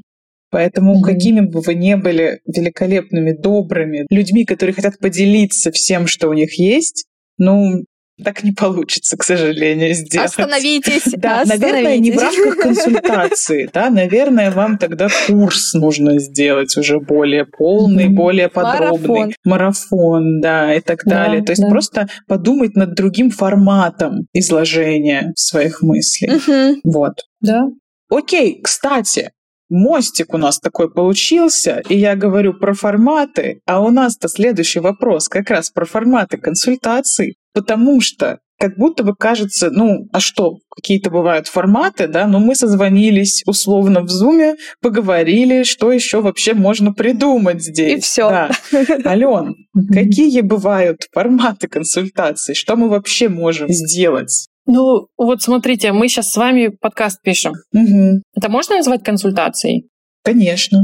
Поэтому 0.51 0.99
mm-hmm. 0.99 1.03
какими 1.03 1.41
бы 1.41 1.61
вы 1.61 1.75
ни 1.75 1.95
были 1.95 2.41
великолепными, 2.47 3.33
добрыми 3.33 4.07
людьми, 4.11 4.45
которые 4.45 4.75
хотят 4.75 4.99
поделиться 4.99 5.73
всем, 5.73 6.07
что 6.07 6.29
у 6.29 6.35
них 6.35 6.59
есть, 6.59 7.07
ну, 7.39 7.85
так 8.23 8.43
не 8.43 8.53
получится, 8.53 9.17
к 9.17 9.25
сожалению, 9.25 9.95
сделать. 9.95 10.31
Остановитесь. 10.31 11.03
Да, 11.23 11.43
Остановитесь. 11.43 11.73
наверное, 11.73 11.99
не 11.99 12.11
в 12.11 12.19
рамках 12.19 12.57
консультации, 12.57 13.71
да, 13.73 13.91
наверное, 13.91 14.51
вам 14.51 14.79
тогда 14.79 15.09
курс 15.27 15.75
нужно 15.75 16.19
сделать 16.19 16.77
уже 16.77 16.99
более 16.99 17.45
полный, 17.45 18.09
более 18.09 18.49
подробный. 18.49 19.37
Марафон. 19.45 20.41
Да, 20.41 20.75
и 20.75 20.81
так 20.81 21.05
далее. 21.05 21.41
Да, 21.41 21.47
То 21.47 21.53
есть 21.53 21.69
просто 21.69 22.09
подумать 22.27 22.75
над 22.75 22.95
другим 22.95 23.31
форматом 23.31 24.27
изложения 24.33 25.33
своих 25.37 25.83
мыслей. 25.83 26.81
Вот. 26.85 27.15
Да. 27.41 27.69
Окей, 28.11 28.61
кстати, 28.63 29.31
мостик 29.73 30.35
у 30.35 30.39
нас 30.39 30.59
такой 30.59 30.93
получился, 30.93 31.83
и 31.89 31.97
я 31.97 32.15
говорю 32.15 32.55
про 32.55 32.75
форматы, 32.75 33.61
а 33.67 33.81
у 33.81 33.91
нас-то 33.91 34.29
следующий 34.29 34.81
вопрос 34.81 35.29
как 35.29 35.51
раз 35.51 35.71
про 35.71 35.85
форматы 35.85 36.37
консультаций, 36.37 37.37
потому 37.55 38.01
что 38.01 38.39
как 38.63 38.77
будто 38.77 39.03
бы 39.03 39.17
кажется, 39.17 39.71
ну, 39.71 40.07
а 40.13 40.21
что, 40.21 40.59
какие-то 40.71 41.11
бывают 41.11 41.49
форматы, 41.49 42.07
да, 42.07 42.29
но 42.29 42.39
мы 42.39 42.55
созвонились 42.55 43.43
условно 43.45 44.03
в 44.03 44.09
зуме, 44.09 44.55
поговорили, 44.81 45.65
что 45.65 45.91
еще 45.91 46.21
вообще 46.21 46.55
можно 46.55 46.93
придумать 46.93 47.61
здесь. 47.61 47.99
И 47.99 48.01
все. 48.01 48.29
Да. 48.29 48.51
Ален, 49.05 49.57
какие 49.93 50.43
бывают 50.43 51.09
форматы 51.13 51.67
консультаций? 51.67 52.55
Что 52.55 52.77
мы 52.77 52.89
вообще 52.89 53.29
можем 53.29 53.69
сделать? 53.69 54.47
Ну, 54.67 55.07
вот 55.17 55.43
смотрите, 55.43 55.93
мы 55.93 56.09
сейчас 56.09 56.31
с 56.31 56.37
вами 56.37 56.69
подкаст 56.69 57.21
пишем. 57.23 57.53
Угу. 57.73 58.23
Это 58.35 58.49
можно 58.49 58.77
назвать 58.77 59.03
консультацией? 59.03 59.89
Конечно. 60.25 60.79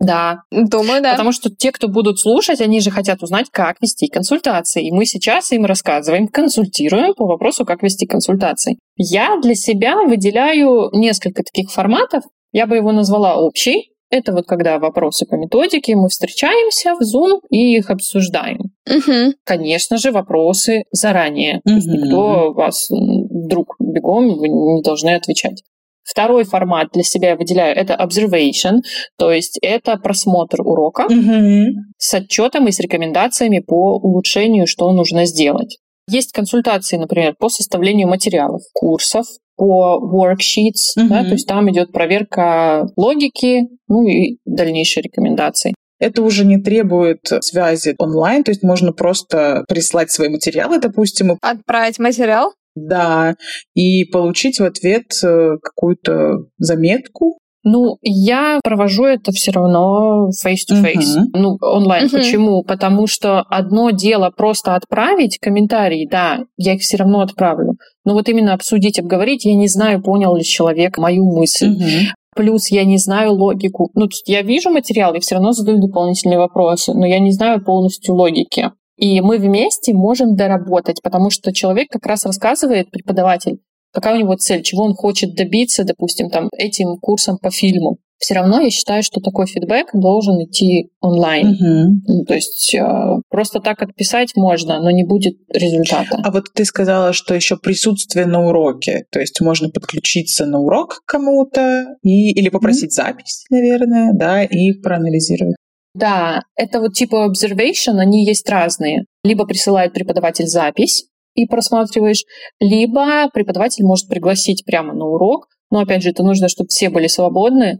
Да. 0.00 0.42
Думаю, 0.50 1.02
да. 1.02 1.12
Потому 1.12 1.32
что 1.32 1.50
те, 1.50 1.72
кто 1.72 1.88
будут 1.88 2.20
слушать, 2.20 2.60
они 2.60 2.80
же 2.80 2.90
хотят 2.90 3.22
узнать, 3.22 3.46
как 3.50 3.80
вести 3.80 4.08
консультации. 4.08 4.86
И 4.86 4.92
мы 4.92 5.06
сейчас 5.06 5.50
им 5.52 5.64
рассказываем, 5.64 6.28
консультируем 6.28 7.14
по 7.14 7.26
вопросу, 7.26 7.64
как 7.64 7.82
вести 7.82 8.06
консультации. 8.06 8.78
Я 8.96 9.38
для 9.40 9.54
себя 9.54 9.96
выделяю 10.02 10.90
несколько 10.92 11.42
таких 11.42 11.70
форматов. 11.70 12.24
Я 12.52 12.66
бы 12.66 12.76
его 12.76 12.92
назвала 12.92 13.36
общий. 13.36 13.93
Это 14.14 14.32
вот 14.32 14.46
когда 14.46 14.78
вопросы 14.78 15.26
по 15.26 15.34
методике, 15.34 15.96
мы 15.96 16.08
встречаемся 16.08 16.94
в 16.94 17.00
Zoom 17.02 17.40
и 17.50 17.76
их 17.76 17.90
обсуждаем. 17.90 18.70
Угу. 18.88 19.34
Конечно 19.44 19.98
же, 19.98 20.12
вопросы 20.12 20.84
заранее. 20.92 21.56
Угу. 21.56 21.62
То 21.64 21.74
есть 21.74 21.86
никто 21.88 22.52
вас 22.52 22.86
вдруг 22.90 23.74
бегом 23.80 24.38
вы 24.38 24.48
не 24.48 24.82
должны 24.82 25.16
отвечать. 25.16 25.64
Второй 26.04 26.44
формат 26.44 26.90
для 26.92 27.02
себя 27.02 27.30
я 27.30 27.36
выделяю 27.36 27.74
это 27.74 27.94
observation, 27.94 28.82
то 29.18 29.32
есть 29.32 29.58
это 29.60 29.96
просмотр 29.96 30.60
урока 30.60 31.06
угу. 31.06 31.64
с 31.96 32.14
отчетом 32.14 32.68
и 32.68 32.72
с 32.72 32.78
рекомендациями 32.78 33.58
по 33.58 33.96
улучшению, 33.96 34.68
что 34.68 34.92
нужно 34.92 35.26
сделать. 35.26 35.78
Есть 36.08 36.30
консультации, 36.30 36.98
например, 36.98 37.34
по 37.36 37.48
составлению 37.48 38.06
материалов, 38.06 38.62
курсов, 38.74 39.26
по 39.56 40.00
worksheets, 40.02 40.96
угу. 40.96 41.08
да, 41.08 41.22
то 41.22 41.30
есть 41.30 41.46
там 41.46 41.70
идет 41.70 41.92
проверка 41.92 42.88
логики, 42.96 43.68
ну 43.88 44.06
и 44.06 44.38
дальнейшие 44.44 45.02
рекомендации. 45.02 45.74
Это 46.00 46.22
уже 46.22 46.44
не 46.44 46.58
требует 46.58 47.20
связи 47.40 47.94
онлайн, 47.98 48.42
то 48.42 48.50
есть 48.50 48.62
можно 48.62 48.92
просто 48.92 49.64
прислать 49.68 50.10
свои 50.10 50.28
материалы, 50.28 50.78
допустим. 50.78 51.38
Отправить 51.40 51.98
материал? 51.98 52.52
Да, 52.74 53.36
и 53.74 54.04
получить 54.04 54.58
в 54.58 54.64
ответ 54.64 55.04
э, 55.22 55.56
какую-то 55.62 56.46
заметку, 56.58 57.38
ну, 57.64 57.96
я 58.02 58.60
провожу 58.62 59.04
это 59.04 59.32
все 59.32 59.50
равно 59.50 60.28
face-to-face, 60.44 61.16
uh-huh. 61.16 61.24
ну, 61.32 61.56
онлайн. 61.60 62.06
Uh-huh. 62.06 62.18
Почему? 62.18 62.62
Потому 62.62 63.06
что 63.06 63.40
одно 63.40 63.90
дело 63.90 64.30
просто 64.30 64.74
отправить 64.74 65.38
комментарии, 65.38 66.06
да, 66.08 66.44
я 66.56 66.74
их 66.74 66.82
все 66.82 66.98
равно 66.98 67.20
отправлю. 67.20 67.76
Но 68.04 68.12
вот 68.12 68.28
именно 68.28 68.52
обсудить, 68.52 68.98
обговорить, 68.98 69.46
я 69.46 69.54
не 69.54 69.68
знаю, 69.68 70.02
понял 70.02 70.36
ли 70.36 70.44
человек 70.44 70.98
мою 70.98 71.24
мысль. 71.24 71.70
Uh-huh. 71.70 72.12
Плюс 72.36 72.68
я 72.68 72.84
не 72.84 72.98
знаю 72.98 73.32
логику. 73.32 73.90
Ну, 73.94 74.06
то 74.06 74.12
есть 74.12 74.28
я 74.28 74.42
вижу 74.42 74.70
материал 74.70 75.14
и 75.14 75.20
все 75.20 75.36
равно 75.36 75.52
задаю 75.52 75.80
дополнительные 75.80 76.38
вопросы, 76.38 76.92
но 76.92 77.06
я 77.06 77.18
не 77.18 77.32
знаю 77.32 77.64
полностью 77.64 78.14
логики. 78.14 78.72
И 78.96 79.20
мы 79.20 79.38
вместе 79.38 79.92
можем 79.92 80.36
доработать, 80.36 81.00
потому 81.02 81.30
что 81.30 81.52
человек 81.52 81.88
как 81.90 82.06
раз 82.06 82.26
рассказывает, 82.26 82.90
преподаватель, 82.90 83.58
какая 83.94 84.16
у 84.16 84.18
него 84.18 84.34
цель, 84.34 84.62
чего 84.62 84.84
он 84.84 84.94
хочет 84.94 85.34
добиться, 85.34 85.84
допустим, 85.84 86.28
там, 86.28 86.48
этим 86.56 86.98
курсом 87.00 87.38
по 87.38 87.50
фильму. 87.50 87.98
Все 88.18 88.34
равно 88.34 88.60
я 88.60 88.70
считаю, 88.70 89.02
что 89.02 89.20
такой 89.20 89.46
фидбэк 89.46 89.90
должен 89.92 90.42
идти 90.44 90.90
онлайн. 91.00 91.48
Угу. 91.48 92.24
то 92.24 92.34
есть 92.34 92.74
э, 92.74 93.20
просто 93.28 93.60
так 93.60 93.82
отписать 93.82 94.32
можно, 94.34 94.80
но 94.80 94.90
не 94.90 95.04
будет 95.04 95.34
результата. 95.52 96.20
А 96.22 96.30
вот 96.30 96.44
ты 96.54 96.64
сказала, 96.64 97.12
что 97.12 97.34
еще 97.34 97.56
присутствие 97.56 98.26
на 98.26 98.46
уроке, 98.46 99.04
то 99.10 99.20
есть 99.20 99.40
можно 99.40 99.68
подключиться 99.68 100.46
на 100.46 100.60
урок 100.60 101.02
к 101.04 101.10
кому-то 101.10 101.96
и 102.02 102.30
или 102.32 102.48
попросить 102.48 102.98
mm 102.98 103.04
запись, 103.04 103.44
наверное, 103.50 104.12
да, 104.14 104.42
и 104.42 104.72
проанализировать. 104.72 105.56
Да, 105.94 106.42
это 106.56 106.80
вот 106.80 106.94
типа 106.94 107.30
observation, 107.30 107.98
они 107.98 108.24
есть 108.24 108.48
разные. 108.48 109.04
Либо 109.22 109.46
присылает 109.46 109.92
преподаватель 109.92 110.46
запись, 110.46 111.06
и 111.34 111.46
просматриваешь, 111.46 112.24
либо 112.60 113.28
преподаватель 113.32 113.84
может 113.84 114.08
пригласить 114.08 114.64
прямо 114.64 114.94
на 114.94 115.06
урок, 115.06 115.48
но 115.70 115.80
опять 115.80 116.02
же, 116.02 116.10
это 116.10 116.22
нужно, 116.22 116.48
чтобы 116.48 116.68
все 116.68 116.88
были 116.88 117.08
свободны. 117.08 117.78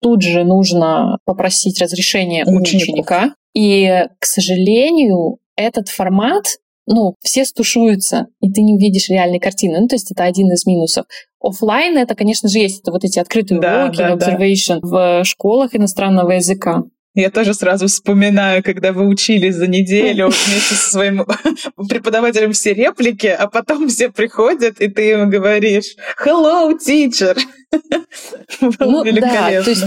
Тут 0.00 0.22
же 0.22 0.44
нужно 0.44 1.18
попросить 1.24 1.80
разрешение 1.80 2.44
у 2.46 2.56
ученика. 2.56 3.34
И, 3.54 4.06
к 4.18 4.24
сожалению, 4.24 5.38
этот 5.56 5.88
формат, 5.88 6.56
ну, 6.86 7.14
все 7.20 7.44
стушуются, 7.44 8.26
и 8.40 8.50
ты 8.50 8.62
не 8.62 8.74
увидишь 8.74 9.08
реальной 9.08 9.38
картины. 9.38 9.80
Ну, 9.80 9.88
то 9.88 9.94
есть 9.94 10.10
это 10.10 10.24
один 10.24 10.52
из 10.52 10.66
минусов. 10.66 11.06
Оффлайн 11.40 11.98
это, 11.98 12.14
конечно 12.14 12.48
же, 12.48 12.58
есть. 12.58 12.80
Это 12.80 12.92
вот 12.92 13.04
эти 13.04 13.18
открытые 13.18 13.60
да, 13.60 13.84
уроки, 13.84 13.98
да, 13.98 14.14
observation 14.14 14.80
да. 14.80 15.22
в 15.22 15.24
школах 15.24 15.74
иностранного 15.74 16.32
языка. 16.32 16.84
Я 17.14 17.30
тоже 17.30 17.54
сразу 17.54 17.86
вспоминаю, 17.86 18.62
когда 18.64 18.92
вы 18.92 19.06
учились 19.06 19.54
за 19.54 19.68
неделю 19.68 20.26
вместе 20.46 20.74
со 20.74 20.90
своим 20.90 21.24
преподавателем 21.88 22.52
все 22.52 22.74
реплики, 22.74 23.28
а 23.28 23.46
потом 23.46 23.88
все 23.88 24.10
приходят, 24.10 24.80
и 24.80 24.88
ты 24.88 25.10
им 25.12 25.30
говоришь 25.30 25.94
«Hello, 26.24 26.72
teacher!» 26.72 27.38
Ну 28.60 29.04
да, 29.04 29.62
то 29.62 29.70
есть 29.70 29.84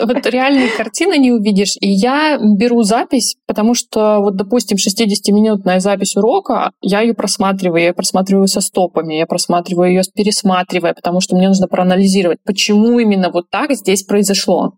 вот 0.00 0.26
реальные 0.26 0.68
картины 0.76 1.16
не 1.16 1.30
увидишь. 1.30 1.76
И 1.80 1.88
я 1.88 2.38
беру 2.38 2.82
запись, 2.82 3.36
потому 3.46 3.74
что 3.74 4.18
вот, 4.20 4.36
допустим, 4.36 4.76
60-минутная 4.76 5.78
запись 5.78 6.16
урока, 6.16 6.72
я 6.80 7.02
ее 7.02 7.14
просматриваю, 7.14 7.84
я 7.84 7.94
просматриваю 7.94 8.48
со 8.48 8.60
стопами, 8.60 9.14
я 9.14 9.26
просматриваю 9.26 9.90
ее 9.90 10.02
пересматривая, 10.14 10.94
потому 10.94 11.20
что 11.20 11.36
мне 11.36 11.48
нужно 11.48 11.68
проанализировать, 11.68 12.38
почему 12.44 12.98
именно 12.98 13.30
вот 13.30 13.48
так 13.48 13.72
здесь 13.72 14.02
произошло. 14.02 14.74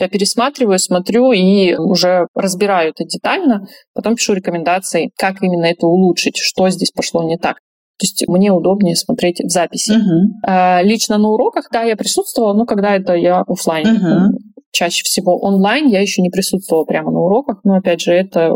Я 0.00 0.08
пересматриваю, 0.08 0.78
смотрю 0.78 1.32
и 1.32 1.74
уже 1.76 2.26
разбираю 2.34 2.90
это 2.90 3.04
детально, 3.04 3.66
потом 3.94 4.16
пишу 4.16 4.34
рекомендации, 4.34 5.10
как 5.16 5.42
именно 5.42 5.66
это 5.66 5.86
улучшить, 5.86 6.36
что 6.36 6.68
здесь 6.68 6.90
пошло 6.90 7.22
не 7.22 7.38
так. 7.38 7.58
То 7.96 8.04
есть 8.04 8.24
мне 8.26 8.50
удобнее 8.50 8.96
смотреть 8.96 9.40
в 9.40 9.48
записи. 9.48 9.92
Uh-huh. 9.92 10.82
Лично 10.82 11.16
на 11.16 11.28
уроках, 11.28 11.68
да, 11.70 11.82
я 11.82 11.94
присутствовала, 11.94 12.52
но 12.52 12.66
когда 12.66 12.96
это 12.96 13.14
я 13.14 13.44
офлайн. 13.46 13.86
Uh-huh. 13.86 14.38
Чаще 14.72 15.04
всего 15.04 15.38
онлайн 15.38 15.86
я 15.86 16.00
еще 16.00 16.20
не 16.20 16.30
присутствовала 16.30 16.84
прямо 16.84 17.12
на 17.12 17.20
уроках, 17.20 17.60
но 17.62 17.76
опять 17.76 18.00
же 18.00 18.12
это 18.12 18.52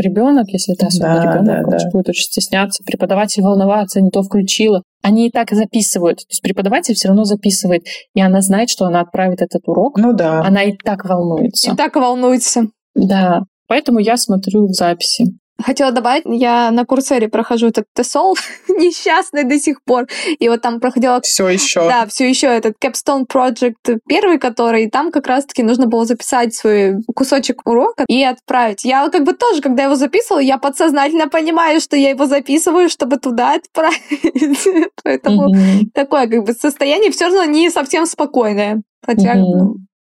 ребенок, 0.00 0.48
если 0.48 0.74
это 0.74 0.86
особенно 0.86 1.22
да, 1.22 1.22
ребенок, 1.22 1.44
да, 1.46 1.62
он 1.64 1.78
да. 1.78 1.90
будет 1.92 2.08
очень 2.08 2.24
стесняться, 2.24 2.82
преподаватель 2.84 3.42
волноваться, 3.42 4.00
не 4.00 4.10
то 4.10 4.22
включила. 4.22 4.82
Они 5.02 5.28
и 5.28 5.30
так 5.30 5.50
записывают. 5.50 6.18
То 6.18 6.26
есть 6.30 6.42
преподаватель 6.42 6.94
все 6.94 7.08
равно 7.08 7.24
записывает, 7.24 7.82
и 8.14 8.20
она 8.20 8.40
знает, 8.42 8.70
что 8.70 8.84
она 8.84 9.00
отправит 9.00 9.40
этот 9.40 9.66
урок. 9.66 9.98
Ну 9.98 10.12
да. 10.12 10.40
Она 10.42 10.62
и 10.62 10.76
так 10.76 11.04
волнуется. 11.04 11.72
И 11.72 11.76
так 11.76 11.96
волнуется. 11.96 12.64
Да. 12.94 13.42
Поэтому 13.66 14.00
я 14.00 14.16
смотрю 14.16 14.66
в 14.66 14.72
записи. 14.72 15.26
Хотела 15.64 15.92
добавить, 15.92 16.22
я 16.26 16.70
на 16.70 16.84
Курсере 16.84 17.28
прохожу 17.28 17.68
этот 17.68 17.86
TESOL, 17.98 18.34
несчастный 18.68 19.44
до 19.44 19.58
сих 19.58 19.82
пор. 19.84 20.06
И 20.38 20.48
вот 20.48 20.60
там 20.62 20.80
проходила... 20.80 21.20
Все 21.22 21.48
еще. 21.48 21.80
Да, 21.80 22.06
все 22.06 22.28
еще 22.28 22.46
этот 22.46 22.74
Capstone 22.82 23.26
Project 23.26 23.98
первый, 24.06 24.38
который, 24.38 24.88
там 24.90 25.10
как 25.10 25.26
раз-таки 25.26 25.62
нужно 25.62 25.86
было 25.86 26.04
записать 26.04 26.54
свой 26.54 26.96
кусочек 27.14 27.66
урока 27.66 28.04
и 28.08 28.22
отправить. 28.22 28.84
Я 28.84 29.08
как 29.08 29.24
бы 29.24 29.32
тоже, 29.32 29.60
когда 29.60 29.84
его 29.84 29.94
записывала, 29.94 30.40
я 30.40 30.58
подсознательно 30.58 31.28
понимаю, 31.28 31.80
что 31.80 31.96
я 31.96 32.10
его 32.10 32.26
записываю, 32.26 32.88
чтобы 32.88 33.18
туда 33.18 33.54
отправить. 33.54 34.90
Поэтому 35.04 35.54
такое 35.94 36.26
как 36.26 36.44
бы 36.44 36.52
состояние 36.52 37.10
все 37.10 37.26
равно 37.26 37.44
не 37.44 37.70
совсем 37.70 38.06
спокойное. 38.06 38.82
Хотя 39.04 39.34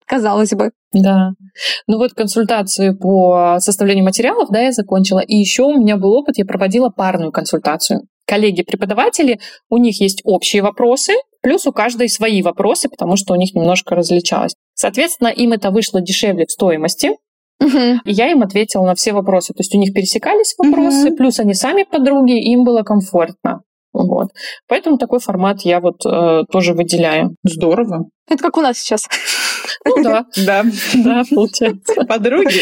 казалось 0.06 0.50
бы. 0.50 0.70
Да. 0.92 1.30
Ну 1.86 1.98
вот 1.98 2.12
консультации 2.12 2.90
по 2.90 3.56
составлению 3.60 4.04
материалов, 4.04 4.48
да, 4.50 4.60
я 4.60 4.72
закончила. 4.72 5.20
И 5.20 5.36
еще 5.36 5.64
у 5.64 5.78
меня 5.78 5.96
был 5.96 6.12
опыт, 6.12 6.38
я 6.38 6.44
проводила 6.44 6.88
парную 6.88 7.32
консультацию. 7.32 8.02
Коллеги-преподаватели, 8.26 9.40
у 9.68 9.78
них 9.78 10.00
есть 10.00 10.22
общие 10.24 10.62
вопросы, 10.62 11.12
плюс 11.42 11.66
у 11.66 11.72
каждой 11.72 12.08
свои 12.08 12.42
вопросы, 12.42 12.88
потому 12.88 13.16
что 13.16 13.34
у 13.34 13.36
них 13.36 13.54
немножко 13.54 13.94
различалось. 13.94 14.54
Соответственно, 14.74 15.28
им 15.28 15.52
это 15.52 15.70
вышло 15.70 16.00
дешевле 16.00 16.46
в 16.46 16.50
стоимости, 16.50 17.12
Uh-huh. 17.62 17.98
И 18.04 18.12
я 18.12 18.30
им 18.32 18.42
ответила 18.42 18.84
на 18.84 18.96
все 18.96 19.12
вопросы. 19.12 19.52
То 19.52 19.60
есть 19.60 19.72
у 19.74 19.78
них 19.78 19.94
пересекались 19.94 20.54
вопросы, 20.58 21.10
uh-huh. 21.10 21.16
плюс 21.16 21.38
они 21.38 21.54
сами 21.54 21.84
подруги, 21.84 22.32
им 22.32 22.64
было 22.64 22.82
комфортно. 22.82 23.60
Вот. 23.92 24.30
Поэтому 24.68 24.98
такой 24.98 25.20
формат 25.20 25.60
я 25.60 25.80
вот 25.80 26.04
э, 26.06 26.42
тоже 26.50 26.72
выделяю. 26.72 27.36
Здорово. 27.44 28.06
Это 28.28 28.42
как 28.42 28.56
у 28.56 28.62
нас 28.62 28.78
сейчас. 28.78 29.06
Ну 29.84 30.02
да. 30.02 30.26
Да. 30.36 30.64
Да, 30.94 31.22
получается. 31.30 32.04
Подруги. 32.06 32.60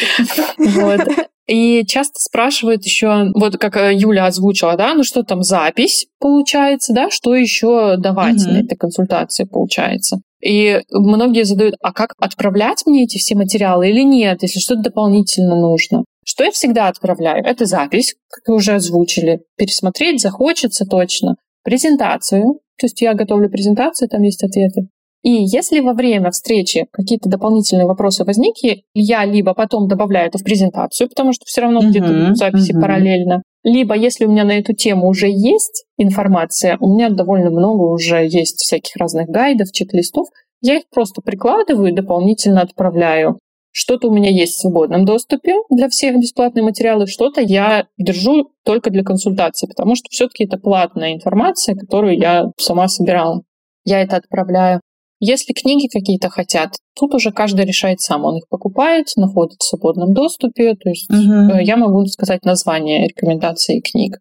Вот. 0.59 1.01
И 1.47 1.85
часто 1.85 2.21
спрашивают 2.21 2.85
еще, 2.85 3.33
вот 3.35 3.59
как 3.59 3.77
э, 3.77 3.93
Юля 3.93 4.27
озвучила, 4.27 4.77
да, 4.77 4.95
ну 4.95 5.03
что 5.03 5.25
там, 5.25 5.43
запись 5.43 6.07
получается, 6.21 6.93
да, 6.93 7.11
что 7.11 7.35
еще 7.35 7.97
давать 7.97 8.37
mm-hmm. 8.37 8.53
на 8.53 8.59
этой 8.59 8.77
консультации 8.77 9.45
получается. 9.45 10.21
И 10.41 10.81
многие 10.91 11.45
задают, 11.45 11.75
а 11.83 11.93
как 11.93 12.15
отправлять 12.19 12.87
мне 12.87 13.03
эти 13.03 13.19
все 13.19 13.35
материалы 13.35 13.91
или 13.91 14.03
нет, 14.03 14.43
если 14.43 14.61
что-то 14.61 14.83
дополнительно 14.83 15.57
нужно. 15.57 16.05
Что 16.25 16.45
я 16.45 16.53
всегда 16.53 16.87
отправляю? 16.87 17.45
Это 17.45 17.67
запись, 17.67 18.15
как 18.29 18.47
вы 18.47 18.55
уже 18.55 18.75
озвучили. 18.75 19.41
Пересмотреть 19.57 20.21
захочется 20.21 20.85
точно. 20.87 21.35
Презентацию, 21.65 22.61
то 22.79 22.87
есть 22.87 23.01
я 23.03 23.13
готовлю 23.15 23.51
презентацию, 23.51 24.09
там 24.09 24.23
есть 24.23 24.45
ответы. 24.45 24.89
И 25.23 25.31
если 25.31 25.81
во 25.81 25.93
время 25.93 26.31
встречи 26.31 26.87
какие-то 26.93 27.29
дополнительные 27.29 27.87
вопросы 27.87 28.25
возникли, 28.25 28.85
я 28.95 29.25
либо 29.25 29.53
потом 29.53 29.87
добавляю 29.87 30.29
это 30.29 30.39
в 30.39 30.45
презентацию, 30.45 31.09
потому 31.09 31.33
что 31.33 31.45
все 31.45 31.61
равно 31.61 31.81
uh-huh, 31.81 31.91
где-то 31.91 32.35
записи 32.35 32.73
uh-huh. 32.73 32.81
параллельно, 32.81 33.43
либо 33.63 33.95
если 33.95 34.25
у 34.25 34.31
меня 34.31 34.45
на 34.45 34.53
эту 34.53 34.73
тему 34.73 35.09
уже 35.09 35.29
есть 35.29 35.85
информация, 35.99 36.79
у 36.81 36.95
меня 36.95 37.11
довольно 37.11 37.51
много 37.51 37.83
уже 37.83 38.27
есть 38.27 38.61
всяких 38.61 38.97
разных 38.97 39.29
гайдов, 39.29 39.73
чек-листов, 39.73 40.29
я 40.63 40.77
их 40.77 40.85
просто 40.91 41.21
прикладываю 41.21 41.93
и 41.93 41.95
дополнительно 41.95 42.63
отправляю. 42.63 43.39
Что-то 43.73 44.09
у 44.09 44.13
меня 44.13 44.31
есть 44.31 44.55
в 44.55 44.61
свободном 44.61 45.05
доступе 45.05 45.55
для 45.71 45.89
всех 45.89 46.17
бесплатные 46.17 46.65
материалы, 46.65 47.07
что-то 47.07 47.41
я 47.41 47.87
держу 47.99 48.51
только 48.65 48.91
для 48.91 49.05
консультации, 49.05 49.67
потому 49.67 49.95
что 49.95 50.07
все-таки 50.11 50.45
это 50.45 50.57
платная 50.57 51.15
информация, 51.15 51.77
которую 51.77 52.19
я 52.19 52.51
сама 52.57 52.89
собирала. 52.89 53.43
Я 53.85 54.01
это 54.01 54.17
отправляю. 54.17 54.81
Если 55.21 55.53
книги 55.53 55.87
какие-то 55.87 56.31
хотят, 56.31 56.71
тут 56.99 57.15
уже 57.15 57.31
каждый 57.31 57.67
решает 57.67 58.01
сам. 58.01 58.25
Он 58.25 58.39
их 58.39 58.49
покупает, 58.49 59.07
находит 59.17 59.61
в 59.61 59.69
свободном 59.69 60.15
доступе. 60.15 60.75
То 60.75 60.89
есть 60.89 61.11
угу. 61.11 61.59
я 61.61 61.77
могу 61.77 62.05
сказать 62.07 62.45
название 62.45 63.07
рекомендаций 63.07 63.83
книг. 63.83 64.19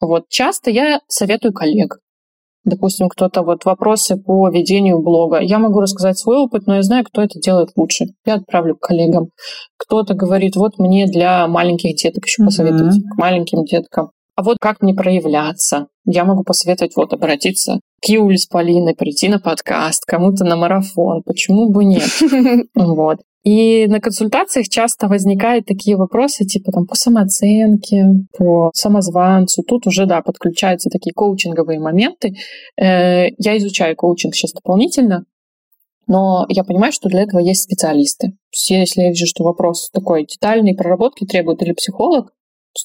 Вот 0.00 0.24
часто 0.28 0.70
я 0.70 1.00
советую 1.06 1.52
коллег. 1.52 1.98
Допустим, 2.64 3.08
кто-то 3.08 3.42
вот 3.42 3.64
вопросы 3.64 4.16
по 4.16 4.48
ведению 4.50 5.00
блога. 5.00 5.40
Я 5.40 5.58
могу 5.58 5.80
рассказать 5.80 6.18
свой 6.18 6.38
опыт, 6.38 6.66
но 6.66 6.76
я 6.76 6.82
знаю, 6.82 7.04
кто 7.04 7.22
это 7.22 7.38
делает 7.38 7.70
лучше. 7.76 8.06
Я 8.26 8.34
отправлю 8.34 8.76
к 8.76 8.80
коллегам. 8.80 9.28
Кто-то 9.78 10.14
говорит, 10.14 10.56
вот 10.56 10.78
мне 10.78 11.06
для 11.06 11.46
маленьких 11.46 11.96
деток 11.96 12.26
еще 12.26 12.44
посоветуйте, 12.44 12.98
mm-hmm. 12.98 13.14
к 13.14 13.18
маленьким 13.18 13.64
деткам. 13.64 14.10
А 14.40 14.42
вот 14.42 14.56
как 14.58 14.80
мне 14.80 14.94
проявляться? 14.94 15.88
Я 16.06 16.24
могу 16.24 16.44
посоветовать 16.44 16.96
вот 16.96 17.12
обратиться 17.12 17.78
к 18.00 18.08
Юле 18.08 18.38
с 18.38 18.46
Полиной, 18.46 18.94
прийти 18.94 19.28
на 19.28 19.38
подкаст, 19.38 20.06
кому-то 20.06 20.46
на 20.46 20.56
марафон. 20.56 21.22
Почему 21.24 21.68
бы 21.68 21.84
нет? 21.84 22.08
Вот. 22.74 23.18
И 23.44 23.86
на 23.86 24.00
консультациях 24.00 24.68
часто 24.70 25.08
возникают 25.08 25.66
такие 25.66 25.98
вопросы, 25.98 26.46
типа 26.46 26.72
там 26.72 26.86
по 26.86 26.94
самооценке, 26.94 28.06
по 28.34 28.70
самозванцу. 28.72 29.62
Тут 29.62 29.86
уже, 29.86 30.06
да, 30.06 30.22
подключаются 30.22 30.88
такие 30.88 31.12
коучинговые 31.12 31.78
моменты. 31.78 32.34
Э, 32.80 33.26
я 33.36 33.58
изучаю 33.58 33.94
коучинг 33.94 34.34
сейчас 34.34 34.52
дополнительно, 34.52 35.26
но 36.06 36.46
я 36.48 36.64
понимаю, 36.64 36.92
что 36.92 37.10
для 37.10 37.24
этого 37.24 37.40
есть 37.40 37.64
специалисты. 37.64 38.32
Если 38.70 39.02
я 39.02 39.10
вижу, 39.10 39.26
что 39.26 39.44
вопрос 39.44 39.90
такой 39.90 40.24
детальной 40.24 40.74
проработки 40.74 41.26
требует 41.26 41.60
или 41.62 41.72
психолог, 41.72 42.32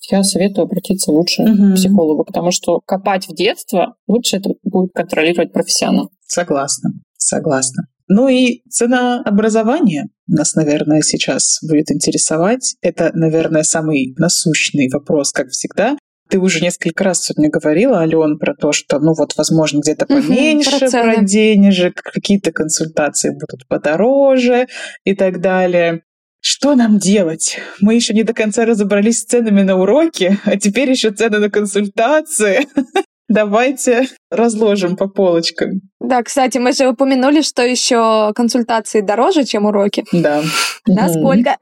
я 0.10 0.24
советую 0.24 0.66
обратиться 0.66 1.12
лучше 1.12 1.44
угу. 1.44 1.74
к 1.74 1.76
психологу, 1.76 2.24
потому 2.26 2.52
что 2.52 2.82
копать 2.86 3.28
в 3.28 3.36
детство 3.36 3.96
лучше 4.08 4.38
это 4.38 4.52
будет 4.64 4.92
контролировать 4.94 5.54
профессионал. 5.54 6.12
Согласна, 6.28 6.92
согласна. 7.18 7.84
Ну 8.08 8.28
и 8.28 8.62
цена 8.70 9.22
образования 9.26 10.10
нас, 10.28 10.56
наверное, 10.56 11.02
сейчас 11.02 11.60
будет 11.62 11.92
интересовать. 11.92 12.76
Это, 12.82 13.12
наверное, 13.14 13.64
самый 13.64 14.14
насущный 14.18 14.90
вопрос, 14.92 15.32
как 15.32 15.50
всегда. 15.50 15.98
Ты 16.30 16.40
уже 16.40 16.60
несколько 16.62 17.04
раз 17.04 17.24
сегодня 17.24 17.52
говорила, 17.52 18.00
Ален, 18.00 18.40
про 18.40 18.56
то, 18.56 18.72
что, 18.72 19.00
ну 19.00 19.14
вот, 19.14 19.36
возможно, 19.38 19.80
где-то 19.80 20.08
поменьше 20.08 20.80
про, 20.80 20.90
про 20.90 21.24
денежек, 21.24 22.02
какие-то 22.02 22.52
консультации 22.52 23.30
будут 23.30 23.68
подороже 23.68 24.68
и 25.04 25.16
так 25.16 25.40
далее. 25.40 26.02
Что 26.48 26.76
нам 26.76 27.00
делать? 27.00 27.58
Мы 27.82 27.96
еще 27.96 28.14
не 28.14 28.22
до 28.22 28.32
конца 28.32 28.66
разобрались 28.66 29.22
с 29.22 29.26
ценами 29.26 29.64
на 29.64 29.82
уроки, 29.82 30.38
а 30.46 30.58
теперь 30.58 30.92
еще 30.92 31.10
цены 31.10 31.40
на 31.40 31.50
консультации. 31.50 32.68
Давайте 33.28 34.10
разложим 34.30 34.96
по 34.96 35.08
полочкам. 35.08 35.82
Да, 36.00 36.22
кстати, 36.22 36.60
мы 36.60 36.74
же 36.74 36.88
упомянули, 36.88 37.42
что 37.42 37.64
еще 37.64 38.32
консультации 38.36 39.02
дороже, 39.02 39.44
чем 39.44 39.66
уроки. 39.66 40.06
Да. 40.12 40.44
Насколько? 40.86 41.58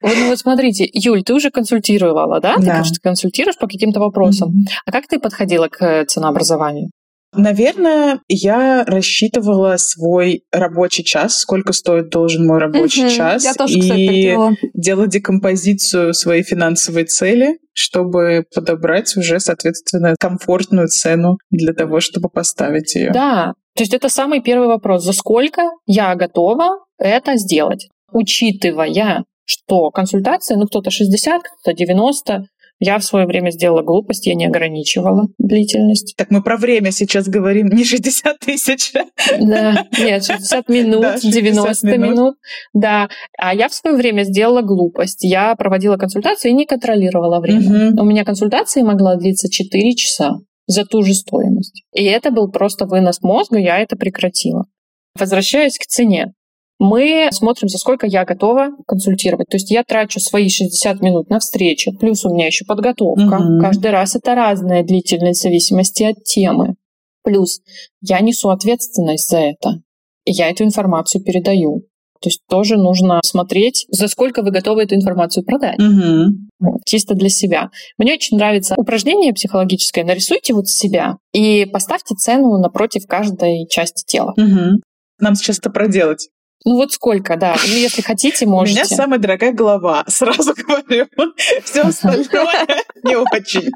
Вот, 0.00 0.14
ну 0.16 0.28
вот 0.28 0.38
смотрите, 0.38 0.88
Юль, 0.92 1.24
ты 1.24 1.34
уже 1.34 1.50
консультировала, 1.50 2.40
да? 2.40 2.58
Ты, 2.58 2.66
кажется, 2.66 3.00
консультируешь 3.02 3.58
по 3.58 3.66
каким-то 3.66 3.98
вопросам. 3.98 4.52
А 4.84 4.92
как 4.92 5.08
ты 5.08 5.18
подходила 5.18 5.66
к 5.66 6.04
ценообразованию? 6.04 6.90
Наверное, 7.36 8.20
я 8.28 8.84
рассчитывала 8.84 9.76
свой 9.76 10.42
рабочий 10.50 11.04
час, 11.04 11.38
сколько 11.38 11.72
стоит 11.72 12.08
должен 12.08 12.46
мой 12.46 12.58
рабочий 12.58 13.06
угу, 13.06 13.10
час, 13.10 13.44
я 13.44 13.54
тоже, 13.54 13.78
и 13.78 14.36
делала 14.74 15.06
декомпозицию 15.06 16.14
своей 16.14 16.42
финансовой 16.42 17.04
цели, 17.04 17.58
чтобы 17.72 18.44
подобрать 18.54 19.16
уже, 19.16 19.38
соответственно, 19.40 20.14
комфортную 20.18 20.88
цену 20.88 21.38
для 21.50 21.72
того, 21.72 22.00
чтобы 22.00 22.28
поставить 22.28 22.94
ее. 22.94 23.10
Да, 23.12 23.52
то 23.76 23.82
есть 23.82 23.92
это 23.92 24.08
самый 24.08 24.40
первый 24.40 24.68
вопрос. 24.68 25.04
За 25.04 25.12
сколько 25.12 25.70
я 25.84 26.14
готова 26.14 26.84
это 26.98 27.36
сделать? 27.36 27.88
Учитывая, 28.12 29.24
что 29.44 29.90
консультация, 29.90 30.56
ну 30.56 30.66
кто-то 30.66 30.90
60, 30.90 31.42
кто-то 31.42 31.76
90, 31.76 32.46
я 32.78 32.98
в 32.98 33.04
свое 33.04 33.26
время 33.26 33.50
сделала 33.50 33.82
глупость, 33.82 34.26
я 34.26 34.34
не 34.34 34.46
ограничивала 34.46 35.28
длительность. 35.38 36.14
Так 36.16 36.30
мы 36.30 36.42
про 36.42 36.56
время 36.56 36.90
сейчас 36.90 37.26
говорим, 37.26 37.68
не 37.68 37.84
60 37.84 38.38
тысяч. 38.38 38.92
Да, 39.40 39.86
нет, 39.98 40.24
60 40.24 40.68
минут, 40.68 41.02
да, 41.02 41.12
60 41.18 41.32
90 41.32 41.86
минут. 41.86 42.10
минут. 42.10 42.34
Да, 42.74 43.08
а 43.38 43.54
я 43.54 43.68
в 43.68 43.74
свое 43.74 43.96
время 43.96 44.24
сделала 44.24 44.62
глупость. 44.62 45.24
Я 45.24 45.54
проводила 45.56 45.96
консультацию 45.96 46.50
и 46.50 46.54
не 46.54 46.66
контролировала 46.66 47.40
время. 47.40 47.92
Угу. 47.92 48.02
У 48.02 48.04
меня 48.04 48.24
консультация 48.24 48.84
могла 48.84 49.16
длиться 49.16 49.48
4 49.50 49.94
часа 49.94 50.40
за 50.66 50.84
ту 50.84 51.02
же 51.02 51.14
стоимость. 51.14 51.84
И 51.94 52.04
это 52.04 52.30
был 52.30 52.50
просто 52.50 52.86
вынос 52.86 53.22
мозга, 53.22 53.58
я 53.58 53.78
это 53.78 53.96
прекратила. 53.96 54.66
Возвращаясь 55.18 55.78
к 55.78 55.86
цене 55.86 56.32
мы 56.78 57.28
смотрим, 57.32 57.68
за 57.68 57.78
сколько 57.78 58.06
я 58.06 58.24
готова 58.24 58.70
консультировать. 58.86 59.48
То 59.48 59.56
есть 59.56 59.70
я 59.70 59.82
трачу 59.82 60.20
свои 60.20 60.48
60 60.48 61.00
минут 61.00 61.30
на 61.30 61.38
встречу, 61.38 61.92
плюс 61.96 62.24
у 62.24 62.34
меня 62.34 62.46
еще 62.46 62.64
подготовка. 62.64 63.36
Угу. 63.36 63.60
Каждый 63.60 63.90
раз 63.90 64.14
это 64.14 64.34
разная 64.34 64.82
длительность 64.82 65.40
в 65.40 65.42
зависимости 65.42 66.02
от 66.02 66.22
темы. 66.24 66.74
Плюс 67.22 67.60
я 68.02 68.20
несу 68.20 68.50
ответственность 68.50 69.28
за 69.30 69.38
это. 69.38 69.80
И 70.24 70.32
я 70.32 70.50
эту 70.50 70.64
информацию 70.64 71.24
передаю. 71.24 71.82
То 72.20 72.28
есть 72.28 72.40
тоже 72.48 72.76
нужно 72.76 73.20
смотреть, 73.24 73.86
за 73.90 74.08
сколько 74.08 74.42
вы 74.42 74.50
готовы 74.50 74.82
эту 74.82 74.94
информацию 74.94 75.44
продать. 75.44 75.78
Угу. 75.78 76.34
Вот, 76.60 76.80
чисто 76.84 77.14
для 77.14 77.28
себя. 77.28 77.70
Мне 77.98 78.14
очень 78.14 78.36
нравится 78.36 78.74
упражнение 78.76 79.32
психологическое. 79.32 80.04
Нарисуйте 80.04 80.54
вот 80.54 80.68
себя 80.68 81.16
и 81.32 81.66
поставьте 81.66 82.14
цену 82.14 82.58
напротив 82.58 83.06
каждой 83.06 83.66
части 83.68 84.04
тела. 84.06 84.34
Угу. 84.36 84.80
Нам 85.20 85.34
сейчас 85.34 85.58
это 85.58 85.70
проделать. 85.70 86.28
Ну 86.66 86.74
вот 86.74 86.92
сколько, 86.92 87.36
да. 87.36 87.54
Или 87.64 87.78
если 87.78 88.02
хотите, 88.02 88.44
можете. 88.44 88.80
У 88.80 88.84
меня 88.84 88.84
самая 88.84 89.20
дорогая 89.20 89.52
голова, 89.52 90.02
сразу 90.08 90.52
говорю. 90.52 91.06
Все 91.62 91.82
остальное 91.82 92.66
не 93.04 93.14
очень. 93.14 93.70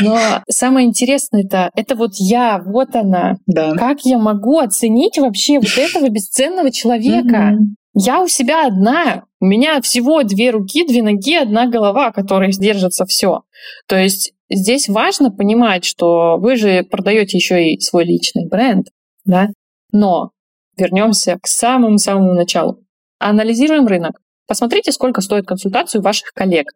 Но 0.00 0.42
самое 0.50 0.86
интересное 0.86 1.44
это, 1.44 1.70
это 1.74 1.96
вот 1.96 2.10
я, 2.16 2.62
вот 2.62 2.94
она. 2.94 3.38
Да. 3.46 3.74
Как 3.74 4.00
я 4.04 4.18
могу 4.18 4.58
оценить 4.58 5.16
вообще 5.16 5.58
вот 5.58 5.78
этого 5.78 6.10
бесценного 6.10 6.70
человека? 6.70 7.56
Я 7.94 8.20
у 8.20 8.28
себя 8.28 8.66
одна, 8.66 9.24
у 9.40 9.46
меня 9.46 9.80
всего 9.80 10.22
две 10.24 10.50
руки, 10.50 10.86
две 10.86 11.02
ноги, 11.02 11.36
одна 11.36 11.66
голова, 11.66 12.12
которая 12.12 12.52
сдержится 12.52 13.06
все. 13.06 13.44
То 13.88 13.96
есть 13.96 14.34
здесь 14.50 14.90
важно 14.90 15.30
понимать, 15.30 15.86
что 15.86 16.36
вы 16.38 16.56
же 16.56 16.82
продаете 16.82 17.38
еще 17.38 17.72
и 17.72 17.80
свой 17.80 18.04
личный 18.04 18.46
бренд, 18.46 18.88
да, 19.24 19.48
но 19.92 20.30
вернемся 20.76 21.38
к 21.40 21.46
самому-самому 21.46 22.34
началу. 22.34 22.78
Анализируем 23.18 23.86
рынок. 23.86 24.18
Посмотрите, 24.48 24.92
сколько 24.92 25.20
стоит 25.20 25.46
консультацию 25.46 26.02
ваших 26.02 26.32
коллег. 26.34 26.72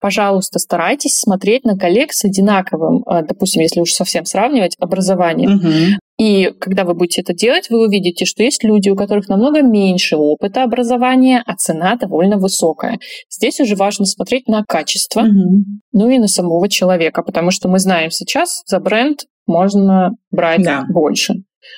Пожалуйста, 0.00 0.60
старайтесь 0.60 1.18
смотреть 1.18 1.64
на 1.64 1.76
коллег 1.76 2.12
с 2.12 2.24
одинаковым, 2.24 3.02
э, 3.02 3.26
допустим, 3.26 3.62
если 3.62 3.80
уж 3.80 3.90
совсем 3.90 4.24
сравнивать, 4.24 4.76
образованием. 4.78 5.56
Угу. 5.56 5.98
И 6.18 6.52
когда 6.60 6.84
вы 6.84 6.94
будете 6.94 7.22
это 7.22 7.32
делать, 7.32 7.68
вы 7.68 7.84
увидите, 7.86 8.24
что 8.24 8.44
есть 8.44 8.62
люди, 8.62 8.90
у 8.90 8.96
которых 8.96 9.28
намного 9.28 9.62
меньше 9.62 10.16
опыта 10.16 10.62
образования, 10.62 11.42
а 11.44 11.54
цена 11.56 11.96
довольно 11.96 12.38
высокая. 12.38 12.98
Здесь 13.28 13.60
уже 13.60 13.74
важно 13.74 14.04
смотреть 14.04 14.46
на 14.46 14.64
качество, 14.64 15.20
угу. 15.20 15.64
ну 15.92 16.08
и 16.10 16.18
на 16.18 16.28
самого 16.28 16.68
человека, 16.68 17.22
потому 17.22 17.50
что 17.50 17.68
мы 17.68 17.80
знаем 17.80 18.10
сейчас, 18.10 18.62
за 18.66 18.78
бренд 18.78 19.24
можно 19.48 20.12
брать 20.30 20.62
да. 20.62 20.84
больше. 20.88 21.34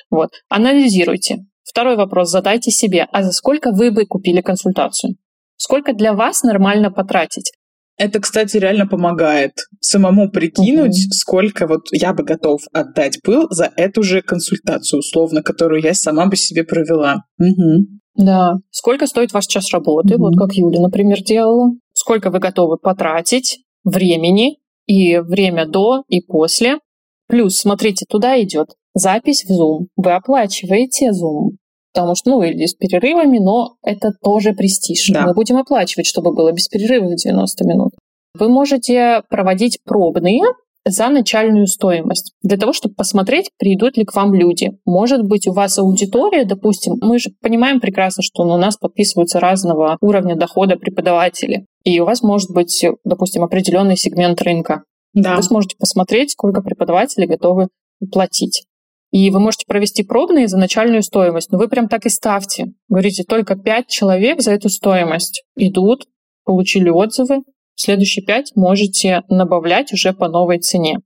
Вот. 0.09 0.29
Анализируйте. 0.49 1.45
Второй 1.63 1.95
вопрос 1.95 2.29
задайте 2.29 2.69
себе, 2.69 3.07
а 3.11 3.23
за 3.23 3.31
сколько 3.31 3.71
вы 3.71 3.91
бы 3.91 4.05
купили 4.05 4.41
консультацию? 4.41 5.15
Сколько 5.55 5.93
для 5.93 6.13
вас 6.13 6.43
нормально 6.43 6.91
потратить? 6.91 7.51
Это, 7.97 8.19
кстати, 8.19 8.57
реально 8.57 8.87
помогает 8.87 9.51
самому 9.79 10.31
прикинуть, 10.31 11.05
угу. 11.05 11.11
сколько 11.11 11.67
вот 11.67 11.81
я 11.91 12.13
бы 12.13 12.23
готов 12.23 12.61
отдать 12.73 13.19
был 13.23 13.47
за 13.51 13.71
эту 13.75 14.01
же 14.01 14.21
консультацию, 14.21 14.99
условно, 14.99 15.43
которую 15.43 15.81
я 15.81 15.93
сама 15.93 16.25
бы 16.25 16.35
себе 16.35 16.63
провела. 16.63 17.23
Угу. 17.37 18.25
Да. 18.25 18.55
Сколько 18.71 19.07
стоит 19.07 19.33
ваш 19.33 19.45
час 19.45 19.71
работы, 19.71 20.15
угу. 20.15 20.25
вот 20.25 20.35
как 20.35 20.53
Юля, 20.53 20.81
например, 20.81 21.21
делала. 21.21 21.71
Сколько 21.93 22.31
вы 22.31 22.39
готовы 22.39 22.77
потратить 22.77 23.59
времени 23.83 24.57
и 24.87 25.19
время 25.19 25.67
до 25.67 26.03
и 26.07 26.21
после. 26.21 26.79
Плюс, 27.31 27.57
смотрите, 27.57 28.05
туда 28.07 28.39
идет 28.43 28.75
запись 28.93 29.45
в 29.45 29.51
Zoom. 29.51 29.87
Вы 29.95 30.11
оплачиваете 30.11 31.11
Zoom 31.11 31.55
потому 31.93 32.15
что, 32.15 32.29
ну, 32.29 32.41
или 32.41 32.65
с 32.65 32.73
перерывами, 32.73 33.37
но 33.37 33.75
это 33.83 34.11
тоже 34.23 34.53
престиж. 34.53 35.09
Да. 35.09 35.25
Мы 35.25 35.33
будем 35.33 35.57
оплачивать, 35.57 36.05
чтобы 36.05 36.33
было 36.33 36.53
без 36.53 36.69
перерывов 36.69 37.15
90 37.15 37.67
минут. 37.67 37.91
Вы 38.33 38.47
можете 38.47 39.23
проводить 39.29 39.79
пробные 39.83 40.41
за 40.85 41.09
начальную 41.09 41.67
стоимость, 41.67 42.33
для 42.41 42.57
того, 42.57 42.73
чтобы 42.73 42.95
посмотреть, 42.95 43.51
придут 43.59 43.97
ли 43.97 44.05
к 44.05 44.15
вам 44.15 44.33
люди. 44.33 44.71
Может 44.85 45.23
быть, 45.23 45.47
у 45.47 45.51
вас 45.53 45.77
аудитория, 45.77 46.45
допустим, 46.45 46.95
мы 47.01 47.19
же 47.19 47.29
понимаем 47.41 47.79
прекрасно, 47.79 48.23
что 48.23 48.45
на 48.45 48.57
нас 48.57 48.77
подписываются 48.77 49.39
разного 49.39 49.97
уровня 50.01 50.35
дохода 50.35 50.77
преподаватели, 50.77 51.65
и 51.83 51.99
у 51.99 52.05
вас 52.05 52.23
может 52.23 52.51
быть, 52.51 52.85
допустим, 53.03 53.43
определенный 53.43 53.97
сегмент 53.97 54.41
рынка. 54.41 54.83
Да. 55.13 55.35
Вы 55.35 55.43
сможете 55.43 55.75
посмотреть, 55.77 56.31
сколько 56.31 56.61
преподаватели 56.61 57.25
готовы 57.25 57.67
платить. 58.11 58.65
И 59.11 59.29
вы 59.29 59.39
можете 59.39 59.65
провести 59.67 60.03
пробные 60.03 60.47
за 60.47 60.57
начальную 60.57 61.03
стоимость, 61.03 61.51
но 61.51 61.57
вы 61.57 61.67
прям 61.67 61.89
так 61.89 62.05
и 62.05 62.09
ставьте. 62.09 62.67
Говорите, 62.87 63.23
только 63.23 63.55
5 63.55 63.87
человек 63.87 64.41
за 64.41 64.51
эту 64.53 64.69
стоимость 64.69 65.43
идут, 65.57 66.05
получили 66.45 66.89
отзывы, 66.89 67.43
следующие 67.75 68.25
5 68.25 68.55
можете 68.55 69.23
набавлять 69.27 69.91
уже 69.91 70.13
по 70.13 70.29
новой 70.29 70.59
цене. 70.59 70.99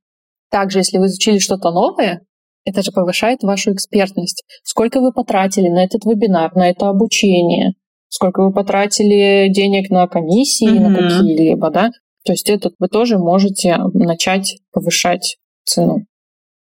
Также, 0.51 0.79
если 0.79 0.99
вы 0.99 1.07
изучили 1.07 1.39
что-то 1.39 1.71
новое, 1.71 2.21
это 2.63 2.83
же 2.83 2.91
повышает 2.91 3.41
вашу 3.41 3.73
экспертность. 3.73 4.43
Сколько 4.63 5.01
вы 5.01 5.11
потратили 5.11 5.69
на 5.69 5.83
этот 5.83 6.05
вебинар, 6.05 6.55
на 6.55 6.69
это 6.69 6.89
обучение, 6.89 7.73
сколько 8.09 8.43
вы 8.43 8.53
потратили 8.53 9.51
денег 9.51 9.89
на 9.89 10.07
комиссии, 10.07 10.69
mm-hmm. 10.69 10.87
на 10.87 10.95
какие-либо, 10.95 11.71
да? 11.71 11.89
То 12.25 12.33
есть 12.33 12.49
это 12.49 12.71
вы 12.79 12.87
тоже 12.87 13.17
можете 13.17 13.77
начать 13.93 14.57
повышать 14.71 15.37
цену. 15.63 16.05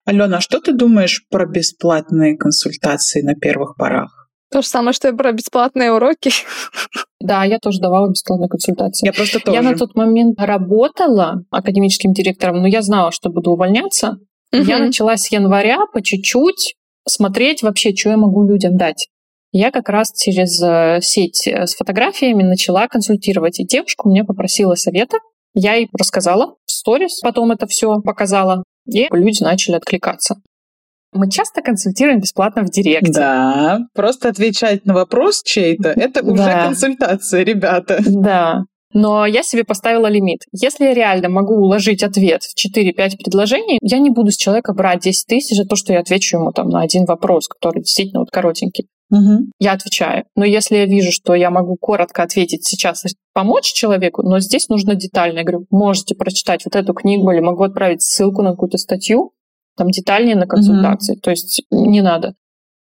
Алена, 0.05 0.39
а 0.39 0.41
что 0.41 0.61
ты 0.61 0.73
думаешь 0.73 1.25
про 1.31 1.47
бесплатные 1.47 2.37
консультации 2.37 3.23
на 3.23 3.35
первых 3.35 3.77
порах? 3.77 4.29
То 4.51 4.61
же 4.61 4.69
самое, 4.69 4.93
что 4.93 5.09
и 5.09 5.17
про 5.17 5.33
бесплатные 5.33 5.93
уроки. 5.93 6.31
Да, 7.25 7.45
я 7.45 7.61
тоже 7.61 7.79
давала 7.79 8.11
бесплатные 8.11 8.49
консультации. 8.49 9.07
Я 9.07 9.13
просто 9.13 9.39
тоже. 9.39 9.57
Я 9.57 9.63
на 9.63 9.79
тот 9.79 9.95
момент 9.95 10.41
работала 10.41 11.45
академическим 11.53 12.13
директором, 12.13 12.63
но 12.63 12.67
я 12.67 12.83
знала, 12.83 13.13
что 13.13 13.31
буду 13.31 13.53
увольняться. 13.53 14.19
Угу. 14.53 14.63
Я 14.63 14.81
начала 14.81 15.17
с 15.17 15.31
января 15.31 15.79
по 15.93 16.03
чуть-чуть 16.03 16.75
смотреть 17.07 17.63
вообще, 17.63 17.95
что 17.95 18.11
я 18.11 18.17
могу 18.17 18.45
людям 18.45 18.77
дать. 18.77 19.07
Я 19.53 19.71
как 19.71 19.89
раз 19.89 20.13
через 20.13 20.61
э, 20.61 20.99
сеть 21.01 21.47
э, 21.47 21.69
с 21.69 21.77
фотографиями 21.77 22.43
начала 22.43 22.89
консультировать. 22.89 23.61
И 23.61 23.65
девушка 23.65 24.09
мне 24.09 24.25
попросила 24.25 24.75
совета. 24.75 25.19
Я 25.55 25.75
ей 25.75 25.89
рассказала 25.99 26.57
в 26.67 26.71
сторис, 26.71 27.21
потом 27.21 27.53
это 27.53 27.67
все 27.67 28.01
показала. 28.01 28.65
И 28.87 29.09
люди 29.11 29.43
начали 29.43 29.77
откликаться. 29.77 30.37
Мы 31.13 31.31
часто 31.31 31.61
консультируем 31.61 32.21
бесплатно 32.21 32.63
в 32.63 32.71
директе. 32.71 33.13
Да, 33.13 33.81
просто 33.95 34.31
отвечать 34.31 34.87
на 34.87 34.95
вопрос 34.95 35.43
чей-то— 35.45 35.91
это 35.97 36.23
уже 36.25 36.51
консультация, 36.51 37.45
ребята. 37.45 37.99
Да, 38.07 38.63
но 38.95 39.27
я 39.27 39.43
себе 39.43 39.65
поставила 39.65 40.07
лимит. 40.07 40.41
Если 40.53 40.85
я 40.85 40.95
реально 40.95 41.29
могу 41.29 41.55
уложить 41.55 42.03
ответ 42.03 42.43
в 42.43 42.55
4-5 42.57 43.17
предложений, 43.23 43.79
я 43.83 43.99
не 43.99 44.11
буду 44.11 44.31
с 44.31 44.37
человека 44.37 44.73
брать 44.75 45.03
10 45.03 45.27
тысяч 45.27 45.57
за 45.57 45.65
то, 45.65 45.77
что 45.77 45.93
я 45.93 46.01
отвечу 46.01 46.39
ему 46.39 46.53
там 46.53 46.69
на 46.69 46.81
один 46.81 47.05
вопрос, 47.05 47.49
который 47.49 47.81
действительно 47.81 48.21
вот 48.21 48.31
коротенький. 48.31 48.89
Угу. 49.11 49.51
Я 49.59 49.73
отвечаю. 49.73 50.25
Но 50.37 50.45
если 50.45 50.77
я 50.77 50.87
вижу, 50.87 51.13
что 51.13 51.35
я 51.35 51.51
могу 51.51 51.77
коротко 51.77 52.23
ответить 52.23 52.67
сейчас, 52.67 53.05
помочь 53.35 53.73
человеку, 53.73 54.23
но 54.23 54.41
здесь 54.41 54.69
нужно 54.69 54.95
детально. 54.95 55.41
Я 55.41 55.45
говорю, 55.45 55.67
можете 55.71 56.15
прочитать 56.15 56.65
вот 56.65 56.75
эту 56.75 56.95
книгу 56.95 57.31
или 57.31 57.41
могу 57.41 57.63
отправить 57.63 58.03
ссылку 58.03 58.43
на 58.43 58.53
какую-то 58.53 58.79
статью, 58.79 59.33
там 59.77 59.91
детальнее 59.91 60.37
на 60.37 60.47
консультации. 60.47 61.15
Угу. 61.15 61.21
То 61.21 61.31
есть 61.31 61.63
не 61.71 62.01
надо. 62.01 62.35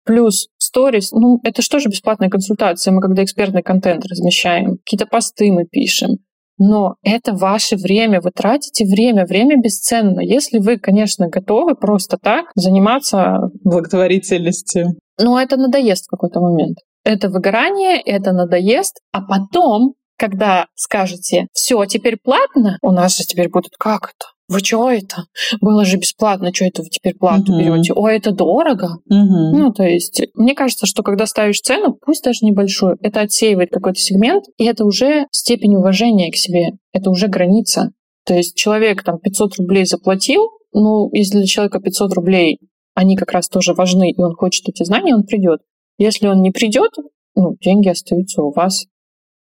Плюс 0.05 0.49
сторис, 0.71 1.11
ну, 1.11 1.41
это 1.43 1.63
что 1.63 1.81
же 1.81 1.89
бесплатная 1.89 2.29
консультация? 2.29 2.93
Мы 2.93 3.01
когда 3.01 3.25
экспертный 3.25 3.63
контент 3.63 4.05
размещаем, 4.07 4.79
какие-то 4.79 5.07
посты 5.07 5.51
мы 5.51 5.65
пишем. 5.65 6.19
Но 6.59 6.97
это 7.03 7.33
ваше 7.33 7.77
время, 7.77 8.21
вы 8.21 8.31
тратите 8.31 8.85
время, 8.85 9.25
время 9.27 9.57
бесценно. 9.57 10.21
Если 10.21 10.59
вы, 10.59 10.79
конечно, 10.79 11.29
готовы 11.29 11.75
просто 11.75 12.19
так 12.23 12.53
заниматься 12.55 13.51
благотворительностью. 13.65 14.99
Ну, 15.19 15.39
это 15.39 15.57
надоест 15.57 16.05
в 16.07 16.11
какой-то 16.11 16.41
момент. 16.41 16.77
Это 17.03 17.31
выгорание, 17.31 18.01
это 18.01 18.33
надоест, 18.33 19.01
а 19.11 19.23
потом, 19.23 19.95
когда 20.21 20.67
скажете, 20.75 21.47
все, 21.53 21.83
теперь 21.87 22.19
платно, 22.23 22.77
у 22.83 22.93
нас 22.93 23.17
же 23.17 23.25
теперь 23.25 23.49
будут 23.49 23.73
как 23.79 24.13
это? 24.15 24.27
Вы 24.49 24.59
что 24.59 24.91
это? 24.91 25.25
Было 25.61 25.87
же 25.87 25.97
бесплатно, 25.97 26.53
что 26.53 26.67
это 26.67 26.83
вы 26.83 26.89
теперь 26.91 27.15
плату 27.15 27.53
uh-huh. 27.53 27.59
берете? 27.59 27.95
Ой, 27.95 28.17
это 28.17 28.33
дорого. 28.33 28.99
Uh-huh. 29.11 29.51
Ну, 29.53 29.73
то 29.73 29.85
есть, 29.85 30.21
мне 30.35 30.55
кажется, 30.55 30.87
что 30.87 31.03
когда 31.03 31.25
ставишь 31.25 31.61
цену, 31.61 31.97
пусть 32.05 32.23
даже 32.23 32.45
небольшую, 32.45 32.99
это 33.01 33.21
отсеивает 33.21 33.71
какой-то 33.71 33.99
сегмент, 33.99 34.45
и 34.59 34.65
это 34.65 34.85
уже 34.85 35.27
степень 35.31 35.77
уважения 35.77 36.31
к 36.31 36.37
себе, 36.37 36.73
это 36.93 37.11
уже 37.11 37.29
граница. 37.29 37.93
То 38.27 38.35
есть 38.35 38.57
человек 38.57 39.03
там 39.03 39.19
500 39.21 39.57
рублей 39.57 39.87
заплатил, 39.87 40.51
ну, 40.73 41.09
если 41.13 41.39
для 41.39 41.47
человека 41.47 41.81
500 41.81 42.13
рублей 42.13 42.59
они 42.95 43.17
как 43.17 43.33
раз 43.33 43.49
тоже 43.49 43.73
важны, 43.73 44.11
и 44.11 44.21
он 44.21 44.35
хочет 44.35 44.69
эти 44.69 44.85
знания, 44.85 45.15
он 45.15 45.23
придет. 45.23 45.61
Если 45.97 46.27
он 46.27 46.43
не 46.43 46.51
придет, 46.51 46.91
ну, 47.35 47.57
деньги 47.61 47.89
остаются 47.89 48.43
у 48.43 48.53
вас. 48.53 48.85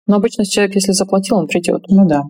Но 0.07 0.17
обычно 0.17 0.45
человек, 0.45 0.75
если 0.75 0.91
заплатил, 0.91 1.37
он 1.37 1.47
придет. 1.47 1.83
Ну 1.87 2.07
да. 2.07 2.23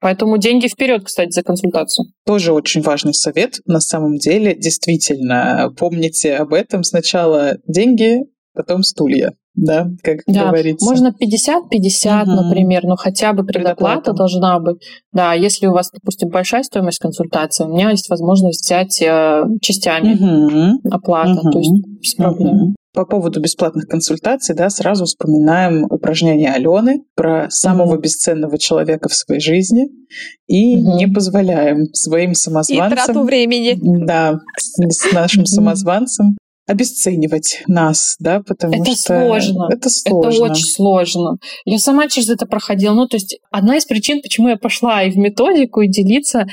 Поэтому 0.00 0.38
деньги 0.38 0.68
вперед, 0.68 1.04
кстати, 1.04 1.30
за 1.30 1.42
консультацию. 1.42 2.06
Тоже 2.24 2.52
очень 2.52 2.82
важный 2.82 3.14
совет. 3.14 3.58
На 3.66 3.80
самом 3.80 4.16
деле, 4.16 4.54
действительно, 4.54 5.72
помните 5.76 6.36
об 6.36 6.54
этом. 6.54 6.84
Сначала 6.84 7.56
деньги, 7.66 8.20
потом 8.54 8.82
стулья 8.82 9.32
да, 9.58 9.90
как 10.02 10.18
да. 10.26 10.46
говорится. 10.46 10.86
Можно 10.86 11.08
50-50, 11.08 12.22
угу. 12.22 12.30
например, 12.30 12.84
но 12.84 12.96
хотя 12.96 13.32
бы 13.32 13.44
предоплата 13.44 14.12
должна 14.12 14.58
быть. 14.60 14.76
Да, 15.12 15.34
если 15.34 15.66
у 15.66 15.72
вас, 15.72 15.90
допустим, 15.92 16.28
большая 16.28 16.62
стоимость 16.62 16.98
консультации, 16.98 17.64
у 17.64 17.68
меня 17.68 17.90
есть 17.90 18.08
возможность 18.08 18.64
взять 18.64 19.02
э, 19.02 19.44
частями 19.60 20.14
угу. 20.14 20.88
оплата, 20.90 21.40
угу. 21.40 21.50
то 21.50 21.58
есть 21.58 21.72
без 22.00 22.14
проблем. 22.14 22.56
Угу. 22.56 22.74
По 22.94 23.04
поводу 23.04 23.40
бесплатных 23.40 23.86
консультаций, 23.86 24.54
да, 24.54 24.70
сразу 24.70 25.04
вспоминаем 25.04 25.84
упражнение 25.84 26.50
Алены 26.50 27.04
про 27.14 27.48
самого 27.50 27.94
угу. 27.94 28.02
бесценного 28.02 28.58
человека 28.58 29.08
в 29.08 29.14
своей 29.14 29.40
жизни 29.40 29.88
и 30.46 30.76
угу. 30.76 30.96
не 30.96 31.06
позволяем 31.06 31.86
своим 31.92 32.34
самозванцам... 32.34 32.92
И 32.92 32.94
трату 32.94 33.22
времени. 33.22 33.78
Да, 33.80 34.40
с 34.56 35.12
нашим 35.12 35.46
самозванцем 35.46 36.36
обесценивать 36.68 37.62
нас, 37.66 38.16
да, 38.20 38.42
потому 38.46 38.82
это 38.82 38.92
что 38.92 39.26
сложно. 39.26 39.68
это 39.72 39.88
сложно. 39.88 40.28
Это 40.28 40.52
очень 40.52 40.66
сложно. 40.66 41.36
Я 41.64 41.78
сама 41.78 42.08
через 42.08 42.28
это 42.28 42.44
проходила. 42.44 42.92
Ну, 42.92 43.08
то 43.08 43.16
есть 43.16 43.38
одна 43.50 43.76
из 43.78 43.86
причин, 43.86 44.20
почему 44.20 44.50
я 44.50 44.56
пошла 44.56 45.02
и 45.02 45.10
в 45.10 45.16
методику, 45.16 45.80
и 45.80 45.88
делиться, 45.88 46.46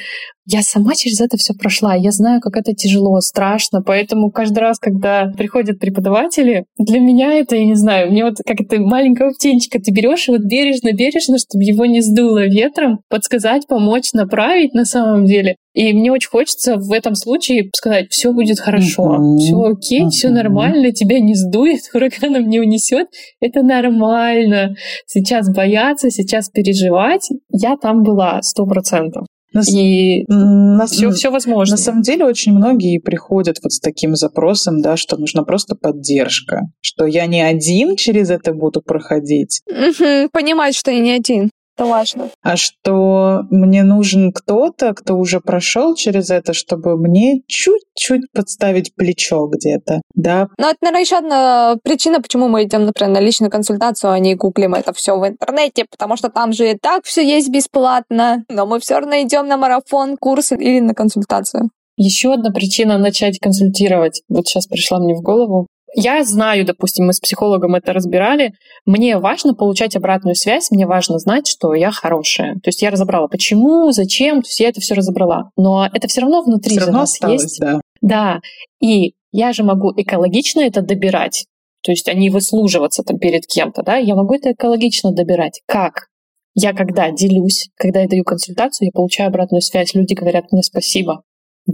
я 0.46 0.62
сама 0.62 0.94
через 0.96 1.22
это 1.22 1.38
все 1.38 1.54
прошла. 1.54 1.96
Я 1.96 2.12
знаю, 2.12 2.40
как 2.40 2.56
это 2.56 2.74
тяжело, 2.74 3.20
страшно. 3.22 3.82
Поэтому 3.82 4.30
каждый 4.30 4.60
раз, 4.60 4.78
когда 4.80 5.32
приходят 5.36 5.80
преподаватели, 5.80 6.66
для 6.78 7.00
меня 7.00 7.34
это, 7.34 7.56
я 7.56 7.66
не 7.66 7.76
знаю, 7.76 8.12
мне 8.12 8.24
вот 8.24 8.36
как 8.46 8.62
это 8.62 8.80
маленького 8.80 9.32
птенчика 9.32 9.80
ты 9.80 9.92
берешь 9.92 10.28
и 10.28 10.32
вот 10.32 10.42
бережно-бережно, 10.42 11.38
чтобы 11.40 11.64
его 11.64 11.86
не 11.86 12.02
сдуло 12.02 12.46
ветром, 12.46 13.00
подсказать, 13.10 13.68
помочь, 13.68 14.14
направить 14.14 14.74
на 14.74 14.86
самом 14.86 15.26
деле. 15.26 15.56
И 15.74 15.92
мне 15.94 16.12
очень 16.12 16.30
хочется 16.30 16.78
в 16.78 16.94
этом 16.94 17.16
случае 17.16 17.70
сказать, 17.76 18.08
все 18.10 18.32
будет 18.32 18.60
хорошо, 18.60 19.38
все 19.38 19.62
окей, 19.62 20.08
все 20.10 20.30
нормально, 20.30 20.94
тебя 20.94 21.20
не 21.20 21.36
сдует, 21.36 21.82
ураганом 21.94 22.48
не 22.48 22.60
унесет, 22.60 23.08
это 23.42 23.62
нормально. 23.62 24.76
Сейчас 25.08 25.52
бояться, 25.52 26.12
сейчас 26.12 26.50
переживать. 26.50 27.30
Я 27.50 27.76
там 27.78 28.04
была 28.04 28.42
сто 28.42 28.66
процентов. 28.66 29.26
На, 29.56 29.62
и 29.72 30.26
на, 30.28 30.86
все, 30.86 31.10
все 31.12 31.32
возможно. 31.32 31.76
На 31.76 31.82
самом 31.82 32.02
деле 32.02 32.26
очень 32.26 32.54
многие 32.54 33.00
приходят 33.00 33.58
вот 33.64 33.72
с 33.72 33.80
таким 33.80 34.16
запросом, 34.16 34.82
да, 34.82 34.98
что 34.98 35.16
нужна 35.16 35.44
просто 35.44 35.76
поддержка, 35.76 36.64
что 36.82 37.06
я 37.06 37.26
не 37.26 37.42
один 37.42 37.96
через 37.96 38.30
это 38.30 38.54
буду 38.54 38.82
проходить. 38.82 39.62
Угу, 39.70 40.30
понимать, 40.34 40.76
что 40.76 40.92
я 40.92 41.00
не 41.00 41.12
один. 41.12 41.50
Это 41.78 41.90
важно. 41.90 42.30
А 42.42 42.56
что 42.56 43.42
мне 43.50 43.84
нужен 43.84 44.32
кто-то, 44.32 44.94
кто 44.94 45.16
уже 45.16 45.42
прошел 45.42 45.96
через 45.96 46.30
это, 46.30 46.54
чтобы 46.54 46.98
мне 46.98 47.42
чуть-чуть 47.48 48.32
подставить 48.34 48.96
плечо 48.96 49.48
где-то, 49.48 50.02
да. 50.14 50.48
Ну, 50.58 50.68
это, 50.68 50.78
наверное, 50.82 51.02
еще 51.02 51.18
одна 51.18 51.76
причина, 51.84 52.22
почему 52.22 52.48
мы 52.48 52.64
идем, 52.64 52.86
например, 52.86 53.14
на 53.14 53.20
личную 53.20 53.52
консультацию, 53.52 54.12
а 54.12 54.20
не 54.20 54.36
гуглим 54.36 54.74
это 54.74 54.94
все 54.94 55.20
в 55.20 55.28
интернете, 55.28 55.86
потому 55.90 56.16
что 56.16 56.30
там 56.30 56.54
же 56.54 56.72
и 56.72 56.78
так 56.78 57.04
все 57.04 57.26
есть 57.28 57.50
бесплатно, 57.50 58.46
но 58.50 58.66
мы 58.66 58.80
все 58.80 59.00
равно 59.00 59.22
идем 59.22 59.48
на 59.48 59.58
марафон, 59.58 60.16
курс 60.18 60.54
или 60.54 60.80
на 60.80 60.94
консультацию. 60.94 61.70
Еще 61.98 62.34
одна 62.34 62.52
причина 62.52 62.98
начать 62.98 63.40
консультировать, 63.40 64.22
вот 64.28 64.48
сейчас 64.48 64.68
пришла 64.68 65.00
мне 65.00 65.14
в 65.16 65.22
голову, 65.22 65.68
я 65.96 66.24
знаю, 66.24 66.66
допустим, 66.66 67.06
мы 67.06 67.14
с 67.14 67.20
психологом 67.20 67.76
это 67.76 67.94
разбирали, 67.94 68.54
мне 68.86 69.18
важно 69.18 69.54
получать 69.54 69.96
обратную 69.96 70.36
связь, 70.36 70.70
мне 70.70 70.86
важно 70.86 71.20
знать, 71.20 71.48
что 71.48 71.74
я 71.74 71.92
хорошая. 71.92 72.56
То 72.56 72.68
есть 72.68 72.82
я 72.82 72.92
разобрала, 72.92 73.28
почему, 73.28 73.92
зачем, 73.92 74.42
то 74.42 74.48
есть 74.48 74.60
я 74.60 74.70
это 74.70 74.82
все 74.82 74.94
разобрала. 74.94 75.52
Но 75.56 75.88
это 75.92 76.08
все 76.08 76.22
равно 76.22 76.42
внутри 76.42 76.76
все 76.76 76.82
равно 76.82 77.00
нас 77.00 77.14
осталось, 77.14 77.44
есть. 77.44 77.60
Да. 77.60 77.80
да. 78.02 78.40
И 78.82 79.14
я 79.32 79.54
же 79.54 79.64
могу 79.64 79.94
экологично 79.96 80.62
это 80.62 80.82
добирать. 80.82 81.46
То 81.82 81.92
есть, 81.92 82.10
а 82.10 82.14
не 82.14 82.30
выслуживаться 82.30 83.04
там 83.04 83.20
перед 83.20 83.46
кем-то, 83.46 83.84
да, 83.84 83.96
я 83.96 84.16
могу 84.16 84.34
это 84.34 84.52
экологично 84.52 85.14
добирать. 85.14 85.62
Как? 85.66 86.08
Я 86.56 86.74
когда 86.74 87.12
делюсь, 87.12 87.70
когда 87.76 88.02
я 88.02 88.08
даю 88.08 88.24
консультацию, 88.24 88.88
я 88.88 88.92
получаю 88.92 89.30
обратную 89.30 89.62
связь, 89.62 89.94
люди 89.94 90.14
говорят 90.14 90.52
мне 90.52 90.64
спасибо. 90.64 91.22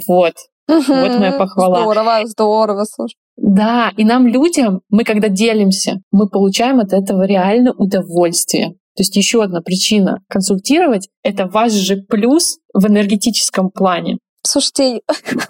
Вот, 0.08 0.34
Угу, 0.68 0.94
вот 0.94 1.20
моя 1.20 1.34
похвала. 1.34 1.82
Здорово, 1.82 2.22
здорово, 2.26 2.86
слушай. 2.86 3.16
Да, 3.38 3.92
и 3.98 4.06
нам, 4.06 4.28
людям, 4.28 4.82
мы 4.90 5.04
когда 5.04 5.28
делимся, 5.28 6.02
мы 6.12 6.30
получаем 6.30 6.80
от 6.80 6.94
этого 6.94 7.26
реально 7.26 7.74
удовольствие. 7.74 8.76
То 8.96 9.02
есть 9.02 9.16
еще 9.16 9.44
одна 9.44 9.62
причина 9.62 10.20
консультировать— 10.30 11.10
это 11.24 11.48
ваш 11.48 11.72
же 11.72 11.98
плюс 11.98 12.58
в 12.74 12.86
энергетическом 12.88 13.72
плане. 13.72 14.18
Слушайте, 14.46 15.02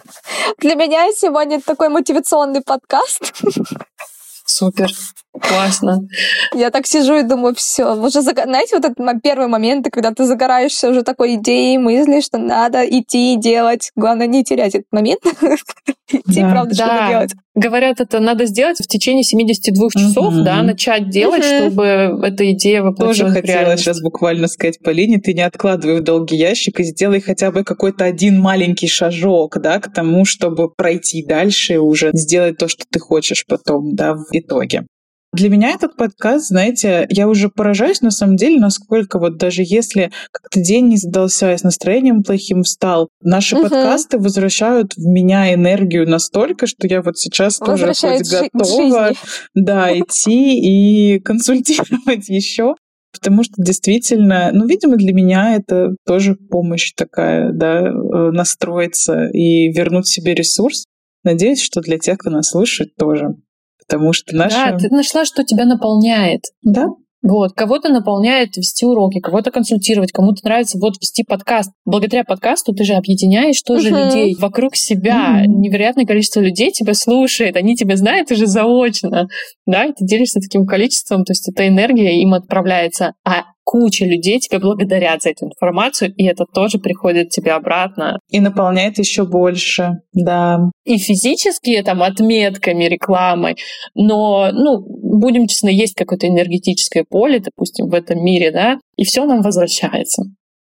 для 0.60 0.76
меня 0.76 1.12
сегодня 1.16 1.60
такой 1.62 1.90
мотивационный 1.90 2.62
подкаст. 2.62 3.34
Супер. 4.46 4.92
Классно. 5.40 6.00
Я 6.54 6.72
так 6.72 6.86
сижу 6.86 7.18
и 7.18 7.24
думаю, 7.24 7.56
все, 7.56 7.96
уже, 7.96 8.22
знаете, 8.22 8.76
вот 8.76 8.86
этот 8.86 9.22
первый 9.24 9.48
момент, 9.48 9.88
когда 9.90 10.12
ты 10.12 10.26
загораешься 10.26 10.90
уже 10.90 11.04
такой 11.04 11.36
идеей, 11.36 11.78
мысли, 11.78 12.20
что 12.20 12.38
надо 12.38 12.84
идти 12.84 13.34
и 13.34 13.38
делать. 13.38 13.92
Главное, 13.96 14.28
не 14.28 14.44
терять 14.44 14.76
этот 14.76 14.92
момент. 14.92 15.22
Идти, 16.12 16.42
правда, 16.42 16.76
что-то 16.76 17.08
делать. 17.10 17.32
Говорят, 17.56 18.02
это 18.02 18.20
надо 18.20 18.46
сделать 18.46 18.78
в 18.80 18.88
течение 18.88 19.24
72 19.24 19.90
часов, 19.92 20.34
да, 20.44 20.62
начать 20.62 21.10
делать, 21.10 21.44
чтобы 21.44 22.20
эта 22.24 22.52
идея 22.52 22.82
воплотилась 22.82 23.18
Тоже 23.18 23.34
хотела 23.34 23.78
сейчас 23.78 24.02
буквально 24.02 24.48
сказать 24.48 24.80
Полине, 24.80 25.20
ты 25.20 25.34
не 25.34 25.42
откладывай 25.42 26.02
в 26.02 26.04
долгий 26.04 26.36
ящик 26.36 26.82
и 26.82 26.84
сделай 26.84 27.22
хотя 27.22 27.52
бы 27.52 27.64
какой-то 27.64 28.04
один 28.04 28.40
маленький 28.40 28.88
шажок, 28.88 29.60
да, 29.62 29.80
к 29.80 29.94
тому, 29.94 30.26
чтобы 30.26 30.70
пройти 30.70 31.26
дальше 31.26 31.76
и 31.76 31.78
уже 31.78 32.12
сделать 32.14 32.58
то, 32.58 32.68
что 32.68 32.84
ты 32.90 33.00
хочешь 33.00 33.46
потом, 33.48 33.96
да, 33.96 34.14
в 34.14 34.28
итоге. 34.32 34.86
Для 35.34 35.48
меня 35.48 35.70
этот 35.70 35.96
подкаст, 35.96 36.48
знаете, 36.48 37.06
я 37.10 37.30
уже 37.30 37.48
поражаюсь 37.48 38.02
на 38.02 38.12
самом 38.12 38.36
деле, 38.36 38.60
насколько 38.60 39.18
вот 39.18 39.38
даже 39.38 39.62
если 39.64 40.12
как-то 40.30 40.60
день 40.60 40.90
не 40.90 40.98
задался, 40.98 41.54
и 41.54 41.58
с 41.58 41.64
настроением 41.64 42.22
плохим 42.22 42.64
встал, 42.64 43.08
наши 43.22 43.56
угу. 43.56 43.64
подкасты 43.64 44.18
возвращают 44.18 44.94
в 44.98 45.06
меня 45.06 45.54
энергию 45.54 46.06
настолько, 46.08 46.68
что 46.68 46.86
я 46.86 47.02
вот 47.02 47.18
сейчас 47.18 47.60
тоже 47.60 47.94
хоть 47.94 48.30
готова 48.30 49.12
да, 49.56 49.98
идти 49.98 50.60
и 50.60 51.20
консультировать 51.24 52.28
еще. 52.28 52.76
Потому 53.14 53.44
что 53.44 53.54
действительно, 53.58 54.52
ну, 54.54 54.66
видимо, 54.66 54.96
для 54.96 55.14
меня 55.14 55.56
это 55.56 55.96
тоже 56.06 56.36
помощь 56.36 56.94
такая, 56.94 57.52
да, 57.52 57.82
э, 57.82 58.32
настроиться 58.32 59.28
и 59.28 59.70
вернуть 59.72 60.08
себе 60.08 60.34
ресурс. 60.34 60.86
Надеюсь, 61.24 61.62
что 61.62 61.82
для 61.82 62.00
тех, 62.00 62.18
кто 62.18 62.30
нас 62.30 62.50
слушает, 62.50 62.96
тоже. 62.96 63.36
Потому 63.92 64.14
что 64.14 64.36
наша... 64.36 64.72
Да, 64.72 64.78
ты 64.78 64.90
нашла, 64.90 65.26
что 65.26 65.44
тебя 65.44 65.66
наполняет. 65.66 66.42
Да, 66.64 66.88
вот, 67.24 67.54
кого-то 67.54 67.90
наполняет 67.90 68.58
вести 68.58 68.84
уроки, 68.84 69.20
кого-то 69.20 69.52
консультировать, 69.52 70.12
кому-то 70.12 70.44
нравится 70.44 70.80
вот 70.80 70.96
вести 71.00 71.24
подкаст. 71.24 71.72
Благодаря 71.86 72.24
подкасту 72.24 72.74
ты 72.74 72.84
же 72.84 72.94
объединяешь 72.94 73.62
тоже 73.62 73.90
uh-huh. 73.90 74.06
людей 74.06 74.36
вокруг 74.40 74.76
себя. 74.76 75.44
Uh-huh. 75.44 75.46
Невероятное 75.46 76.06
количество 76.06 76.40
людей 76.40 76.72
тебя 76.72 76.96
слушает, 76.96 77.58
они 77.58 77.76
тебя 77.76 77.96
знают 77.96 78.32
уже 78.32 78.48
заочно, 78.48 79.28
да, 79.68 79.86
и 79.86 79.94
ты 79.94 80.04
делишься 80.04 80.40
таким 80.40 80.66
количеством, 80.66 81.24
то 81.24 81.32
есть 81.32 81.48
эта 81.48 81.68
энергия 81.68 82.20
им 82.20 82.34
отправляется. 82.34 83.14
А 83.24 83.44
куча 83.64 84.06
людей 84.06 84.40
тебе 84.40 84.60
благодарят 84.60 85.22
за 85.22 85.30
эту 85.30 85.46
информацию, 85.46 86.14
и 86.16 86.26
это 86.26 86.46
тоже 86.46 86.80
приходит 86.80 87.30
тебе 87.30 87.52
обратно. 87.54 88.20
И 88.30 88.40
наполняет 88.40 88.98
еще 88.98 89.26
больше, 89.26 90.02
да. 90.14 90.70
И 90.86 90.98
физически, 90.98 91.82
там, 91.84 92.04
отметками, 92.04 92.86
рекламой, 92.86 93.56
но, 93.96 94.50
ну, 94.52 94.80
будем 94.80 95.48
честны, 95.48 95.70
есть 95.70 95.96
какое-то 95.96 96.28
энергетическое 96.28 97.06
поле, 97.08 97.40
допустим, 97.40 97.88
в 97.88 97.94
этом 97.94 98.24
мире, 98.24 98.52
да, 98.52 98.78
и 98.96 99.04
все 99.04 99.26
нам 99.26 99.42
возвращается. 99.42 100.24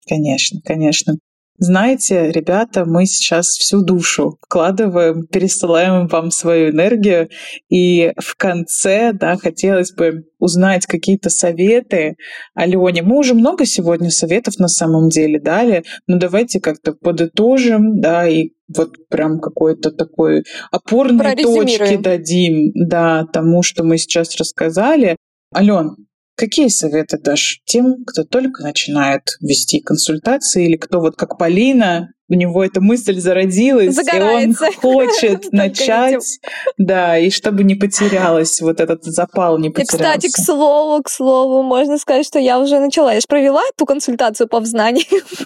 Конечно, 0.07 0.59
конечно. 0.63 1.15
Знаете, 1.59 2.31
ребята, 2.31 2.85
мы 2.85 3.07
сейчас 3.07 3.47
всю 3.47 3.83
душу 3.83 4.37
вкладываем, 4.41 5.25
пересылаем 5.25 6.07
вам 6.07 6.29
свою 6.29 6.69
энергию, 6.69 7.29
и 7.67 8.13
в 8.17 8.35
конце, 8.35 9.11
да, 9.11 9.37
хотелось 9.37 9.91
бы 9.91 10.25
узнать 10.37 10.85
какие-то 10.85 11.31
советы 11.31 12.15
Алене. 12.53 13.01
Мы 13.01 13.17
уже 13.17 13.33
много 13.33 13.65
сегодня 13.65 14.11
советов 14.11 14.59
на 14.59 14.67
самом 14.67 15.09
деле 15.09 15.39
дали, 15.39 15.83
но 16.05 16.19
давайте 16.19 16.59
как-то 16.59 16.93
подытожим, 16.93 18.01
да, 18.01 18.27
и 18.27 18.49
вот 18.75 19.07
прям 19.09 19.39
какой-то 19.39 19.91
такой 19.91 20.43
опорной 20.71 21.35
точки 21.35 21.97
дадим, 21.97 22.71
да, 22.75 23.25
тому, 23.33 23.63
что 23.63 23.83
мы 23.83 23.97
сейчас 23.97 24.35
рассказали. 24.37 25.15
Ален, 25.55 26.06
Какие 26.37 26.67
советы 26.67 27.17
дашь 27.17 27.61
тем, 27.65 28.05
кто 28.05 28.23
только 28.23 28.61
начинает 28.61 29.23
вести 29.41 29.79
консультации 29.79 30.65
или 30.65 30.77
кто 30.77 30.99
вот 30.99 31.15
как 31.15 31.39
Полина, 31.39 32.09
у 32.29 32.35
него 32.35 32.63
эта 32.63 32.79
мысль 32.79 33.19
зародилась, 33.19 33.95
Загорается. 33.95 34.65
и 34.65 34.67
он 34.67 34.73
хочет 34.81 35.51
начать, 35.51 36.39
да, 36.77 37.17
и 37.17 37.31
чтобы 37.31 37.63
не 37.63 37.73
потерялась 37.73 38.61
вот 38.61 38.79
этот 38.79 39.03
запал, 39.03 39.57
не 39.57 39.71
потерялся. 39.71 39.95
И, 39.95 39.97
кстати, 39.97 40.31
к 40.31 40.37
слову, 40.37 41.01
к 41.01 41.09
слову, 41.09 41.63
можно 41.63 41.97
сказать, 41.97 42.27
что 42.27 42.37
я 42.37 42.59
уже 42.59 42.79
начала. 42.79 43.13
Я 43.13 43.19
же 43.19 43.27
провела 43.27 43.61
эту 43.73 43.87
консультацию 43.87 44.47
по 44.47 44.59
взнанию, 44.59 45.05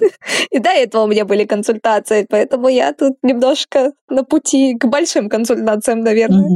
и 0.51 0.59
до 0.59 0.71
этого 0.71 1.03
у 1.03 1.07
меня 1.07 1.23
были 1.23 1.45
консультации, 1.45 2.25
поэтому 2.29 2.67
я 2.67 2.91
тут 2.93 3.13
немножко 3.21 3.93
на 4.09 4.25
пути 4.25 4.75
к 4.77 4.85
большим 4.87 5.29
консультациям, 5.29 6.01
наверное. 6.01 6.49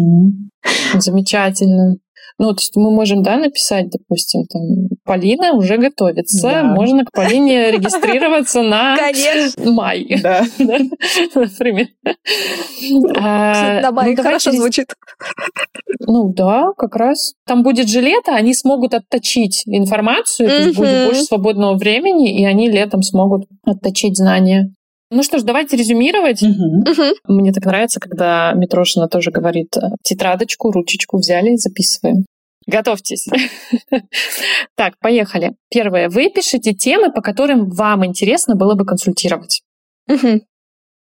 Замечательно. 1.00 2.00
Ну, 2.38 2.54
то 2.54 2.60
есть 2.60 2.76
мы 2.76 2.92
можем, 2.92 3.24
да, 3.24 3.38
написать, 3.38 3.90
допустим, 3.90 4.46
там, 4.48 4.62
Полина 5.06 5.54
уже 5.54 5.78
готовится, 5.78 6.50
да. 6.50 6.64
можно 6.64 7.06
к 7.06 7.12
Полине 7.12 7.72
регистрироваться 7.72 8.62
на 8.62 8.98
май. 9.66 10.06
Да. 10.26 10.44
Например. 11.36 11.88
А, 13.18 13.82
на 13.82 13.92
май 13.92 14.16
ну, 14.16 14.24
хорошо 14.24 14.52
звучит. 14.52 14.88
Ну 16.00 16.34
да, 16.34 16.72
как 16.78 16.96
раз. 16.96 17.34
Там 17.46 17.64
будет 17.64 17.88
же 17.88 18.02
лето, 18.02 18.34
они 18.34 18.54
смогут 18.54 18.94
отточить 18.94 19.64
информацию, 19.66 20.50
то 20.50 20.58
есть 20.58 20.78
будет 20.78 21.06
больше 21.06 21.22
свободного 21.22 21.78
времени, 21.78 22.40
и 22.40 22.46
они 22.46 22.70
летом 22.70 23.02
смогут 23.02 23.48
отточить 23.64 24.18
знания. 24.18 24.74
Ну 25.12 25.24
что 25.24 25.38
ж, 25.38 25.44
давайте 25.44 25.78
резюмировать. 25.78 26.42
Угу. 26.42 27.34
Мне 27.36 27.52
так 27.52 27.66
нравится, 27.66 28.00
когда 28.00 28.54
Митрошина 28.54 29.08
тоже 29.08 29.32
говорит, 29.32 29.76
э, 29.78 29.82
тетрадочку, 30.04 30.72
ручечку 30.72 31.18
взяли, 31.18 31.56
записываем. 31.56 32.26
Готовьтесь. 32.68 33.28
Так, 34.76 34.98
поехали. 35.00 35.56
Первое. 35.70 36.10
Вы 36.10 36.30
пишите 36.30 36.74
темы, 36.74 37.12
по 37.12 37.22
которым 37.22 37.70
вам 37.70 38.06
интересно 38.06 38.56
было 38.56 38.76
бы 38.76 38.86
консультировать. 38.86 39.62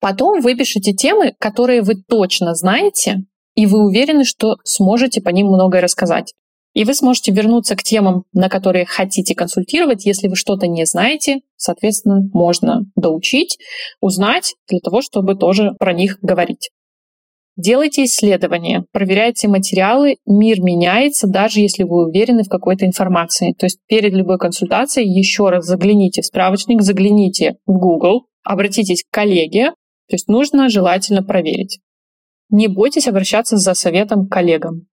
Потом 0.00 0.40
вы 0.40 0.56
пишите 0.56 0.92
темы, 0.92 1.34
которые 1.38 1.82
вы 1.82 1.94
точно 1.94 2.54
знаете, 2.54 3.24
и 3.54 3.66
вы 3.66 3.84
уверены, 3.86 4.24
что 4.24 4.56
сможете 4.64 5.20
по 5.20 5.28
ним 5.28 5.46
многое 5.46 5.80
рассказать. 5.80 6.34
И 6.74 6.84
вы 6.84 6.94
сможете 6.94 7.32
вернуться 7.32 7.76
к 7.76 7.82
темам, 7.82 8.24
на 8.32 8.48
которые 8.48 8.86
хотите 8.86 9.34
консультировать, 9.34 10.06
если 10.06 10.28
вы 10.28 10.36
что-то 10.36 10.66
не 10.66 10.86
знаете. 10.86 11.40
Соответственно, 11.56 12.20
можно 12.32 12.82
доучить, 12.96 13.58
узнать 14.00 14.54
для 14.68 14.80
того, 14.80 15.02
чтобы 15.02 15.36
тоже 15.36 15.72
про 15.78 15.92
них 15.92 16.18
говорить. 16.22 16.70
Делайте 17.56 18.04
исследования, 18.04 18.86
проверяйте 18.92 19.46
материалы, 19.46 20.16
мир 20.24 20.62
меняется, 20.62 21.28
даже 21.28 21.60
если 21.60 21.82
вы 21.82 22.06
уверены 22.06 22.44
в 22.44 22.48
какой-то 22.48 22.86
информации. 22.86 23.52
То 23.52 23.66
есть 23.66 23.78
перед 23.86 24.14
любой 24.14 24.38
консультацией 24.38 25.06
еще 25.06 25.50
раз 25.50 25.66
загляните 25.66 26.22
в 26.22 26.26
справочник, 26.26 26.80
загляните 26.80 27.56
в 27.66 27.72
Google, 27.72 28.26
обратитесь 28.42 29.04
к 29.04 29.14
коллеге, 29.14 29.72
то 30.08 30.14
есть 30.14 30.28
нужно 30.28 30.70
желательно 30.70 31.22
проверить. 31.22 31.80
Не 32.48 32.68
бойтесь 32.68 33.06
обращаться 33.06 33.58
за 33.58 33.74
советом 33.74 34.26
к 34.28 34.32
коллегам. 34.32 34.86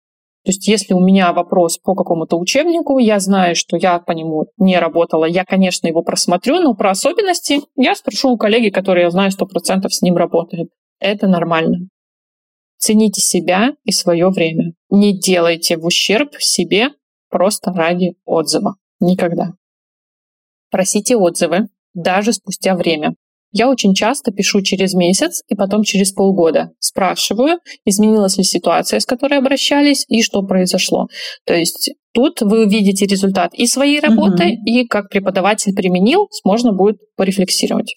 То 0.45 0.51
есть 0.51 0.67
если 0.69 0.95
у 0.95 1.01
меня 1.01 1.33
вопрос 1.33 1.79
по 1.79 1.95
какому-то 1.95 2.39
учебнику, 2.39 2.99
я 2.99 3.19
знаю, 3.21 3.57
что 3.57 3.77
я 3.77 3.99
по 3.99 4.13
нему 4.13 4.47
не 4.57 4.79
работала, 4.79 5.25
я, 5.25 5.45
конечно, 5.45 5.89
его 5.89 6.03
просмотрю, 6.03 6.61
но 6.61 6.75
про 6.75 6.91
особенности 6.91 7.61
я 7.77 7.95
спрошу 7.95 8.31
у 8.31 8.39
коллеги, 8.39 8.71
который 8.71 9.03
я 9.03 9.11
знаю 9.11 9.31
100% 9.31 9.89
с 9.89 10.03
ним 10.03 10.17
работает. 10.17 10.71
Это 11.01 11.27
нормально. 11.27 11.89
Цените 12.79 13.21
себя 13.21 13.73
и 13.85 13.93
свое 13.93 14.29
время. 14.29 14.73
Не 14.89 15.19
делайте 15.19 15.77
в 15.77 15.85
ущерб 15.85 16.31
себе 16.39 16.91
просто 17.29 17.73
ради 17.73 18.15
отзыва. 18.25 18.77
Никогда. 19.01 19.53
Просите 20.71 21.17
отзывы, 21.17 21.69
даже 21.95 22.33
спустя 22.33 22.75
время. 22.77 23.15
Я 23.51 23.69
очень 23.69 23.95
часто 23.95 24.31
пишу 24.31 24.61
через 24.63 24.95
месяц 24.95 25.43
и 25.49 25.55
потом 25.55 25.83
через 25.83 26.13
полгода. 26.13 26.71
Спрашиваю, 26.79 27.59
изменилась 27.85 28.37
ли 28.37 28.45
ситуация, 28.45 29.01
с 29.01 29.07
которой 29.07 29.39
обращались, 29.39 30.05
и 30.09 30.23
что 30.23 30.43
произошло. 30.43 31.07
То 31.47 31.55
есть 31.55 31.95
тут 32.13 32.43
вы 32.43 32.67
увидите 32.67 33.07
результат 33.07 33.55
и 33.55 33.67
своей 33.67 34.01
работы, 34.01 34.45
угу. 34.45 34.63
и 34.67 34.87
как 34.87 35.09
преподаватель 35.09 35.75
применил, 35.75 36.29
можно 36.45 36.73
будет 36.73 36.99
порефлексировать. 37.17 37.97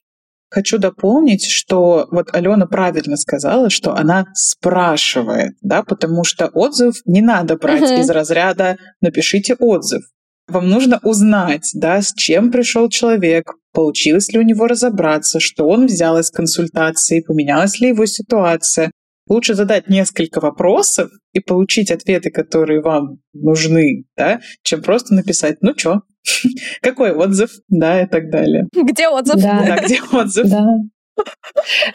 Хочу 0.49 0.77
дополнить, 0.77 1.45
что 1.45 2.07
вот 2.11 2.27
Алена 2.33 2.65
правильно 2.65 3.15
сказала, 3.15 3.69
что 3.69 3.95
она 3.95 4.25
спрашивает, 4.33 5.53
да, 5.61 5.81
потому 5.81 6.25
что 6.25 6.47
отзыв 6.47 6.95
не 7.05 7.21
надо 7.21 7.55
брать 7.55 7.83
uh-huh. 7.83 8.01
из 8.01 8.09
разряда 8.09 8.77
«напишите 8.99 9.55
отзыв». 9.55 10.03
Вам 10.51 10.69
нужно 10.69 10.99
узнать, 11.03 11.71
да, 11.73 12.01
с 12.01 12.13
чем 12.13 12.51
пришел 12.51 12.89
человек, 12.89 13.53
получилось 13.73 14.31
ли 14.33 14.39
у 14.39 14.41
него 14.41 14.67
разобраться, 14.67 15.39
что 15.39 15.65
он 15.67 15.85
взял 15.85 16.19
из 16.19 16.29
консультации, 16.29 17.21
поменялась 17.21 17.79
ли 17.79 17.89
его 17.89 18.05
ситуация. 18.05 18.91
Лучше 19.29 19.53
задать 19.53 19.87
несколько 19.87 20.41
вопросов 20.41 21.09
и 21.31 21.39
получить 21.39 21.89
ответы, 21.89 22.31
которые 22.31 22.81
вам 22.81 23.19
нужны, 23.33 24.03
да, 24.17 24.41
чем 24.61 24.81
просто 24.81 25.13
написать 25.13 25.61
«ну 25.61 25.73
чё, 25.73 26.01
Какой 26.81 27.13
отзыв, 27.13 27.51
да, 27.69 28.03
и 28.03 28.07
так 28.07 28.29
далее. 28.29 28.67
Где 28.73 29.07
отзыв? 29.07 29.41
Да, 29.41 29.63
да 29.65 29.77
где 29.83 30.01
отзыв? 30.11 30.49
Да. 30.49 30.67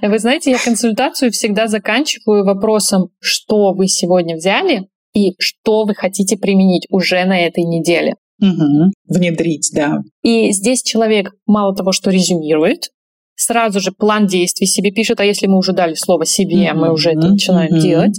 Вы 0.02 0.18
знаете, 0.18 0.50
я 0.50 0.58
консультацию 0.58 1.30
всегда 1.30 1.66
заканчиваю 1.66 2.44
вопросом, 2.44 3.10
что 3.20 3.72
вы 3.72 3.88
сегодня 3.88 4.36
взяли 4.36 4.88
и 5.14 5.34
что 5.38 5.84
вы 5.84 5.94
хотите 5.94 6.36
применить 6.36 6.86
уже 6.90 7.24
на 7.24 7.38
этой 7.38 7.64
неделе. 7.64 8.14
Угу. 8.40 8.92
Внедрить, 9.08 9.70
да. 9.74 10.02
И 10.22 10.52
здесь 10.52 10.82
человек 10.82 11.32
мало 11.46 11.74
того, 11.74 11.92
что 11.92 12.10
резюмирует, 12.10 12.90
сразу 13.34 13.80
же 13.80 13.92
план 13.92 14.26
действий 14.26 14.66
себе 14.66 14.90
пишет, 14.90 15.20
а 15.20 15.24
если 15.24 15.46
мы 15.46 15.58
уже 15.58 15.72
дали 15.72 15.94
слово 15.94 16.26
себе, 16.26 16.66
mm 16.66 16.74
мы 16.74 16.92
уже 16.92 17.10
это 17.10 17.28
начинаем 17.28 17.74
mm 17.74 17.80
делать. 17.80 18.18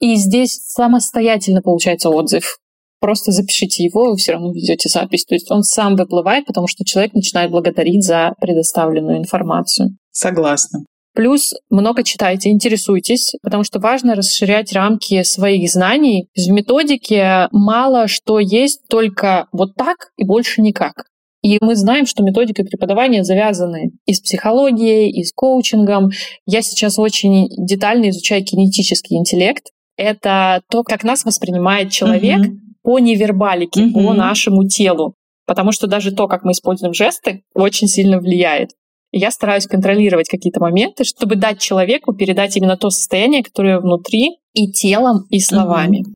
И 0.00 0.16
здесь 0.16 0.60
самостоятельно 0.66 1.62
получается 1.62 2.10
отзыв 2.10 2.58
просто 3.04 3.32
запишите 3.32 3.84
его, 3.84 4.12
вы 4.12 4.16
все 4.16 4.32
равно 4.32 4.50
ведете 4.50 4.88
запись. 4.88 5.26
То 5.26 5.34
есть 5.34 5.50
он 5.50 5.62
сам 5.62 5.94
выплывает, 5.94 6.46
потому 6.46 6.66
что 6.66 6.86
человек 6.86 7.12
начинает 7.12 7.50
благодарить 7.50 8.02
за 8.02 8.32
предоставленную 8.40 9.18
информацию. 9.18 9.90
Согласна. 10.10 10.84
Плюс 11.14 11.54
много 11.70 12.02
читайте, 12.02 12.50
интересуйтесь, 12.50 13.34
потому 13.42 13.64
что 13.64 13.78
важно 13.78 14.14
расширять 14.14 14.72
рамки 14.72 15.22
своих 15.22 15.70
знаний. 15.70 16.28
В 16.34 16.50
методике 16.50 17.48
мало 17.52 18.08
что 18.08 18.38
есть 18.38 18.82
только 18.88 19.46
вот 19.52 19.74
так 19.76 20.10
и 20.16 20.24
больше 20.24 20.60
никак. 20.60 21.04
И 21.42 21.58
мы 21.60 21.76
знаем, 21.76 22.06
что 22.06 22.22
методика 22.22 22.64
преподавания 22.64 23.22
завязаны 23.22 23.92
и 24.06 24.14
с 24.14 24.20
психологией, 24.20 25.10
и 25.10 25.24
с 25.24 25.32
коучингом. 25.32 26.10
Я 26.46 26.62
сейчас 26.62 26.98
очень 26.98 27.48
детально 27.58 28.08
изучаю 28.08 28.44
кинетический 28.44 29.16
интеллект. 29.16 29.66
Это 29.96 30.62
то, 30.70 30.82
как 30.82 31.04
нас 31.04 31.24
воспринимает 31.24 31.90
человек, 31.90 32.40
mm-hmm 32.40 32.64
по 32.84 32.98
невербалике, 32.98 33.86
mm-hmm. 33.86 33.92
по 33.92 34.12
нашему 34.12 34.68
телу. 34.68 35.16
Потому 35.46 35.72
что 35.72 35.86
даже 35.86 36.12
то, 36.12 36.28
как 36.28 36.44
мы 36.44 36.52
используем 36.52 36.94
жесты, 36.94 37.42
очень 37.54 37.88
сильно 37.88 38.20
влияет. 38.20 38.70
И 39.14 39.18
я 39.18 39.30
стараюсь 39.30 39.68
контролировать 39.68 40.28
какие-то 40.28 40.58
моменты, 40.58 41.04
чтобы 41.04 41.36
дать 41.36 41.60
человеку 41.60 42.12
передать 42.12 42.56
именно 42.56 42.76
то 42.76 42.90
состояние, 42.90 43.44
которое 43.44 43.78
внутри 43.78 44.40
и 44.54 44.72
телом, 44.72 45.26
и 45.30 45.38
словами. 45.38 46.00
Mm-hmm. 46.00 46.14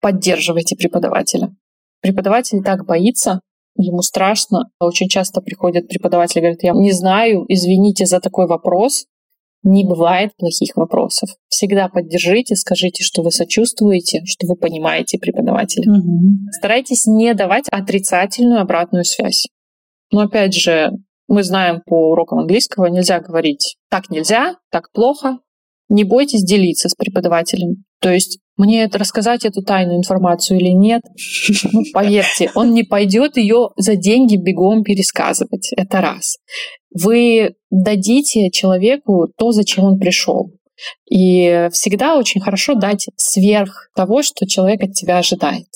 Поддерживайте 0.00 0.76
преподавателя. 0.76 1.52
Преподаватель 2.00 2.62
так 2.62 2.86
боится, 2.86 3.40
ему 3.76 4.02
страшно. 4.02 4.66
Очень 4.78 5.08
часто 5.08 5.40
приходят 5.40 5.88
преподаватели 5.88 6.38
и 6.38 6.42
говорят, 6.42 6.62
я 6.62 6.72
не 6.74 6.92
знаю, 6.92 7.44
извините 7.48 8.06
за 8.06 8.20
такой 8.20 8.46
вопрос, 8.46 9.06
не 9.64 9.84
бывает 9.84 10.30
плохих 10.36 10.76
вопросов. 10.76 11.30
Всегда 11.48 11.88
поддержите, 11.88 12.54
скажите, 12.54 13.02
что 13.02 13.22
вы 13.22 13.32
сочувствуете, 13.32 14.22
что 14.26 14.46
вы 14.46 14.54
понимаете 14.54 15.18
преподавателя. 15.18 15.90
Угу. 15.90 16.52
Старайтесь 16.52 17.04
не 17.06 17.34
давать 17.34 17.64
отрицательную 17.68 18.60
обратную 18.60 19.04
связь. 19.04 19.48
Но 20.12 20.20
опять 20.20 20.54
же, 20.54 20.92
мы 21.32 21.42
знаем 21.42 21.80
по 21.84 22.10
урокам 22.10 22.40
английского, 22.40 22.86
нельзя 22.86 23.18
говорить 23.20 23.76
«так 23.90 24.10
нельзя», 24.10 24.56
«так 24.70 24.92
плохо». 24.92 25.38
Не 25.88 26.04
бойтесь 26.04 26.42
делиться 26.42 26.88
с 26.88 26.94
преподавателем. 26.94 27.84
То 28.00 28.10
есть 28.10 28.38
мне 28.56 28.82
это 28.84 28.98
рассказать 28.98 29.44
эту 29.44 29.62
тайную 29.62 29.98
информацию 29.98 30.58
или 30.58 30.70
нет, 30.70 31.02
ну, 31.72 31.82
поверьте, 31.92 32.50
он 32.54 32.72
не 32.72 32.82
пойдет 32.82 33.36
ее 33.36 33.70
за 33.76 33.96
деньги 33.96 34.36
бегом 34.36 34.84
пересказывать. 34.84 35.70
Это 35.76 36.00
раз 36.00 36.36
вы 36.94 37.54
дадите 37.70 38.50
человеку 38.50 39.28
то, 39.36 39.52
зачем 39.52 39.84
он 39.84 39.98
пришел. 39.98 40.50
И 41.10 41.68
всегда 41.72 42.16
очень 42.16 42.40
хорошо 42.40 42.74
дать 42.74 43.06
сверх 43.16 43.90
того, 43.94 44.22
что 44.22 44.46
человек 44.46 44.82
от 44.82 44.92
тебя 44.92 45.18
ожидает. 45.18 45.68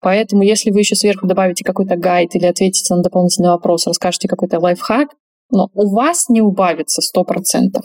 Поэтому, 0.00 0.42
если 0.42 0.70
вы 0.70 0.80
еще 0.80 0.94
сверху 0.94 1.26
добавите 1.26 1.64
какой-то 1.64 1.96
гайд 1.96 2.34
или 2.34 2.46
ответите 2.46 2.94
на 2.94 3.02
дополнительный 3.02 3.50
вопрос, 3.50 3.86
расскажете 3.86 4.28
какой-то 4.28 4.60
лайфхак, 4.60 5.08
но 5.50 5.68
у 5.74 5.94
вас 5.94 6.28
не 6.28 6.40
убавится 6.40 7.00
100%. 7.02 7.80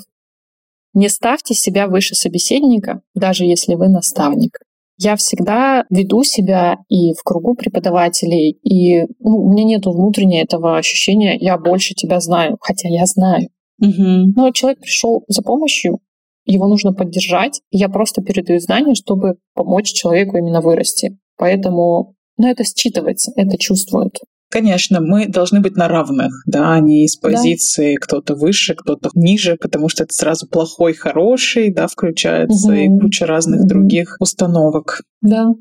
Не 0.94 1.10
ставьте 1.10 1.56
себя 1.56 1.88
выше 1.88 2.14
собеседника, 2.14 3.02
даже 3.16 3.46
если 3.46 3.76
вы 3.76 3.88
наставник 3.88 4.60
я 4.98 5.16
всегда 5.16 5.86
веду 5.90 6.24
себя 6.24 6.78
и 6.88 7.14
в 7.14 7.24
кругу 7.24 7.56
преподавателей, 7.56 8.52
и 8.64 9.04
ну, 9.20 9.44
у 9.44 9.52
меня 9.52 9.64
нет 9.64 9.86
внутреннего 9.86 10.42
этого 10.42 10.78
ощущения, 10.78 11.38
я 11.40 11.58
больше 11.58 11.94
тебя 11.94 12.20
знаю, 12.20 12.58
хотя 12.60 12.90
я 12.90 13.06
знаю. 13.06 13.50
Угу. 13.80 14.34
Но 14.36 14.52
человек 14.52 14.80
пришел 14.82 15.24
за 15.28 15.42
помощью, 15.42 16.00
его 16.46 16.68
нужно 16.68 16.94
поддержать, 16.94 17.62
и 17.72 17.78
я 17.78 17.90
просто 17.90 18.22
передаю 18.22 18.60
знания, 18.60 18.96
чтобы 18.96 19.38
помочь 19.54 19.92
человеку 19.94 20.38
именно 20.38 20.62
вырасти. 20.62 21.18
Поэтому 21.38 22.16
ну, 22.38 22.48
это 22.48 22.64
считывается, 22.64 23.32
это 23.36 23.58
чувствуют. 23.58 24.20
Конечно, 24.50 25.02
мы 25.02 25.28
должны 25.28 25.62
быть 25.62 25.76
на 25.76 25.88
равных, 25.88 26.32
да, 26.46 26.76
а 26.76 26.80
не 26.80 27.06
из 27.06 27.16
позиции 27.16 27.96
да. 27.96 28.00
кто-то 28.00 28.36
выше, 28.36 28.76
кто-то 28.76 29.10
ниже, 29.16 29.58
потому 29.60 29.90
что 29.90 30.04
это 30.04 30.14
сразу 30.14 30.48
плохой, 30.48 30.94
хороший, 30.94 31.74
да, 31.74 31.88
включается 31.88 32.68
угу. 32.68 32.76
и 32.76 33.00
куча 33.00 33.26
разных 33.26 33.62
угу. 33.62 33.70
других 33.70 34.16
установок. 34.20 35.02
Да. 35.22 35.54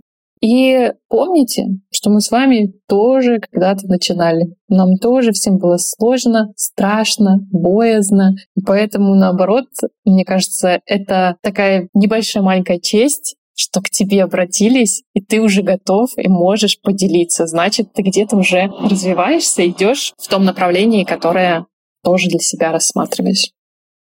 И 0.42 0.92
помните, 1.08 1.68
что 1.90 2.10
мы 2.10 2.20
с 2.20 2.30
вами 2.30 2.74
тоже 2.88 3.40
когда-то 3.40 3.86
начинали. 3.86 4.56
Нам 4.68 4.96
тоже 4.96 5.30
всем 5.30 5.58
было 5.58 5.76
сложно, 5.78 6.52
страшно, 6.56 7.38
боязно. 7.52 8.34
И 8.56 8.60
поэтому, 8.60 9.14
наоборот, 9.14 9.68
мне 10.04 10.24
кажется, 10.24 10.80
это 10.84 11.36
такая 11.42 11.88
небольшая 11.94 12.42
маленькая 12.42 12.80
честь 12.80 13.36
что 13.54 13.80
к 13.80 13.90
тебе 13.90 14.22
обратились, 14.22 15.02
и 15.14 15.20
ты 15.20 15.40
уже 15.40 15.62
готов 15.62 16.10
и 16.16 16.28
можешь 16.28 16.80
поделиться. 16.80 17.46
Значит, 17.46 17.92
ты 17.92 18.02
где-то 18.02 18.36
уже 18.36 18.70
развиваешься, 18.80 19.66
идешь 19.68 20.14
в 20.18 20.28
том 20.28 20.44
направлении, 20.44 21.04
которое 21.04 21.66
тоже 22.02 22.28
для 22.28 22.40
себя 22.40 22.72
рассматриваешь. 22.72 23.50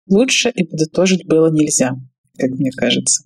Лучше 0.10 0.50
и 0.50 0.64
подытожить 0.64 1.26
было 1.28 1.52
нельзя, 1.52 1.94
как 2.38 2.52
мне 2.52 2.72
кажется. 2.72 3.24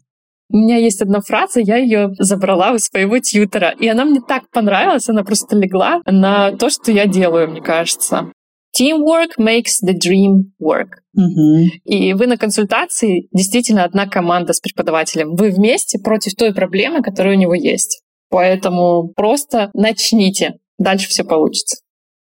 У 0.52 0.58
меня 0.58 0.78
есть 0.78 1.02
одна 1.02 1.22
фраза, 1.22 1.60
я 1.60 1.78
ее 1.78 2.10
забрала 2.18 2.72
у 2.72 2.80
своего 2.80 3.20
тьютера, 3.20 3.76
и 3.80 3.88
она 3.88 4.04
мне 4.04 4.20
так 4.20 4.50
понравилась, 4.50 5.08
она 5.08 5.24
просто 5.24 5.56
легла 5.56 6.02
на 6.06 6.58
то, 6.58 6.72
что 6.72 6.92
я 6.92 7.06
делаю, 7.06 7.52
мне 7.52 7.62
кажется. 7.62 8.32
Teamwork 8.78 9.38
makes 9.38 9.82
the 9.84 9.94
dream 9.94 10.52
work. 10.62 11.00
Угу. 11.16 11.70
И 11.86 12.14
вы 12.14 12.28
на 12.28 12.38
консультации 12.38 13.28
действительно 13.34 13.84
одна 13.84 14.08
команда 14.08 14.54
с 14.54 14.60
преподавателем. 14.60 15.36
Вы 15.36 15.50
вместе 15.50 16.00
против 16.00 16.36
той 16.36 16.54
проблемы, 16.54 17.02
которая 17.02 17.36
у 17.36 17.40
него 17.40 17.54
есть. 17.54 18.04
Поэтому 18.30 19.12
просто 19.16 19.72
начните. 19.74 20.60
Дальше 20.78 21.10
все 21.10 21.24
получится. 21.24 21.78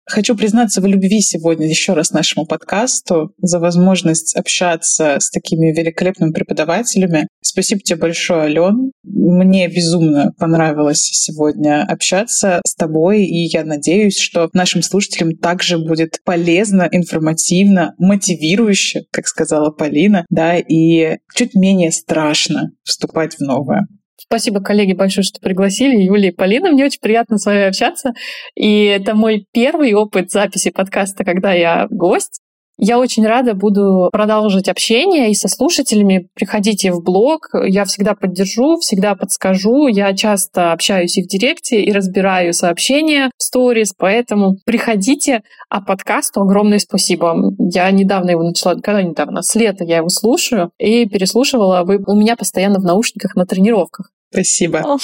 Хочу 0.06 0.36
признаться 0.36 0.82
в 0.82 0.86
любви 0.86 1.22
сегодня 1.22 1.68
еще 1.68 1.94
раз 1.94 2.12
нашему 2.12 2.46
подкасту 2.46 3.34
за 3.38 3.60
возможность 3.60 4.36
общаться 4.36 5.18
с 5.20 5.30
такими 5.30 5.72
великолепными 5.72 6.32
преподавателями. 6.32 7.28
Спасибо 7.42 7.82
тебе 7.82 8.00
большое, 8.00 8.44
Ален. 8.44 8.92
Мне 9.04 9.68
безумно 9.70 10.34
понравилось 10.38 11.02
сегодня 11.02 11.86
общаться 11.88 12.62
с 12.68 12.76
тобой, 12.76 13.24
и 13.24 13.48
я 13.48 13.64
надеюсь, 13.64 14.20
что 14.20 14.50
нашим 14.54 14.82
слушателям 14.82 15.38
также 15.38 15.78
будет 15.78 16.20
полезно, 16.26 16.88
информативно, 16.92 17.94
мотивирующе, 17.98 19.04
как 19.12 19.28
сказала 19.28 19.72
Полина, 19.72 20.26
да, 20.30 20.58
и 20.58 21.18
чуть 21.34 21.56
менее 21.56 21.92
страшно 21.92 22.72
вступать 22.84 23.36
в 23.36 23.40
новое. 23.40 23.88
Спасибо, 24.26 24.62
коллеги, 24.62 24.94
большое, 24.94 25.24
что 25.24 25.40
пригласили. 25.42 26.02
Юлия 26.02 26.30
и 26.30 26.36
Полина, 26.36 26.72
мне 26.72 26.86
очень 26.86 27.02
приятно 27.02 27.38
с 27.38 27.46
вами 27.46 27.64
общаться. 27.64 28.14
И 28.56 28.86
это 28.86 29.16
мой 29.16 29.46
первый 29.52 29.94
опыт 29.94 30.32
записи 30.32 30.72
подкаста, 30.72 31.24
когда 31.26 31.52
я 31.52 31.88
гость. 31.90 32.43
Я 32.78 33.00
очень 33.00 33.26
рада 33.26 33.54
буду 33.54 34.10
продолжить 34.12 34.68
общение 34.68 35.30
и 35.30 35.36
со 35.36 35.48
слушателями. 35.48 36.28
Приходите 36.34 36.92
в 36.92 37.04
блог, 37.04 37.50
я 37.54 37.86
всегда 37.86 38.16
поддержу, 38.16 38.78
всегда 38.78 39.16
подскажу. 39.16 39.88
Я 39.88 40.14
часто 40.16 40.72
общаюсь 40.72 41.18
и 41.18 41.24
в 41.24 41.28
директе, 41.28 41.82
и 41.82 41.92
разбираю 41.92 42.54
сообщения 42.54 43.30
в 43.38 43.44
сторис, 43.44 43.94
поэтому 43.98 44.58
приходите. 44.66 45.44
А 45.70 45.82
подкасту 45.82 46.42
огромное 46.42 46.80
спасибо. 46.80 47.36
Я 47.60 47.90
недавно 47.92 48.32
его 48.32 48.44
начала, 48.44 48.76
когда 48.76 49.04
недавно, 49.04 49.44
с 49.44 49.54
лета 49.56 49.84
я 49.84 49.98
его 49.98 50.10
слушаю 50.10 50.72
и 50.80 51.06
переслушивала. 51.06 51.84
Вы 51.84 52.04
у 52.06 52.16
меня 52.16 52.36
постоянно 52.36 52.80
в 52.80 52.84
наушниках 52.84 53.36
на 53.36 53.46
тренировках. 53.46 54.10
Спасибо. 54.34 54.80
О, 54.80 54.98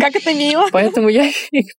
как 0.00 0.16
это 0.16 0.34
мило. 0.34 0.66
Поэтому 0.72 1.08
я 1.08 1.30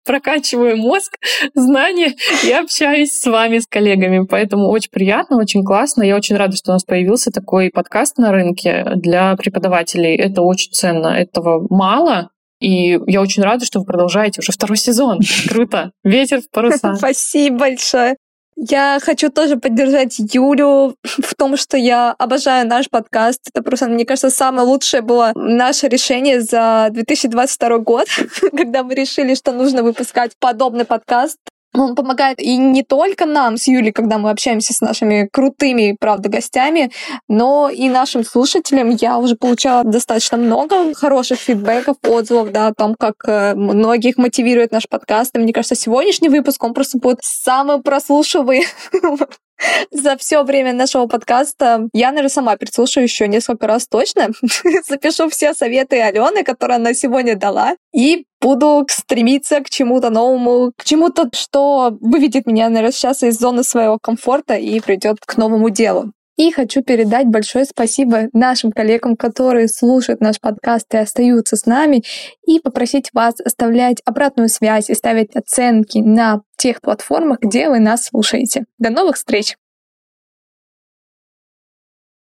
прокачиваю 0.04 0.76
мозг, 0.76 1.16
знания 1.54 2.14
и 2.46 2.52
общаюсь 2.52 3.10
с 3.10 3.26
вами, 3.26 3.58
с 3.58 3.66
коллегами. 3.66 4.24
Поэтому 4.24 4.68
очень 4.68 4.90
приятно, 4.90 5.38
очень 5.38 5.64
классно. 5.64 6.04
Я 6.04 6.14
очень 6.14 6.36
рада, 6.36 6.56
что 6.56 6.70
у 6.70 6.74
нас 6.74 6.84
появился 6.84 7.32
такой 7.32 7.70
подкаст 7.70 8.18
на 8.18 8.30
рынке 8.30 8.86
для 8.94 9.34
преподавателей. 9.34 10.14
Это 10.14 10.42
очень 10.42 10.70
ценно. 10.70 11.08
Этого 11.08 11.66
мало, 11.68 12.30
и 12.60 12.98
я 13.06 13.20
очень 13.20 13.42
рада, 13.42 13.64
что 13.64 13.80
вы 13.80 13.84
продолжаете 13.84 14.40
уже 14.40 14.52
второй 14.52 14.76
сезон. 14.76 15.18
Круто. 15.48 15.90
Ветер 16.04 16.40
в 16.40 16.50
паруса. 16.50 16.94
Спасибо 16.98 17.58
большое. 17.58 18.16
Я 18.56 18.98
хочу 19.02 19.30
тоже 19.30 19.56
поддержать 19.56 20.16
Юлю 20.18 20.96
в 21.02 21.34
том, 21.36 21.56
что 21.56 21.76
я 21.76 22.12
обожаю 22.12 22.66
наш 22.66 22.88
подкаст. 22.88 23.40
Это 23.52 23.62
просто, 23.62 23.86
мне 23.88 24.04
кажется, 24.04 24.30
самое 24.30 24.66
лучшее 24.66 25.02
было 25.02 25.32
наше 25.34 25.88
решение 25.88 26.40
за 26.40 26.88
2022 26.90 27.78
год, 27.78 28.06
когда 28.56 28.82
мы 28.82 28.94
решили, 28.94 29.34
что 29.34 29.52
нужно 29.52 29.82
выпускать 29.82 30.32
подобный 30.38 30.84
подкаст. 30.84 31.38
Он 31.76 31.94
помогает 31.94 32.40
и 32.40 32.56
не 32.56 32.82
только 32.82 33.26
нам 33.26 33.56
с 33.56 33.66
Юлей, 33.66 33.92
когда 33.92 34.18
мы 34.18 34.30
общаемся 34.30 34.72
с 34.72 34.80
нашими 34.80 35.28
крутыми, 35.32 35.96
правда, 35.98 36.28
гостями, 36.28 36.90
но 37.28 37.68
и 37.68 37.88
нашим 37.88 38.24
слушателям. 38.24 38.90
Я 38.90 39.18
уже 39.18 39.34
получала 39.34 39.84
достаточно 39.84 40.36
много 40.36 40.94
хороших 40.94 41.38
фидбэков, 41.38 41.96
отзывов, 42.06 42.52
да, 42.52 42.68
о 42.68 42.74
том, 42.74 42.94
как 42.94 43.14
э, 43.26 43.54
многих 43.54 44.16
мотивирует 44.18 44.70
наш 44.70 44.88
подкаст. 44.88 45.34
И 45.36 45.38
мне 45.38 45.52
кажется, 45.52 45.74
сегодняшний 45.74 46.28
выпуск, 46.28 46.62
он 46.62 46.74
просто 46.74 46.98
будет 46.98 47.18
самый 47.22 47.82
прослушиваемый 47.82 48.66
за 49.90 50.16
все 50.16 50.42
время 50.42 50.72
нашего 50.72 51.06
подкаста. 51.06 51.88
Я, 51.92 52.10
наверное, 52.10 52.28
сама 52.28 52.56
переслушаю 52.56 53.04
еще 53.04 53.28
несколько 53.28 53.66
раз 53.66 53.86
точно. 53.88 54.28
Запишу 54.88 55.28
все 55.28 55.54
советы 55.54 56.00
Алены, 56.00 56.44
которые 56.44 56.76
она 56.76 56.94
сегодня 56.94 57.36
дала, 57.36 57.74
и 57.92 58.26
буду 58.44 58.86
стремиться 58.90 59.60
к 59.60 59.70
чему-то 59.70 60.10
новому, 60.10 60.72
к 60.76 60.84
чему-то, 60.84 61.30
что 61.32 61.96
выведет 62.00 62.46
меня, 62.46 62.68
наверное, 62.68 62.92
сейчас 62.92 63.22
из 63.22 63.38
зоны 63.38 63.64
своего 63.64 63.98
комфорта 63.98 64.54
и 64.54 64.80
придет 64.80 65.16
к 65.24 65.38
новому 65.38 65.70
делу. 65.70 66.12
И 66.36 66.50
хочу 66.50 66.82
передать 66.82 67.28
большое 67.28 67.64
спасибо 67.64 68.28
нашим 68.32 68.70
коллегам, 68.70 69.16
которые 69.16 69.68
слушают 69.68 70.20
наш 70.20 70.40
подкаст 70.40 70.92
и 70.92 70.98
остаются 70.98 71.56
с 71.56 71.64
нами, 71.64 72.02
и 72.44 72.60
попросить 72.60 73.10
вас 73.14 73.40
оставлять 73.40 74.02
обратную 74.04 74.48
связь 74.50 74.90
и 74.90 74.94
ставить 74.94 75.34
оценки 75.34 75.98
на 75.98 76.42
тех 76.58 76.82
платформах, 76.82 77.38
где 77.40 77.70
вы 77.70 77.78
нас 77.78 78.04
слушаете. 78.06 78.64
До 78.78 78.90
новых 78.90 79.16
встреч! 79.16 79.54